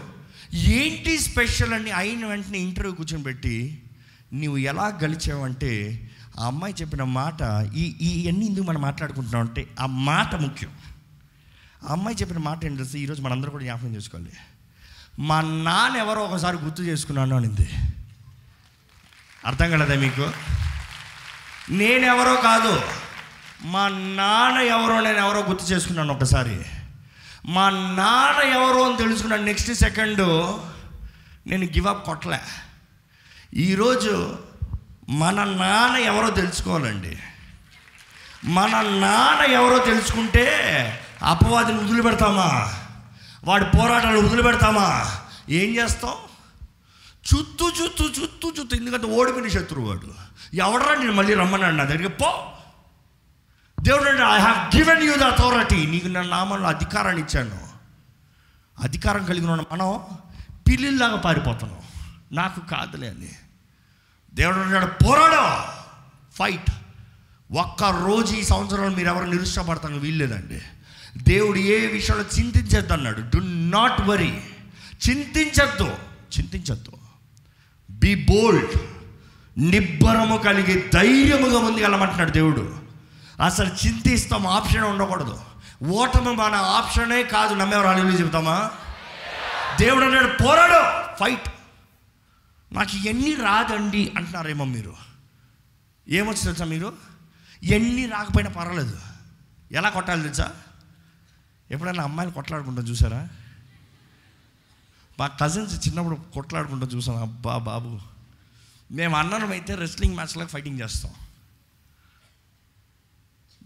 [0.54, 3.82] ఏంటి స్పెషల్ అని అయిన వెంటనే ఇంటర్వ్యూ కూర్చొని పెట్టి
[4.34, 6.10] నువ్వు ఎలా గలిచావంటే
[6.40, 10.70] ఆ అమ్మాయి చెప్పిన మాట ఈ ఇవన్నీ ఎందుకు మనం మాట్లాడుకుంటున్నాం అంటే ఆ మాట ముఖ్యం.
[11.88, 12.96] ఆ అమ్మాయి చెప్పిన మాట ఏంటి తెలుసు?
[12.96, 14.32] ఈరోజు మనందరూ కూడా జ్ఞాపకం చేసుకోవాలి.
[15.18, 17.70] మా నాన్న ఎవరో ఒకసారి గుర్తు చేసుకున్నాను అనింది.
[19.46, 20.32] అర్థం కలదా మీకు?
[21.70, 22.82] నేనెవరో కాదు.
[23.64, 26.64] మా నాన్న ఎవరో నేను ఎవరో గుర్తు చేసుకున్నాను ఒకసారి.
[27.46, 29.44] మా నాన్న ఎవరో అని తెలుసుకున్నాను.
[29.44, 30.20] నెక్స్ట్ సెకండ్
[31.46, 32.40] నేను గివ్ అప్ కొట్టలే.
[33.54, 34.38] ఈరోజు
[35.08, 37.18] మన నాన్న ఎవరో తెలుసుకోవాలండి.
[38.44, 40.46] మన నాన్న ఎవరో తెలుసుకుంటే
[41.22, 42.74] అపవాదిని వదిలిపెడతామా
[43.44, 45.10] వాడి పోరాటాలు వదిలిపెడతామా
[45.48, 46.12] ఏం చేస్తాం?
[47.34, 50.14] చుట్టూ చుట్టూ చుట్టూ చుట్టూ ఎందుకంటే ఓడిపోయిన శత్రువు వాడు.
[50.54, 52.08] ఎవడరా నేను మళ్ళీ రమ్మన్నాడు నా దగ్గరికి?
[52.08, 52.51] పో.
[53.82, 57.68] దేవుడు I have given you the authority నీకు నా నామంలో అధికారాన్ని ఇచ్చాను.
[58.80, 60.00] అధికారం కలిగిన మనం
[60.68, 61.78] పిల్లిలాగా పారిపోతున్నాం.
[62.32, 63.28] నాకు కాదులే అని.
[64.34, 65.62] దేవుడు అన్నాడు పోరాడు.
[66.34, 66.70] ఫైట్
[67.52, 70.62] ఒక్క రోజు ఈ సంవత్సరంలో మీరు ఎవరు నిరుష్టపడతాను వీల్లేదండి
[71.22, 73.20] దేవుడు ఏ విషయంలో చింతించద్దు అన్నాడు.
[73.20, 74.40] డు నాట్ వరీ
[75.08, 75.94] చింతించద్దు.
[76.38, 76.92] చింతించద్దు.
[77.90, 78.70] బీ బోల్డ్
[79.58, 82.81] నిబ్బరము కలిగి ధైర్యముగా ముందుకెళ్ళమంటున్నాడు దేవుడు.
[83.42, 85.40] అసలు చింతిస్తాం ఆప్షన్ ఉండకూడదు.
[85.82, 88.70] ఓటమి మన ఆప్షనే కాదు నమ్మేవారు అడుగులు చెబుతామా?
[89.80, 91.48] దేవుడు అన్నాడు పోరాడు ఫైట్.
[92.72, 94.96] నాకు ఎన్ని రాదండి అంటున్నారేమో మీరు.
[96.08, 96.92] ఏమొచ్చు తెలుసా మీరు?
[97.62, 99.00] ఎన్ని రాకపోయినా పర్వాలేదు.
[99.72, 100.52] ఎలా కొట్టాలి తెలుసా?
[101.70, 103.28] ఎప్పుడైనా అమ్మాయిలు కొట్లాడుకుంటాం చూసారా?
[105.18, 107.98] మా కజిన్స్ చిన్నప్పుడు కొట్లాడుకుంటాం చూసాం అబ్బా బాబు.
[108.92, 111.12] మేము అన్ననం అయితే రెస్లింగ్ మ్యాచ్లకు ఫైటింగ్ చేస్తాం.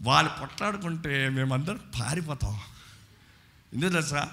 [0.05, 2.55] వాళ్ళు కొట్లాడుకుంటే మేమందరం పారిపోతాం
[3.71, 4.23] ఎందుకు తెలుసా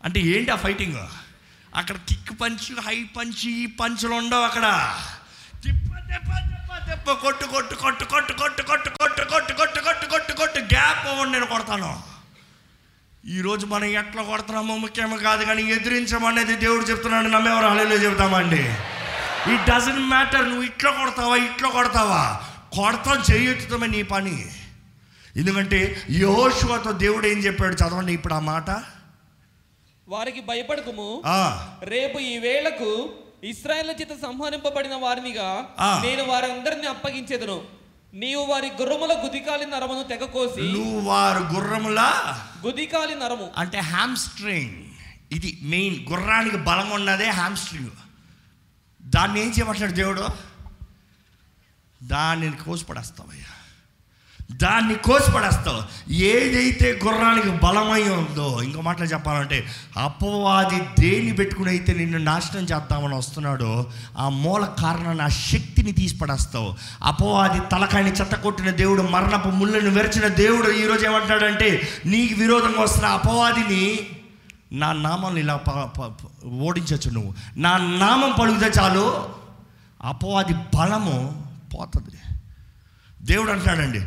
[0.00, 0.98] అంటే ఏంటి ఆ ఫైటింగ్
[1.72, 4.66] అక్కడ కిక్ పంచ్ హై పంచ్ ఈ పంచులు ఉండవు అక్కడ
[5.64, 10.32] తిప్ప తిప్ప తిప్ప తిప్ప కొట్టు కొట్టు కొట్టు కొట్టు కొట్టు కొట్టు కొట్టు కొట్టు కొట్టు కొట్టు కొట్టు
[10.34, 11.90] కొట్టు గ్యాప్ అవ్వండి నేను కొడతాను
[13.30, 18.62] ఈరోజు మనం ఎట్లా కొడుతున్నామో ముఖ్యమో కాదు కానీ ఎదిరించమనేది దేవుడు చెప్తున్నాడు నమ్మేవారు హళలో చెబుతామండి
[19.54, 22.22] ఇట్ డజంట్ మ్యాటర్ నువ్వు ఇట్లా కొడతావా ఇట్లా కొడతావా?
[22.72, 24.46] కొడతాం చేయొచ్చుతామే నీ పని.
[25.36, 28.70] ఎందుకంటే యహోషువతో దేవుడు ఏం చెప్పాడు చదవండి ఇప్పుడు ఆ మాట?
[30.08, 31.22] వారికి భయపడకుము.
[31.82, 33.10] రేపు ఈ వేళకు
[33.44, 35.48] ఇస్రాయేల్ చేత సంహరింపబడిన వారినిగా.
[36.04, 37.58] నేను వారందరిని అప్పగించేదను.
[38.14, 42.08] నీవు వారి గుర్రముల గుదికాలి నరమును తెగకోసి నువ్వు వారు గుర్రములా
[42.66, 43.50] గుదికాలి నరము.
[43.56, 44.76] అంటే హ్యామ్స్ట్రింగ్
[45.32, 47.90] ఇది మెయిన్ గుర్రానికి బలం ఉన్నదే హ్యామ్స్ట్రింగ్
[49.08, 50.26] దాన్ని ఏం చేయమంటాడు దేవుడు?
[52.02, 53.44] దాన్ని కోసిపడేస్తావయ్యా.
[54.52, 56.12] దాన్ని కోసిపడేస్తావు.
[56.12, 63.90] ఏదైతే గుర్రానికి బలమై ఉందో ఇంకో మాటలు చెప్పాలంటే అపవాది దేన్ని పెట్టుకుని అయితే నిన్ను నాశనం చేద్దామని వస్తున్నాడో
[64.18, 66.74] ఆ మూల కారణాన్ని ఆ శక్తిని తీసిపడేస్తావు.
[67.02, 74.06] అపవాది తలకాయని చెత్త కొట్టిన దేవుడు మరణపు ముళ్ళను వెరచిన దేవుడు ఈరోజు ఏమంటాడంటే నీకు విరోధంగా వస్తున్న అపవాదిని
[74.72, 79.28] నా నామాన్ని ఇలా ప- ప- ఓడించచ్చు నువ్వు నా నామం పలుకుతే చాలు.
[80.02, 81.44] అపవాది బలము
[81.74, 82.36] పోతుంది.
[83.22, 84.00] దేవుడు అంటున్నాడండి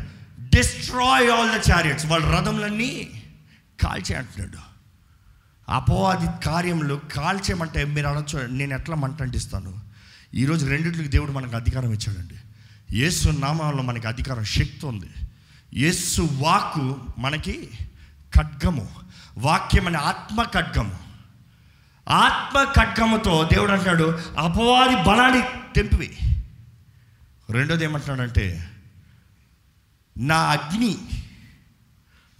[0.56, 3.22] డిస్ట్రాయ్ ఆల్ ద చారియట్స్ వాళ్ళ రథములన్నీ
[3.82, 4.58] కాల్చే అంటున్నాడు.
[5.68, 9.80] అపవాది కార్యములు కాల్చేయమంటే మీరు అనొచ్చు నేను ఎట్లా మంటంటిస్తాను
[10.34, 12.34] ఈరోజు రెండింటికి దేవుడు మనకు అధికారం ఇచ్చాడండి.
[12.98, 15.10] యేసు నామంలో మనకి అధికారం శక్తి ఉంది.
[15.74, 17.68] యేసు వాక్కు మనకి
[18.36, 18.88] ఖడ్గము.
[19.38, 20.98] వాక్యం అనే ఆత్మ ఖడ్గము
[22.08, 25.42] ఆత్మ ఖడ్గముతో దేవుడు అంటున్నాడు అపవాది బలాన్ని
[25.74, 26.18] తెంపివి.
[27.50, 28.70] రెండోది ఏమంటున్నాడంటే
[30.18, 30.98] నా అగ్ని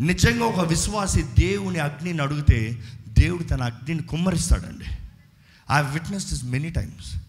[0.01, 4.85] నిజంగా ఒక విశ్వాసి దేవుని అగ్నిని అడిగితే దేవుడు తన అగ్నిని కుమ్మరిస్తాడండి.
[5.73, 7.23] I witness this many times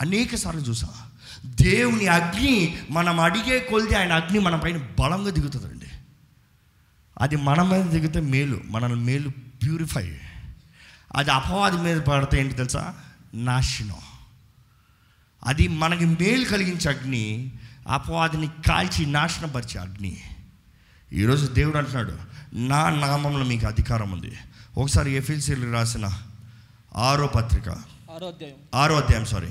[0.00, 0.88] అనేక సార్లు చూసా.
[1.46, 5.75] దేవుని అగ్ని మనం అడిగే కొలిది ఆయన అగ్ని మన పైన బలంగా దిగుతుంది
[7.18, 10.18] అది మన మీద దిగితే మేలు మనల్ని మేలు ప్యూరిఫై
[11.16, 12.94] అది అపవాది మీద పడితే ఏంటి తెలుసా?
[13.34, 13.94] నాశనం.
[15.44, 17.52] అది మనకి మేలు కలిగించే అగ్ని
[17.88, 20.16] అపవాదిని కాల్చి నాశనపరిచే అగ్ని.
[21.12, 22.18] ఈరోజు దేవుడు అంటున్నాడు
[22.54, 24.36] నా నామంలో మీకు అధికారం ఉంది.
[24.78, 26.08] ఒకసారి ఎఫ్ఎల్సీలు రాసిన
[26.96, 27.68] ఆరో పత్రిక.
[27.68, 28.54] ఆరో అధ్యాయం.
[28.74, 29.48] ఆరో అధ్యాయం సారీ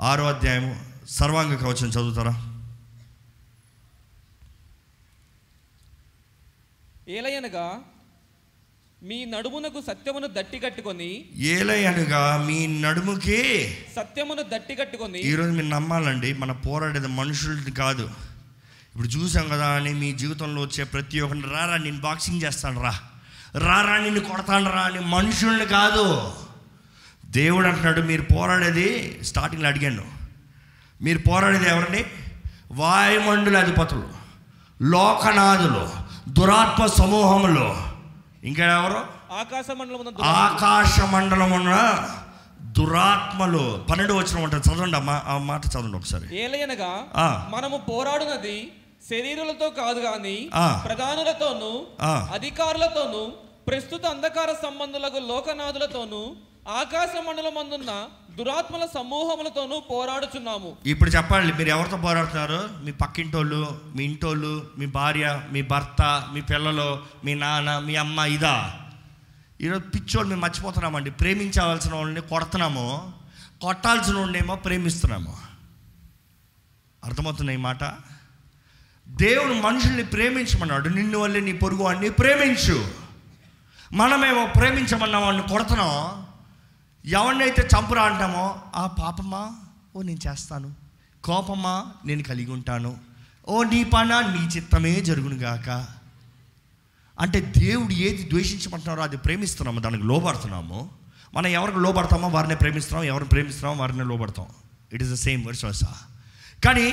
[0.00, 2.49] ఆరో అధ్యాయం సర్వాంగ కవచం చదువుతారా?
[7.16, 7.64] ఏలయనగా
[9.02, 13.38] మీ నడుమునకు సత్యమును దట్టి కట్టుకొని ఏలయనగా మీ నడుముకి
[13.96, 18.06] సత్యమును దట్టి కట్టుకొని ఈరోజు మీరు నమ్మాలండి మన పోరాడేది మనుషులది కాదు.
[18.88, 22.94] ఇప్పుడు చూసాం కదా అని మీ జీవితంలో వచ్చే ప్రతి ఒక్కరిని రారా నేను బాక్సింగ్ చేస్తాను రా.
[23.54, 26.04] రారా నిన్ను కొడతాను రా అని మనుషుల్ని కాదు.
[27.24, 28.88] దేవుడు అంటున్నాడు మీరు పోరాడేది
[29.22, 30.04] స్టార్టింగ్లో అడిగాను.
[31.02, 32.04] మీరు పోరాడేది ఎవరిని
[32.72, 34.08] వాయుమండుల అధిపతులు
[34.82, 37.74] లోకనాథులు దురాత్మ సమూహములు
[38.44, 39.00] ఇంకా ఎవరు
[39.40, 41.74] ఆకాశ మండలం ఆకాశ మండలమున
[42.60, 44.96] దురాత్మలు పన్నెండు వచ్చిన ఉంటుంది చదవండి
[45.26, 47.06] ఆ మాట చదవండి ఒకసారి ఏలయనగా.
[47.50, 48.72] మనము పోరాడునది
[49.10, 50.82] శరీరులతో కాదు గాని ఆ.
[50.84, 51.86] ప్రధానులతోనూ.
[52.34, 53.32] అధికారులతోనూ
[53.66, 56.36] ప్రస్తుత అంధకార సంబంధులకు లోకనాథులతోనూ
[56.68, 60.76] ఆకాశ మండలమందున్న దురాత్మల సమూహములతోనూ పోరాడుచున్నాము.
[60.86, 62.68] ఇప్పుడు చెప్పండి మీరు ఎవరితో పోరాడుతున్నారు?
[62.84, 68.80] మీ పక్కింటోళ్ళు మీ ఇంటోళ్ళు మీ భార్య మీ భర్త మీ పిల్లలు మీ నాన్న మీ అమ్మ ఇదా?
[69.60, 71.10] ఈరోజు పిచ్చోళ్ళు మేము మర్చిపోతున్నామండి.
[71.10, 73.12] ప్రేమించవలసిన వాళ్ళని కొడుతున్నాము.
[73.62, 75.36] కొట్టాల్సిన వాళ్ళేమో ప్రేమిస్తున్నాము.
[77.04, 77.84] అర్థమవుతున్నాయి ఈ మాట?
[79.08, 80.88] దేవుడు మనుషుల్ని ప్రేమించమన్నాడు.
[80.88, 82.88] నిన్ను వల్లే నీ పొరుగు వాడిని ప్రేమించు.
[83.92, 86.19] మనమేమో ప్రేమించమన్న వాడిని కొడుతున్నాం.
[87.06, 89.52] ఎవరినైతే చంపురా అంటామో ఆ పాపమా?
[89.96, 90.74] ఓ నేను చేస్తాను.
[91.24, 91.86] కోపమా?
[92.04, 92.96] నేను కలిగి ఉంటాను.
[93.48, 94.20] ఓ నీ పన?
[94.20, 95.86] నీ చిత్తమే జరుగును గాక.
[97.20, 100.90] అంటే దేవుడు ఏది ద్వేషించమంటున్నారో అది ప్రేమిస్తున్నాము దానికి లోబడుతున్నాము.
[101.34, 104.46] మనం ఎవరికి లోబడతామో వారిని ప్రేమిస్తున్నాం ఎవరిని ప్రేమిస్తున్నామో వారిని లోబడతాం.
[104.92, 105.84] It is the same verse
[106.64, 106.92] కానీ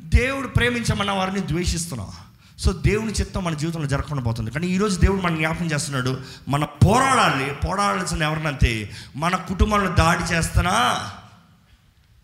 [0.00, 2.10] దేవుడు ప్రేమించమన్న వారిని ద్వేషిస్తున్నాం.
[2.62, 4.50] సో దేవుని చిత్తం మన జీవితంలో జరగకుండా పోతుంది.
[4.50, 7.54] కానీ ఈరోజు దేవుడు మన జ్ఞాపకం చేస్తున్నాడు మన పోరాడాలి.
[7.54, 11.10] పోరాడాల్సిన ఎవరినంతే మన కుటుంబంలో దాడి చేస్తున్నా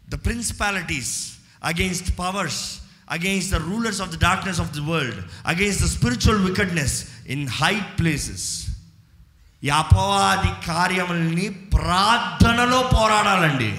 [0.08, 1.32] the principalities
[1.64, 2.60] against powers
[3.10, 7.80] against the rulers of the darkness of the world against the spiritual wickedness in high
[7.80, 8.66] places
[9.64, 13.78] ఈ అపవాది కార్యముల్ని ప్రార్థనలో పోరాడాలండి.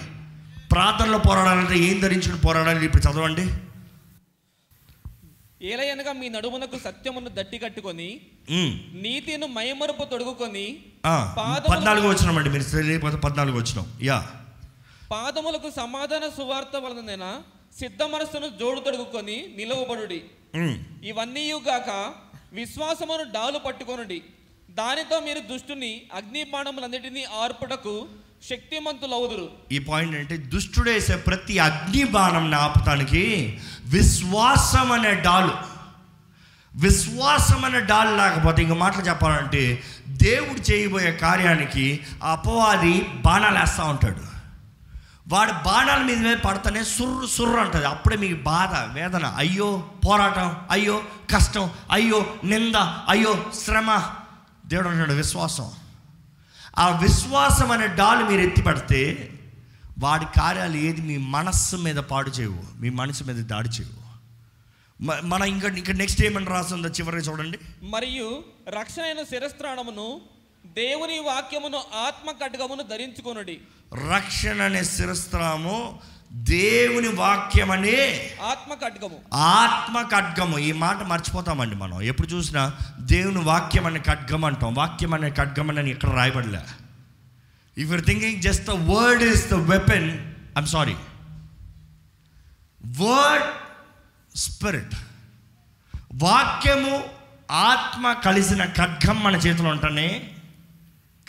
[0.71, 2.85] ప్రార్థనలో పోరాడాలంటే ఏం ధరించుకుని పోరాడాలి?
[2.85, 3.53] ఇప్పుడు చదవండి.
[5.61, 8.09] ఏలయనగా మీ నడుమునకు సత్యమును దట్టి కట్టుకొని.
[9.05, 10.65] నీతిను మైమరుపు తొడుగుకొని
[11.69, 14.19] పద్నాలుగు వచ్చినాం అండి మీరు పద్నాలుగు వచ్చినాం యా
[15.11, 17.41] పాదములకు సమాధాన సువార్త వలన
[17.79, 20.19] సిద్ధ మనస్సును జోడు తొడుగుకొని నిలవబడుడి.
[21.09, 21.89] ఇవన్నీ గాక
[22.53, 24.23] విశ్వాసమును డాలు పట్టుకొనుడి
[24.69, 27.25] దానితో మీరు దుష్టుని అగ్ని బాణములన్నిటినీ
[28.43, 35.53] శక్తిమంతులు అవుదురు ఈ పాయింట్ అంటే దుష్టుడు వేసే ప్రతి అగ్ని బాణం ఆపటానికి విశ్వాసం అనే డాలు.
[36.75, 44.21] విశ్వాసం అనే డాలు లేకపోతే ఇంక మాటలు చెప్పాలంటే దేవుడు చేయబోయే కార్యానికి ఆ అపవాది బాణాలు వేస్తూ ఉంటాడు.
[45.27, 47.85] వాడు బాణాల మీద మీద పడతానే సుర్రు సుర్రు అంటుంది.
[47.85, 51.01] అప్పుడే మీకు బాధ వేదన అయ్యో పోరాటం అయ్యో
[51.35, 52.75] కష్టం అయ్యో నింద
[53.09, 54.03] అయ్యో శ్రమ.
[54.65, 55.71] దేవుడు అంటాడు విశ్వాసం.
[56.79, 59.29] ఆ విశ్వాసం అనే డాలు మీరు ఎత్తి పడితే
[59.99, 63.99] వాడి కార్యాలు ఏది మీ మనస్సు మీద పాడు చేయవు మీ మనసు మీద దాడి చేయవు.
[65.25, 67.59] మన ఇంకా ఇక్కడ నెక్స్ట్ ఏమని రాస్తుందో చివరికి చూడండి.
[67.83, 70.21] మరియు రక్షణ అయిన శిరస్త్రాణమును
[70.65, 73.61] దేవుని వాక్యమును ఆత్మ ఖడ్గమును ధరించుకొనుడి.
[74.13, 75.99] రక్షణ అనే శిరస్త్రాము
[76.31, 82.01] దేవుని వాక్యం అనే ఆత్మ ఖడ్గము ఆత్మ ఖడ్గము ఈ మాట మర్చిపోతామండి మనం.
[82.01, 84.73] ఎప్పుడు చూసినా దేవుని వాక్యం అనే ఖడ్గం అంటాం.
[84.73, 86.61] వాక్యం అనే ఖడ్గం అని ఇక్కడ రాయబడలే.
[87.77, 90.95] If you're thinking just the word is the weapon I'm sorry
[92.85, 93.45] word
[94.37, 94.95] spirit
[96.13, 97.03] వాక్యము
[97.51, 100.31] ఆత్మ కలిసిన ఖడ్గం మన చేతిలో ఉంటేనే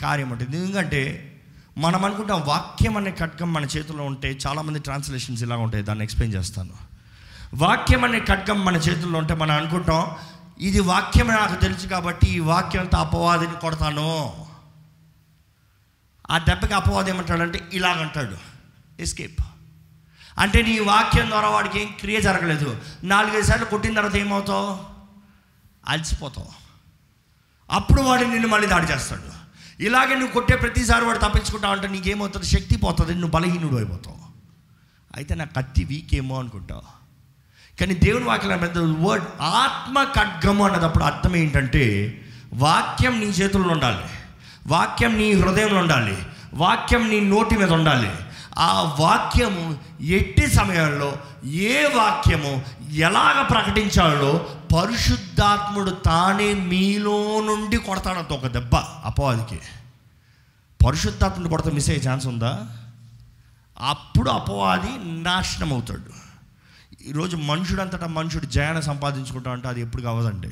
[0.01, 0.57] కార్యం ఉంటుంది.
[0.57, 1.30] ఎందుకంటే
[1.77, 5.83] మనం అనుకుంటాం వాక్యం అనే ఖడ్గం మన చేతిలో ఉంటే చాలామంది ట్రాన్స్లేషన్స్ ఇలా ఉంటాయి.
[5.83, 6.69] దాన్ని ఎక్స్ప్లెయిన్ చేస్తాను.
[7.53, 10.07] వాక్యం అనే ఖడ్గం మన చేతుల్లో ఉంటే మనం అనుకుంటాం
[10.59, 14.33] ఇది వాక్యం నాకు తెలుసు కాబట్టి ఈ వాక్యంతో అపవాదిని కొడతాను.
[16.31, 18.37] ఆ దెబ్బకి అపవాదం ఏమంటాడంటే ఇలాగంటాడు.
[19.01, 19.41] ఎస్కేప్
[20.37, 22.81] అంటే నీ వాక్యం ద్వారా వాడికి ఏం క్రియ జరగలేదు.
[23.03, 24.79] నాలుగైదు సార్లు కొట్టిన తర్వాత ఏమవుతావు?
[25.87, 26.49] అలసిపోతావు.
[27.71, 29.40] అప్పుడు వాడు నిన్ను మళ్ళీ దాడి చేస్తాడు.
[29.81, 32.45] ఇలాగే నువ్వు కొట్టే ప్రతిసారి వాడు తప్పించుకుంటావు అంటే నీకేమవుతుంది?
[32.45, 34.17] శక్తి పోతుంది నువ్వు బలహీనుడు అయిపోతావు.
[35.15, 36.81] అయితే నా కత్తి వీక్ ఏమో అనుకుంటావు
[37.79, 42.17] కానీ దేవుని వాక్యం పెద్ద వర్డ్ ఆత్మ ఖడ్గము అన్నదప్పుడు అర్థం ఏంటంటే
[42.53, 44.05] వాక్యం నీ చేతుల్లో ఉండాలి.
[44.67, 46.17] వాక్యం నీ హృదయంలో ఉండాలి.
[46.53, 48.11] వాక్యం నీ నోటి మీద ఉండాలి.
[48.57, 58.75] ఆ వాక్యము ఎట్టి సమయంలో ఏ వాక్యము ఎలాగ ప్రకటించాలో పరిశుద్ధాత్ముడు తానే మీలో నుండి కొడతాడంత ఒక దెబ్బ
[58.75, 59.61] అపవాదికి.
[60.85, 62.77] పరిశుద్ధాత్ముడు కొడతా మిస్ అయ్యే ఛాన్స్ ఉందా?
[63.79, 66.21] అప్పుడు అపవాది నాశనం అవుతాడు
[67.07, 70.49] ఈరోజు మనుషుడంతటా మనుషుడు జయాన్ని సంపాదించుకుంటా అంటే అది ఎప్పుడు కావదండి.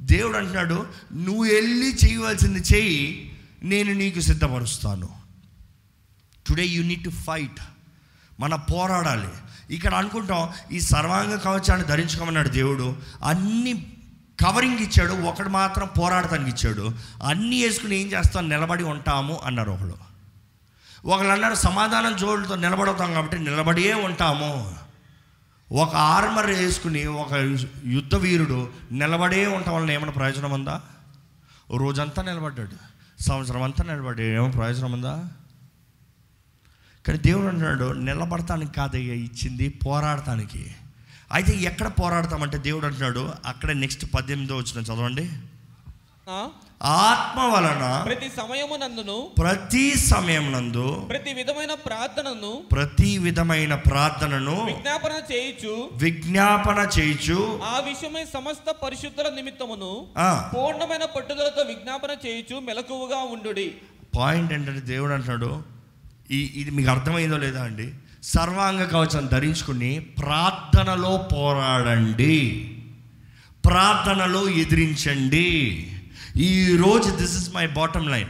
[0.00, 5.08] దేవుడు అంటున్నాడు నువ్వు వెళ్ళి చేయవలసింది చేయి నేను నీకు సిద్ధపరుస్తాను.
[6.46, 7.60] Today you need to fight
[8.40, 9.28] మన పోరాడాలి.
[9.70, 12.96] ఇక్కడ అనుకుంటాం ఈ సర్వాంగ కవచాన్ని ధరించుకోమన్నాడు దేవుడు.
[13.24, 13.86] అన్ని
[14.40, 16.92] కవరింగ్ ఇచ్చాడు ఒకడు మాత్రం పోరాడటానికి ఇచ్చాడు.
[17.26, 18.48] అన్నీ వేసుకుని ఏం చేస్తాం?
[18.48, 20.08] నిలబడి ఉంటాము అన్నారు ఒకళ్ళు
[21.04, 24.74] ఒకళ్ళు అన్నారు సమాధానం జోడుతో నిలబడతాం కాబట్టి నిలబడే ఉంటాము.
[25.72, 27.32] ఒక ఆర్మర్ వేసుకుని ఒక
[27.86, 30.80] యుద్ధ వీరుడు నిలబడే ఉండటం వలన ఏమైనా ప్రయోజనం ఉందా?
[31.76, 32.88] రోజంతా నిలబడ్డాడు.
[33.22, 35.28] సంవత్సరం అంతా నిలబడ్డాడు ఏమైనా ప్రయోజనం ఉందా?
[37.08, 40.62] కానీ దేవుడు అంటున్నాడు నిలబడటానికి కాదయ్యా ఇచ్చింది పోరాడటానికి.
[41.32, 45.24] అయితే ఎక్కడ పోరాడతామంటే దేవుడు అంటున్నాడు అక్కడ నెక్స్ట్ పద్దెనిమిదో వచ్చిన చదవండి.
[46.82, 55.14] ఆత్మ వలన ప్రతి సమయము నందును ప్రతి సమయం నందు ప్రతి విధమైన ప్రార్థనను ప్రతి విధమైన ప్రార్థనను విజ్ఞాపన
[55.32, 55.72] చేయుచు
[56.04, 57.38] విజ్ఞాపన చేయుచు.
[57.64, 59.90] ఆ విషయమై సమస్త పరిశుద్ధుల నిమిత్తమును
[60.54, 63.68] పూర్ణమైన పట్టుదలతో విజ్ఞాపన చేయుచు మెలకువగా ఉండుడి.
[64.18, 65.77] పాయింట్ ఏంటంటే దేవుడు అంటున్నాడు
[66.30, 67.94] ఈ ఇది మీకు అర్థమైందో లేదా అండి?
[68.22, 72.74] సర్వాంగ కవచం ధరించుకుని ప్రార్థనలో పోరాడండి.
[73.64, 75.46] ప్రార్థనలో ఎదిరించండి.
[76.36, 78.28] ఈరోజు this is my bottom line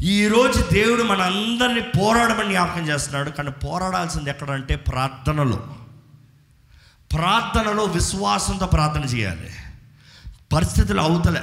[0.00, 3.30] ఈరోజు దేవుడు మన అందరినీ పోరాడమని జ్ఞాపకం చేస్తున్నాడు.
[3.30, 5.74] కానీ పోరాడాల్సింది ఎక్కడంటే ప్రార్థనలో.
[7.12, 9.50] ప్రార్థనలో విశ్వాసంతో ప్రార్థన చేయాలి.
[10.52, 11.42] పరిస్థితులు అవుతలే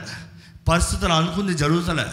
[0.68, 2.06] పరిస్థితులు అనుకుంది జరుగుతలే.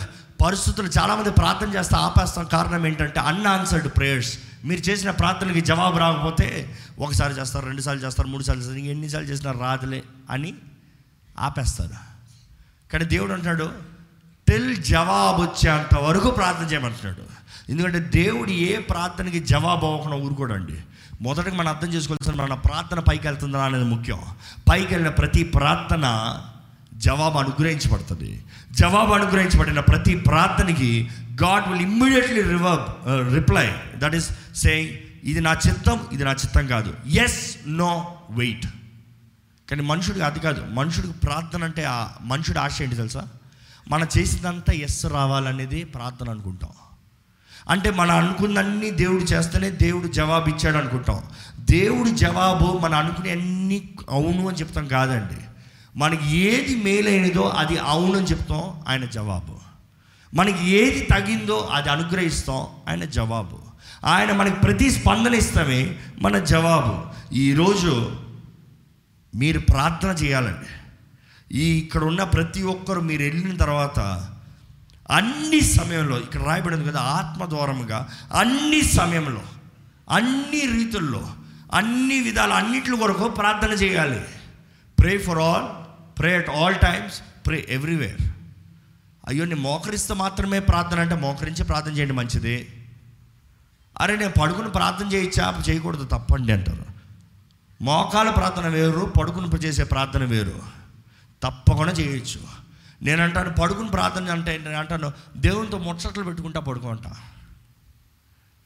[0.42, 2.44] పరిస్థితులు చాలామంది ప్రార్థన చేస్తే ఆపేస్తాం.
[2.44, 8.62] కారణం ఏంటంటే అన్ఆన్సర్డ్ ప్రేయర్స్ మీరు చేసిన ప్రార్థనకి జవాబు రాకపోతే ఒకసారి చేస్తారు రెండుసార్లు చేస్తారు మూడు సార్లు
[8.62, 10.54] చేస్తారు ఎన్నిసార్లు చేసినా రాదులే అని
[11.38, 11.90] ఆపేస్తారు.
[12.92, 13.72] కానీ దేవుడు అంటాడు
[14.48, 17.22] టిల్ జవాబు వచ్చేంత వరకు ప్రార్థన చేయమంటున్నాడు.
[17.68, 20.80] ఎందుకంటే దేవుడు ఏ ప్రార్థనకి జవాబు అవ్వకుండా ఊరుకోడండి.
[21.22, 24.20] మొదటగా మనం అర్థం చేసుకోవాల్సిన మన ప్రార్థన పైకి వెళ్తుందా అనేది ముఖ్యం.
[24.70, 26.06] పైకి వెళ్ళిన ప్రతి ప్రార్థన
[27.02, 28.44] జవాబు అనుగ్రహించబడుతుంది.
[28.72, 31.10] జవాబు అనుగ్రహించబడిన ప్రతి ప్రార్థనకి
[31.42, 33.68] God will immediately reverb reply.
[33.96, 34.90] That is saying
[35.24, 36.94] ఇది నా చిత్తం ఇది నా చిత్తం కాదు.
[37.06, 38.66] ఎస్ నో వెయిట్
[39.70, 40.66] కానీ మనుషుడికి అది కాదు.
[40.74, 43.26] మనుషుడికి ప్రార్థన అంటే ఆ మనుషుడి ఆశ ఏంటి తెలుసా?
[43.88, 46.70] మన చేసిందంతా ఎస్ రావాలనేది ప్రార్థన అనుకుంటాం.
[47.68, 51.22] అంటే మనం అనుకున్నన్ని దేవుడు చేస్తేనే దేవుడు జవాబు ఇచ్చాడు అనుకుంటాం.
[51.60, 55.40] దేవుడు జవాబు మనం అనుకునే అన్ని అవును అని చెప్తాం కాదండి.
[55.96, 59.58] మనకి ఏది మేలైనదో అది అవునని చెప్తాం ఆయన జవాబు.
[60.34, 63.58] మనకి ఏది తగిందో అది అనుగ్రహిస్తాం ఆయన జవాబు.
[64.04, 67.06] ఆయన మనకి ప్రతి స్పందన ఇస్తామే మన జవాబు.
[67.34, 68.16] ఈరోజు
[69.34, 70.66] మీరు ప్రార్థన చేయాలండి.
[71.58, 73.98] ఈ ఇక్కడ ఉన్న ప్రతి ఒక్కరు మీరు వెళ్ళిన తర్వాత
[75.10, 79.42] అన్ని సమయంలో ఇక్కడ రాయబడింది కదా ఆత్మ ద్వారముగా అన్ని సమయంలో
[80.10, 81.28] అన్ని రీతుల్లో
[81.72, 84.20] అన్ని విధాలు అన్నింటి కొరకు ప్రార్థన చేయాలి.
[84.98, 85.81] Pray for all
[86.18, 88.22] pray at all times pray everywhere
[89.28, 92.86] అయ్యో నేను మోకరిస్తే మాత్రమే ప్రార్థన అంటే మోకరించి ప్రార్థన చేయండి మంచిది.
[94.00, 95.62] అరే నేను పడుకుని ప్రార్థన చేయొచ్చా?
[95.70, 96.84] చేయకూడదు తప్పండి అంటారు.
[97.82, 100.62] మోకాల ప్రార్థన వేరు పడుకుని చేసే ప్రార్థన వేరు.
[101.42, 102.40] తప్పకుండా చేయొచ్చు.
[103.02, 107.16] నేను అంటాను పడుకుని ప్రార్థన అంటే నేను అంటాను దేవునితో ముచ్చట్లు పెట్టుకుంటా పడుకుంటా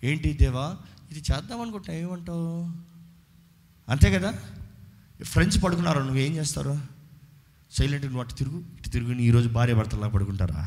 [0.05, 0.77] ఏంటి దేవా
[1.11, 2.71] ఇది చేద్దాం అనుకుంటా ఏమంటావు?
[3.89, 4.35] అంతే కదా?
[5.23, 6.96] ఫ్రెండ్స్ పడుకున్నారు ఏం చేస్తారు?
[7.73, 8.59] సైలెంట్ నువ్వు అటు తిరుగు?
[8.79, 10.63] ఇటు తిరుగు నీ ఈరోజు భార్య భర్తలా పడుకుంటారా?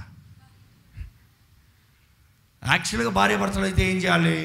[2.64, 4.38] యాక్చువల్గా భార్య భర్తలు అయితే ఏం చేయాలి?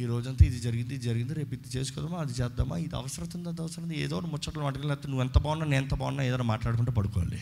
[0.00, 3.60] ఈ రోజంతా ఇది జరిగింది ఇది జరిగింది రేపు ఇది చేసుకోదామా అది చేద్దామా ఇది అవసరం ఉంది అది
[3.64, 7.40] అవసరం ఉంది ఏదో ఒకటి ముచ్చట్లు మాట్లాడలేదు నువ్వు ఎంత బాగున్నా నేను ఎంత బాగున్నా ఏదైనా మాట్లాడుకుంటూ పడుకోవాలి.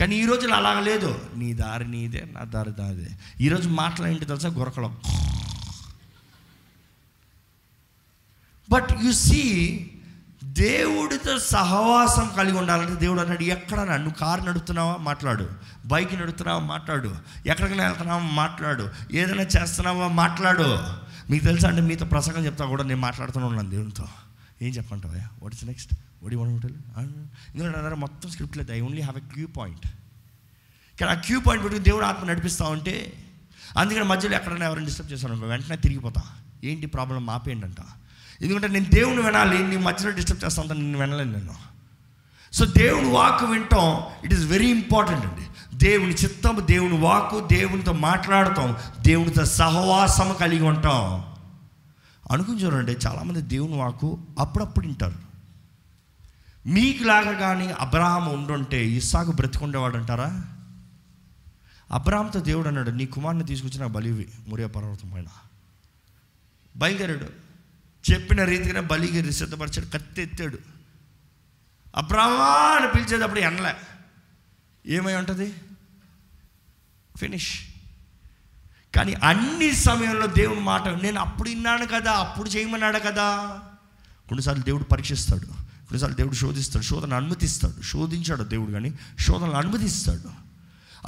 [0.00, 1.10] కానీ ఈ రోజులు అలాగ లేదు.
[1.40, 3.10] నీ దారి నీదే నా దారి నాదే.
[3.46, 4.48] ఈరోజు మాట్లాడేంటి తెలుసా?
[4.60, 4.94] గొరకలం
[8.68, 9.42] బట్ యు సీ
[10.58, 14.96] దేవుడితో సహవాసం కలిగి ఉండాలంటే దేవుడు అన్నాడు ఎక్కడ నువ్వు కారు నడుపుతున్నావా?
[14.96, 15.50] మాట్లాడు.
[15.86, 16.60] బైక్ నడుపుతున్నావా?
[16.60, 17.16] మాట్లాడు.
[17.46, 18.20] ఎక్కడికైనా వెళ్తున్నావా?
[18.20, 18.90] మాట్లాడు.
[19.12, 20.08] ఏదైనా చేస్తున్నావా?
[20.08, 20.78] మాట్లాడు.
[21.30, 24.04] మీకు తెలుసా అంటే మీతో ప్రసంగం చెప్తా కూడా నేను మాట్లాడుతూనే ఉన్నాను దేవునితో.
[24.62, 26.74] ఏం చెప్పంటావా వాట్ ఇస్ నెక్స్ట్ వడి వన్ హోటల్
[27.54, 28.72] ఎందుకంటే నా మొత్తం స్క్రిప్ట్ లేదు.
[28.72, 29.86] I only have a cue point
[31.00, 33.12] కానీ ఆ క్యూ పాయింట్ పెట్టుకుని దేవుడు ఆత్మ నడిపిస్తా ఉంటే
[33.78, 36.22] అందుకని మధ్యలో ఎక్కడైనా ఎవరైనా డిస్టర్బ్ చేశాను వెంటనే తిరిగిపోతా.
[36.64, 37.66] ఏంటి ప్రాబ్లం ఆపేయండి
[38.42, 41.54] ఎందుకంటే నేను దేవుని వినాలి నీ మధ్యలో డిస్టర్బ్ చేస్తా ఉంటాను నేను వినలేను నేను.
[42.52, 45.46] సో దేవుని వాక్ వింటాం ఇట్ ఈస్ వెరీ ఇంపార్టెంట్ అండి.
[45.74, 51.36] దేవుని చిత్తం దేవుని వాక్కు దేవునితో మాట్లాడతాం దేవునితో సహవాసం కలిగి ఉంటాం.
[52.30, 55.26] అనుకుని చూడండి చాలామంది దేవుని వాకు అప్పుడప్పుడు వింటారు.
[56.66, 60.44] మీకులాగా కానీ అబ్రహాం ఉండుంటే ఇస్సాకు బ్రతికుండేవాడు అంటారా?
[61.92, 65.24] అబ్రహాంతో దేవుడు అన్నాడు నీ కుమారుని తీసుకొచ్చిన బలివి మురియా పర్వతం పైన.
[66.76, 67.45] బయలుదేరాడు.
[68.12, 70.58] చెప్పిన రీతిగానే బలిగిరి సిద్ధపరిచాడు కత్తి ఎత్తాడు
[71.96, 73.76] అబ్రాహ్మా అని పిలిచేటప్పుడు ఎనలే.
[74.86, 75.54] ఏమై ఉంటుంది?
[77.16, 77.60] ఫినిష్.
[78.96, 83.36] కానీ అన్ని సమయంలో దేవుని మాట నేను అప్పుడు విన్నాను కదా అప్పుడు చేయమన్నాడు కదా.
[84.28, 90.46] కొన్నిసార్లు దేవుడు పరీక్షిస్తాడు కొన్నిసార్లు దేవుడు శోధిస్తాడు శోధన అనుమతిస్తాడు శోధించాడు దేవుడు కానీ శోధనలు అనుమతిస్తాడు.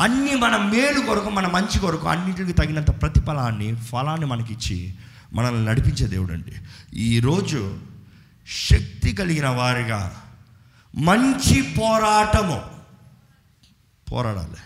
[0.01, 4.95] అన్నీ మన మేలు కొరకు మన మంచి కొరకు అన్నింటికి తగినంత ప్రతిఫలాన్ని ఫలాన్ని మనకిచ్చి
[5.33, 6.53] మనల్ని నడిపించే దేవుడు అండి
[6.99, 7.79] ఈరోజు
[8.71, 10.23] శక్తి కలిగిన వారిగా
[10.95, 12.63] మంచి పోరాటము.
[14.13, 14.57] పోరాడాలి.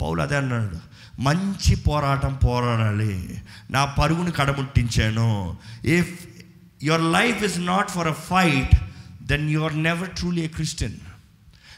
[0.00, 0.78] పౌలు అదే అన్నాడు.
[1.20, 3.42] మంచి పోరాటం పోరాడాలి.
[3.70, 5.56] నా పరుగును కడముట్టించాను.
[5.84, 6.18] If
[6.82, 8.76] your life is not for a fight
[9.22, 10.94] then you are never truly a Christian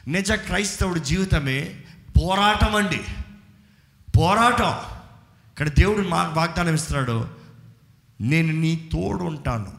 [0.09, 1.81] నిజ క్రైస్తవుడి జీవితమే
[2.23, 3.01] పోరాటం అండి
[4.19, 4.71] పోరాటం.
[5.51, 7.40] ఇక్కడ దేవుడు మాకు వాగ్దానం ఇస్తున్నాడు.
[8.21, 9.73] నేను నీ తోడు ఉంటాను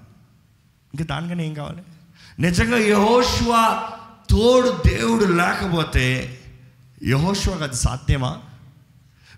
[0.94, 1.82] ఇంకా దానికన్నా ఏం కావాలి?
[2.40, 3.82] నిజంగా యహోష్వ
[4.30, 6.38] తోడు దేవుడు లేకపోతే
[7.08, 8.42] యహోష్వకు అది సాధ్యమా?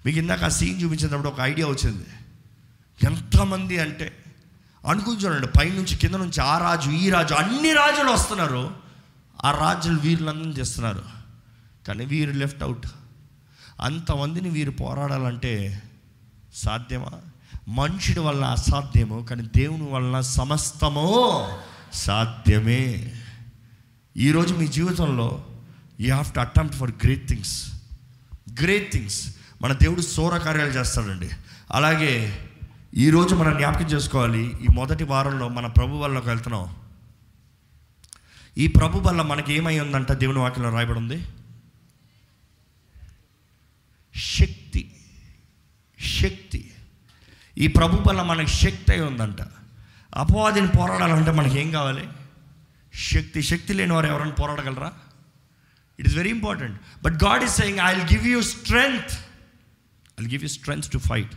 [0.06, 2.06] మీకు ఇందాక ఆ సీన్ చూపించినప్పుడు ఒక ఐడియా వచ్చింది.
[3.06, 4.24] ఎంతమంది అంటే
[4.88, 8.76] అనుకుని చూడండి పైనుంచి కింద నుంచి ఆ రాజు ఈ రాజు అన్ని రాజులు వస్తున్నారు.
[9.46, 11.04] ఆ రాజులు వీరులందరినీ చేస్తున్నారు.
[11.88, 12.88] కానీ వీరు లెఫ్ట్ అవుట్
[13.82, 15.82] అంతమందిని వీరు పోరాడాలంటే
[16.56, 17.12] సాధ్యమా?
[17.68, 21.48] మనుషుడి వల్ల అసాధ్యము కానీ దేవుని వలన సమస్తము
[21.94, 23.14] సాధ్యమే.
[24.18, 25.46] ఈరోజు మీ జీవితంలో
[26.00, 27.74] you have to attempt for great things
[28.62, 31.30] great things మన దేవుడు సోర కార్యాలు చేస్తాడండి.
[31.72, 32.40] అలాగే
[32.94, 36.76] ఈరోజు మనం జ్ఞాపకం చేసుకోవాలి ఈ మొదటి వారంలో మన ప్రభు వల్లకి వెళ్తున్నాం.
[38.58, 41.26] ఈ ప్రభు వల్ల మనకి ఏమై ఉందంట దేవుని వాక్యంలో రాయబడి ఉంది?
[44.16, 44.92] శక్తి.
[46.22, 46.73] శక్తి.
[47.58, 49.42] ఈ ప్రభు వల్ల మనకి శక్తి అయి ఉందంట.
[50.16, 52.08] అపవాదిని పోరాడాలంటే మనకి ఏం కావాలి?
[52.96, 54.94] శక్తి శక్తి లేని వారు ఎవరైనా పోరాడగలరా?
[56.00, 59.26] It is very important but God is saying I will give you strength
[60.22, 61.34] I give you strength to fight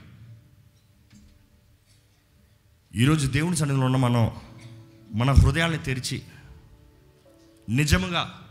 [2.94, 4.32] ఈరోజు దేవుని సన్నిధిలో ఉన్న మనం
[5.14, 6.22] మన హృదయాన్ని తెరిచి
[7.68, 8.42] నిజముగా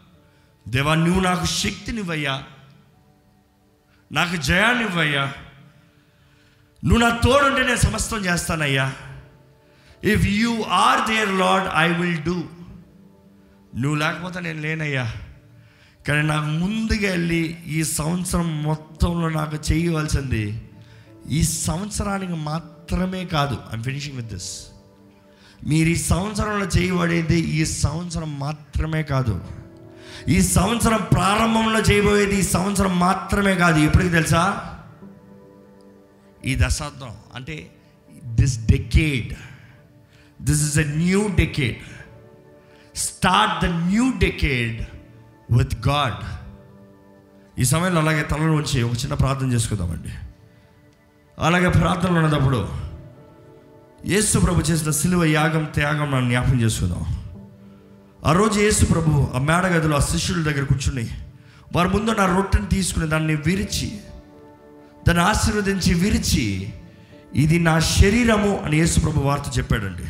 [0.68, 2.44] దేవా నువ్వు నాకు శక్తినివ్వయ్యా.
[4.12, 5.34] నాకు జయాన్నివ్వయ్యా.
[6.84, 8.94] నువ్వు నా తోడుంటే నేను సమస్తం చేస్తానయ్యా.
[10.04, 12.44] If you are there Lord I will do
[13.76, 15.12] నువ్వు లేకపోతే నేను లేనయ్యా.
[16.08, 20.70] కానీ నాకు ముందుగా వెళ్ళి ఈ సంవత్సరం మొత్తంలో నాకు చేయవలసింది
[21.30, 23.58] ఈ సంవత్సరానికి మాత్రమే కాదు.
[23.74, 24.66] ఐమ్ ఫినిషింగ్ విత్ దిస్
[25.68, 29.44] మీరు ఈ సంవత్సరంలో చేయబడేది ఈ సంవత్సరం మాత్రమే కాదు.
[30.28, 33.80] ఈ సంవత్సరం ప్రారంభంలో చేయబోయేది ఈ సంవత్సరం మాత్రమే కాదు.
[33.80, 34.75] ఎప్పటికి తెలుసా?
[36.46, 37.72] ఈ దశాబ్దం అంటే
[38.26, 39.34] this decade
[40.42, 41.78] this is a new decade
[42.96, 44.82] start the new decade
[45.58, 46.22] with God
[47.60, 50.10] ఈ సమయంలో అలాగే తలలో ఉంచి ఒక చిన్న ప్రార్థన చేసుకుందామండి.
[51.40, 52.60] అలాగే ప్రార్థనలు ఉన్నప్పుడు
[54.06, 57.04] యేసు ప్రభు చేసిన సిలువ యాగం త్యాగం నన్ను జ్ఞాపం చేసుకుందాం.
[58.26, 61.06] ఆ రోజు యేసు ప్రభు ఆ మేడగదిలో ఆ శిష్యుల దగ్గర కూర్చుని
[61.76, 64.00] వారి ముందు నా రొట్టెని తీసుకుని దాన్ని విరిచి
[65.08, 66.74] దాన్ని ఆశీర్వదించి విరిచి
[67.36, 70.08] ఇది నా శరీరము అని యేసుప్రభు వార్త చెప్పాడండి.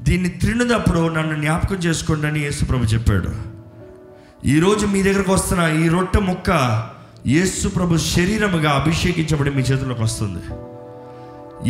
[0.00, 3.30] దీన్ని తిన్నదప్పుడు నన్ను జ్ఞాపకం చేసుకోండి అని యేసుప్రభు చెప్పాడు.
[4.44, 6.50] ఈరోజు మీ దగ్గరకు వస్తున్న ఈ రొట్టె ముక్క
[7.26, 10.42] యేసు ప్రభు శరీరముగా అభిషేకించబడి మీ చేతిలోకి వస్తుంది.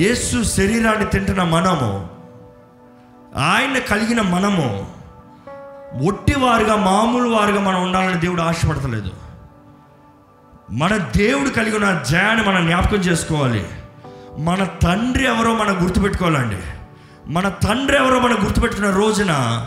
[0.04, 2.08] యేసు శరీరాన్ని తింటున్న మనము
[3.36, 4.86] ఆయన కలిగిన మనము
[6.08, 9.25] ఒట్టివారుగా మామూలు వారుగా మనం ఉండాలని దేవుడు ఆశపడతలేదు.
[10.72, 13.66] మన దేవుడు కలిగి ఉన్న జయాన్ని మనం జ్ఞాపకం చేసుకోవాలి.
[14.38, 16.56] మన తండ్రి ఎవరో మనం గుర్తుపెట్టుకోవాలండి.
[17.26, 19.64] మన తండ్రి ఎవరో మనం గుర్తుపెట్టుకున్న రోజున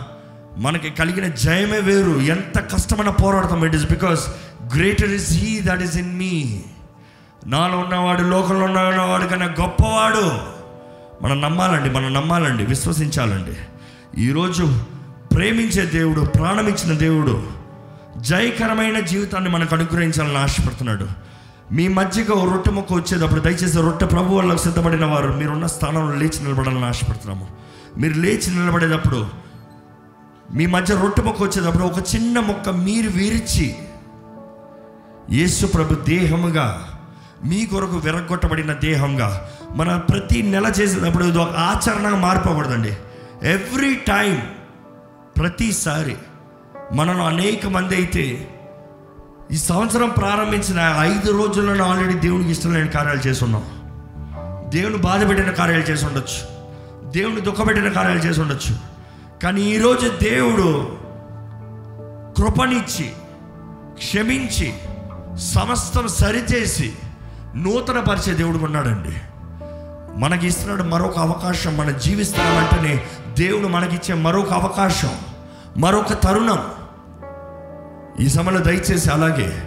[0.57, 2.11] మనకి కలిగిన జయమే వేరు.
[2.11, 4.27] ఎంత కష్టమైన పోరాడతాం it is because
[4.75, 6.61] greater is he that is in me
[7.47, 10.31] నాలో ఉన్నవాడు లోకంలో ఉన్నవాడు కన్నా గొప్పవాడు.
[11.23, 13.57] మనం నమ్మాలండి మనం నమ్మాలండి విశ్వసించాలండి.
[14.21, 14.83] ఈరోజు
[15.35, 17.58] ప్రేమించే దేవుడు ప్రాణమిచ్చిన దేవుడు
[18.21, 21.07] జయకరమైన జీవితాన్ని మనకు అనుగ్రహించాలని ఆశపడుతున్నాడు.
[21.71, 26.43] మీ మధ్యగా ఓ రొట్టె మొక్క వచ్చేటప్పుడు దయచేసి రొట్టె ప్రభు వాళ్ళకు సిద్ధపడిన వారు మీరున్న స్థానంలో లేచి
[26.43, 27.47] నిలబడాలని ఆశపడుతున్నాము.
[27.97, 29.27] మీరు లేచి నిలబడేటప్పుడు
[30.53, 33.75] మీ మధ్య రొట్టె మొక్క వచ్చేటప్పుడు ఒక చిన్న మొక్క మీరు విరిచి
[35.31, 36.87] యేసు ప్రభు దేహముగా
[37.45, 42.97] మీ కొరకు విరగొట్టబడిన దేహంగా మన ప్రతి నెల చేసేటప్పుడు ఇది ఒక ఆచరణగా మారిపోకూడదండి
[43.43, 44.41] ఎవ్రీ టైం
[45.37, 46.15] ప్రతిసారి
[46.93, 48.55] మనలో అనేక మంది అయితే
[49.51, 53.63] ఈ సంవత్సరం ప్రారంభించిన ఐదు రోజులను ఆల్రెడీ దేవునికి ఇష్టం లేని కార్యాలు చేస్తున్నాం.
[54.69, 56.59] దేవుని బాధ పెట్టిన కార్యాలు చేసి ఉండొచ్చు.
[57.11, 58.75] దేవుని దుఃఖపెట్టిన కార్యాలు చేసి ఉండొచ్చు.
[59.43, 60.97] కానీ ఈరోజు దేవుడు
[62.37, 63.11] కృపనిచ్చి
[63.97, 64.73] క్షమించి
[65.37, 66.93] సమస్తం సరిచేసి
[67.55, 69.15] నూతన పరిచే దేవుడు ఉన్నాడండి.
[70.19, 73.07] మనకి ఇస్తున్నాడు మరొక అవకాశం మనం జీవిస్తున్నామంటేనే
[73.37, 75.11] దేవుడు మనకిచ్చే మరొక అవకాశం
[75.77, 76.63] మరొక తరుణం.
[78.19, 79.63] ఈ సమయంలో దయచేసి అలాగే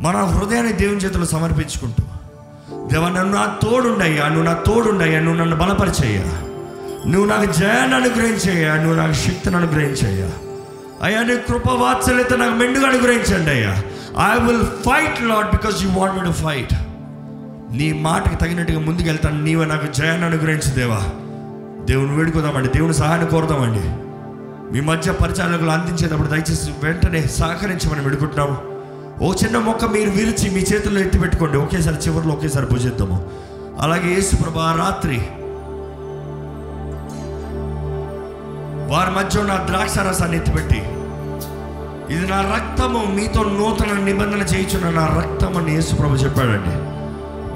[0.00, 2.02] మన హృదయాన్ని దేవుని చేతిలో సమర్పించుకుంటూ
[2.88, 6.22] దేవా నన్ను నా తోడుండయ్యా నువ్వు నా తోడుండయ్యా నువ్వు నన్ను బలపరిచయ్యా.
[7.06, 10.30] నువ్వు నాకు జయాన్ని అనుగ్రహించయ్యా నువ్వు నాకు శక్తిని అనుగ్రహించయ్యా.
[11.02, 13.82] అయ్యా నీ కృప వాత్సల్యత నాకు మెండుగా అనుగ్రహించండి అయ్యా.
[14.32, 16.74] I will fight lot because you want me to fight
[17.76, 21.00] నీ మాటకి తగినట్టుగా ముందుకెళ్తాను నీవే నాకు జయాన్ని అనుగ్రహించు దేవా.
[21.84, 24.11] దేవుని వేడుకోదామండి దేవుని సహాయాన్ని కోరుదామండి.
[24.72, 28.56] మీ మధ్య పరిచారకులు అందించేటప్పుడు దయచేసి వెంటనే సహకరించమని వేడుకుంటున్నాము.
[29.24, 31.56] ఓ చిన్న మొక్క మీరు విరిచి మీ చేతుల్లో ఎత్తి పెట్టుకోండి.
[31.56, 33.30] ఒకేసారి చివరిలో ఒకేసారి పూజిద్దాము
[33.80, 35.18] అలాగే యేసు ప్రభా రాత్రి
[38.92, 40.80] వారి మధ్య ఉన్న ద్రాక్ష రసాన్ని ఎత్తిపెట్టి
[42.14, 46.74] ఇది నా రక్తము మీతో నూతన నిబంధన చేయించున్న నా రక్తం అని యేసు ప్రభు చెప్పాడండి.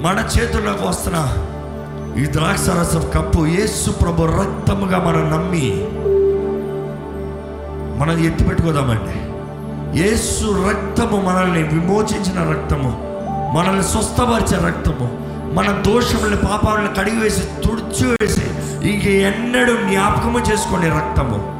[0.03, 1.19] మన చేతుల్లోకి వస్తున్న
[2.21, 5.65] ఈ ద్రాక్ష రసం కప్పు యేసు ప్రభు రక్తముగా మనం నమ్మి
[7.97, 9.15] మనం ఎత్తి పెట్టుకోదామండి.
[9.99, 12.91] యేసు రక్తము మనల్ని విమోచించిన రక్తము
[13.55, 18.43] మనల్ని స్వస్థపరిచే రక్తము మన దోషములను పాపాలను కడిగివేసి తుడిచివేసి
[18.89, 21.57] ఇంక ఎన్నడూ జ్ఞాపకము చేసుకునే రక్తము.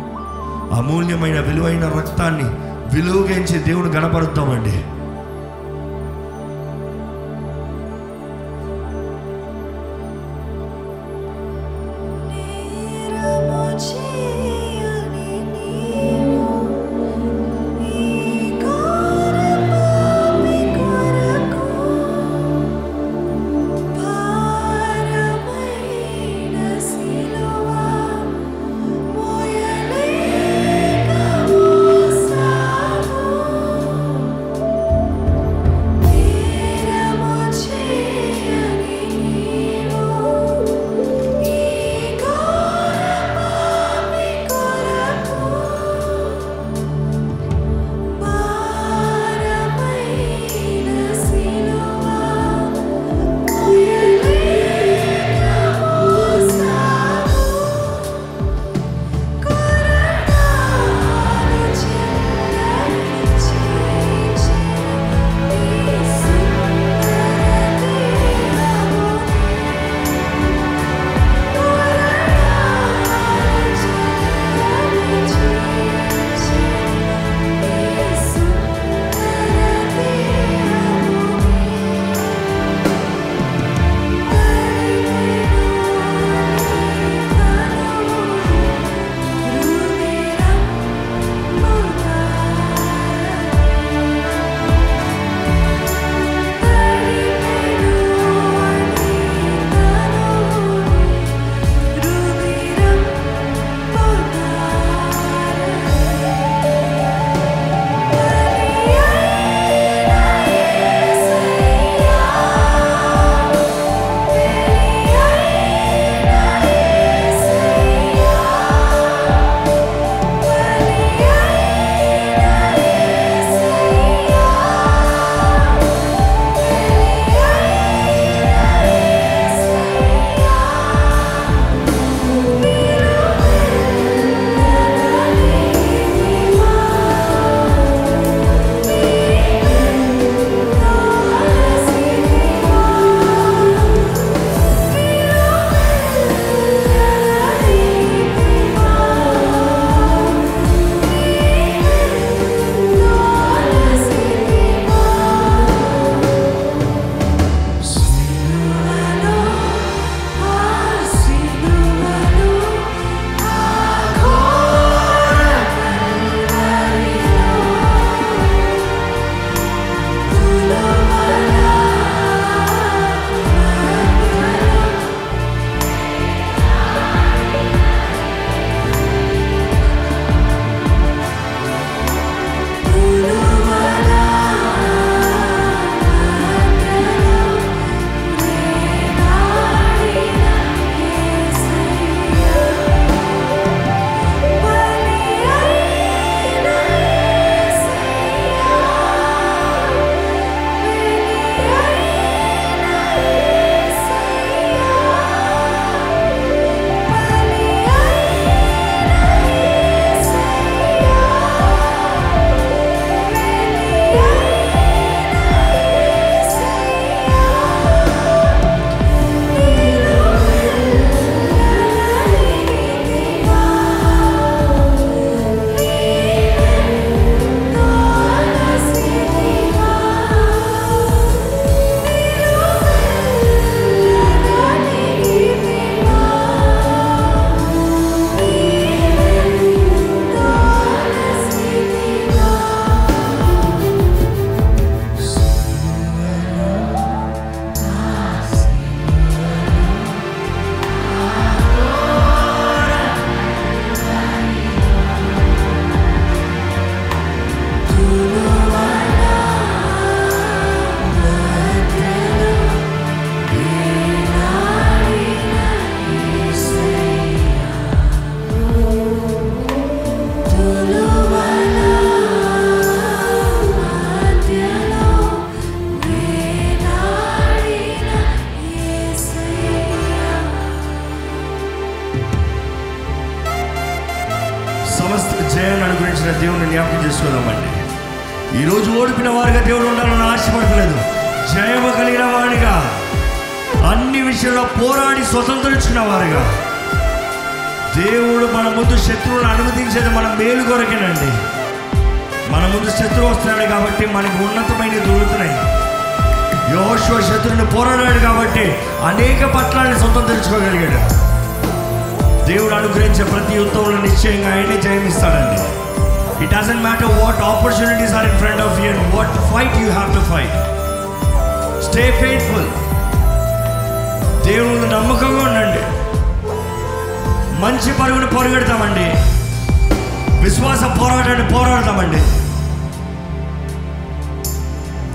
[0.75, 2.43] అమూల్యమైన విలువైన రక్తాన్ని
[2.95, 4.83] విలువగించి దేవుని గణపరుద్దామండి.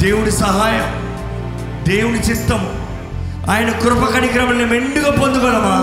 [0.02, 0.88] దేవుడి సహాయం
[1.88, 2.68] దేవుని చిత్తం.
[3.50, 5.76] ఆయన కృప కనిక్రమల్ని మెండుగా పొందుకోదమా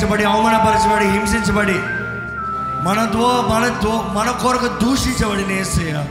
[0.00, 1.78] కొరకు అవమానపరచబడి హింసించబడి.
[2.84, 6.04] మన దో మన దో మన కొరకు దూషించబడిన ఏసయ్య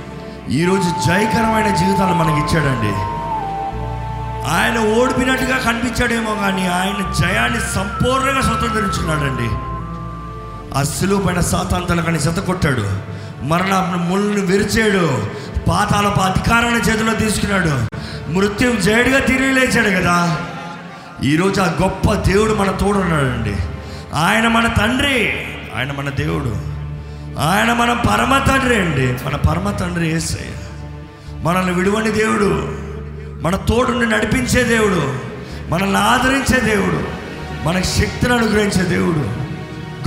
[0.49, 3.23] ఈరోజు జయకరమైన జీవితాలు మనకి ఇచ్చాడండి
[4.49, 9.49] ఆయన ఓడిపినట్టుగా కనిపించాడేమో కానీ ఆయన జయాన్ని సంపూర్ణంగా స్వతంత్రించుకున్నాడండి.
[10.79, 12.99] ఆ సిలువ పైన సాతాంతల కానీ కొట్టాడు.
[13.45, 15.27] మరణ ముళ్ళను విరిచాడు.
[15.69, 17.87] పాతాలపు అధికారాన్ని చేతిలో తీసుకున్నాడు.
[18.31, 20.37] మృత్యుం జయుడిగా తిరిగి లేచాడు కదా.
[21.23, 23.55] ఈరోజు ఆ గొప్ప దేవుడు మన తోడున్నాడండి.
[24.13, 25.45] ఆయన మన తండ్రి
[25.77, 26.73] ఆయన మన దేవుడు.
[27.39, 29.25] ఆయన మన పరమ తండ్రి అండి.
[29.25, 30.51] మన పరమ తండ్రి ఏసే
[31.41, 32.67] మనల్ని విడువని దేవుడు
[33.43, 35.19] మన తోడుని నడిపించే దేవుడు
[35.69, 37.03] మనల్ని ఆదరించే దేవుడు
[37.67, 39.43] మనకు శక్తిని అనుగ్రహించే దేవుడు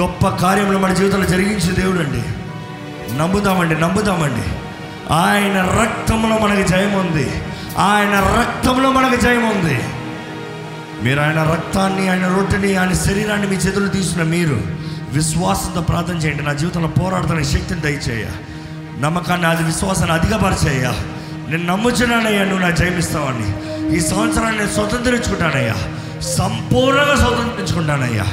[0.03, 2.23] గొప్ప కార్యములు మన జీవితంలో జరిగించే దేవుడు అండి.
[3.19, 4.49] నమ్ముదామండి నమ్ముదామండి.
[5.15, 7.31] ఆయన రక్తంలో మనకి జయం ఉంది
[7.79, 9.85] ఆయన రక్తంలో మనకి జయం ఉంది
[11.03, 14.61] మీరు ఆయన రక్తాన్ని ఆయన రొట్టెని ఆయన శరీరాన్ని మీ చేతులు తీసిన మీరు
[15.13, 16.43] విశ్వాసంతో ప్రార్థన చేయండి.
[16.43, 18.27] నా జీవితంలో పోరాడుతున్న శక్తిని దయచేయ.
[19.01, 20.93] నమ్మకాన్ని అది విశ్వాసాన్ని అధికపరిచేయ.
[21.51, 23.67] నేను నమ్ముచున్నానయ్యా నువ్వు నా జయమిస్తావని.
[23.97, 25.75] ఈ సంవత్సరాన్ని నేను స్వతంత్రించుకుంటానయ్యా.
[26.21, 28.25] సంపూర్ణంగా స్వతంత్రించుకుంటానయ్యా.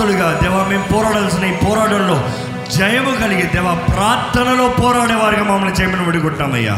[0.00, 2.14] బలవంతులుగా దేవ మేము పోరాడాల్సిన ఈ పోరాటంలో
[2.76, 6.76] జయము కలిగి దేవా ప్రార్థనలో పోరాడేవారిగా మమ్మల్ని చేయమని విడుకుంటామయ్యా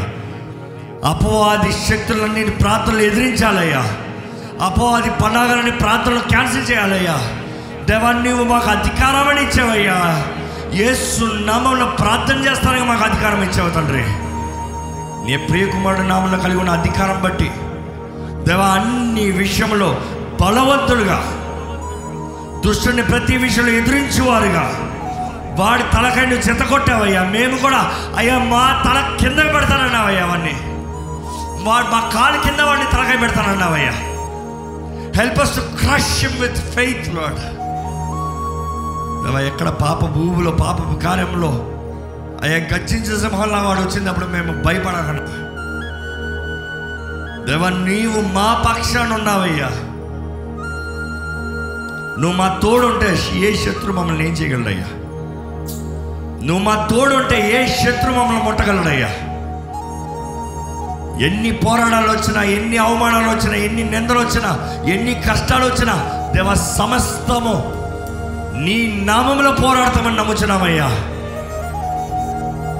[1.04, 3.82] అపవాది శక్తులన్నీ ప్రార్థనలు ఎదిరించాలయ్యా.
[4.62, 7.16] అపవాది పండాగలని ప్రార్థనలు క్యాన్సిల్ చేయాలయ్యా.
[7.84, 9.98] దేవా నువ్వు మాకు అధికారం ఇచ్చావయ్యా.
[10.74, 14.04] యేసు నామంలో ప్రార్థన చేస్తానికి మాకు అధికారం ఇచ్చావు తండ్రి.
[15.26, 17.50] నీ ప్రియకుమారుడు నామంలో కలిగి ఉన్న అధికారం బట్టి
[18.44, 19.90] దేవా అన్ని విషయంలో
[20.40, 21.20] బలవంతులుగా
[22.64, 24.64] దుష్టుని ప్రతి విషయంలో ఎదిరించేవారుగా.
[25.58, 27.80] వాడి తలకాయ నువ్వు చెత్తకొట్టావయ్యా మేము కూడా
[28.16, 30.54] అయ్యా మా తల కింద పెడతానన్నావయ్యా అవన్నీ
[31.62, 33.92] వాడు మా కాలు కింద వాడిని తలకాయ పెడతానన్నావయ్యా.
[35.16, 37.42] Help us to crush with faith Lord
[39.46, 41.50] ఎక్కడ పాప భూమిలో పాప కార్యంలో
[42.42, 45.22] అయ్యా గచ్చించే సింహంలా వాడు వచ్చినప్పుడు మేము భయపడకుండా
[47.46, 49.70] దేవా నీవు మా పక్షాన్ని ఉన్నావయ్యా.
[52.20, 54.86] నువ్వు మా తోడుంటే ఏ శత్రు మమ్మల్ని ఏం చేయగలడయ్యా?
[56.46, 59.08] నువ్వు మా తోడుంటే ఏ శత్రు మమ్మల్ని ముట్టగలడయ్యా?
[61.26, 64.50] ఎన్ని పోరాటాలు వచ్చినా ఎన్ని అవమానాలు వచ్చినా ఎన్ని నిందలు వచ్చినా
[64.92, 65.94] ఎన్ని కష్టాలు వచ్చినా
[66.34, 67.54] దేవ సమస్తము
[68.64, 70.88] నీ నామంలో పోరాడతామని నమ్ముచున్నామయ్యా.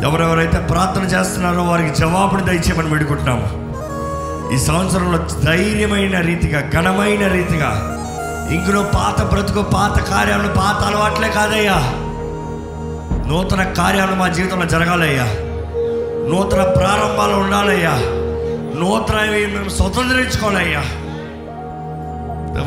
[0.07, 3.47] ఎవరెవరైతే ప్రార్థన చేస్తున్నారో వారికి జవాబుని దయచేయమని వేడుకుంటున్నాము.
[4.55, 7.92] ఈ సంవత్సరంలో ధైర్యమైన రీతిగా ఘనమైన రీతిగా
[8.53, 11.75] ఇందులో పాత బ్రతుకు పాత కార్యాలు పాత అలవాట్లే కాదయ్యా.
[13.29, 15.25] నూతన కార్యాలు మా జీవితంలో జరగాలయ్యా.
[16.31, 17.91] నూతన ప్రారంభాలు ఉండాలయ్యా.
[18.81, 20.85] నూతనవి మేము స్వతంత్రించుకోవాలయ్యా.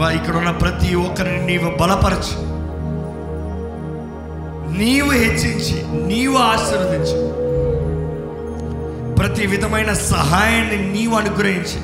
[0.10, 2.56] ఇక్కడ ఉన్న ప్రతి ఒక్కరిని నీవు బలపరచు.
[4.78, 7.32] నీవు హెచ్చించి నీవు ఆశీర్వదించి.
[9.16, 11.82] ప్రతి విధమైన సహాయాన్ని నీవు అనుగ్రహించి.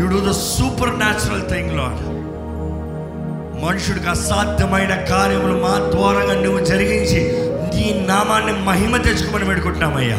[0.00, 0.30] You do the
[0.98, 2.17] supernatural thing Lord
[3.62, 7.32] మనుషుడికి అసాధ్యమైన కార్యములు మా ద్వారంగా నువ్వు జరిగించి
[7.74, 10.16] నీ నామాన్ని మహిమ తెచ్చుకోమని పెట్టుకుంటున్నామయ్యా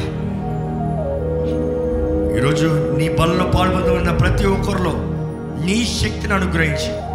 [2.38, 4.91] ఈరోజు నీ బలలో పాల్పొందుకున్న ప్రతి ఒక్కరిలో
[5.66, 7.10] నీ శక్తిని అనుగ్రహించి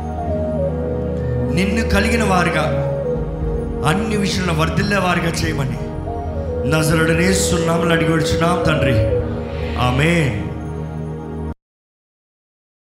[1.55, 2.91] నిన్ను కలిగిన వారిగా
[3.89, 5.79] అన్ని విషయంలో వర్ధిల్లే వారిగా చేయమని.
[6.71, 8.95] నజరుడనే సున్నాములు అడిగి వచ్చున్నాం తండ్రి.
[9.79, 10.44] ఆమెన్.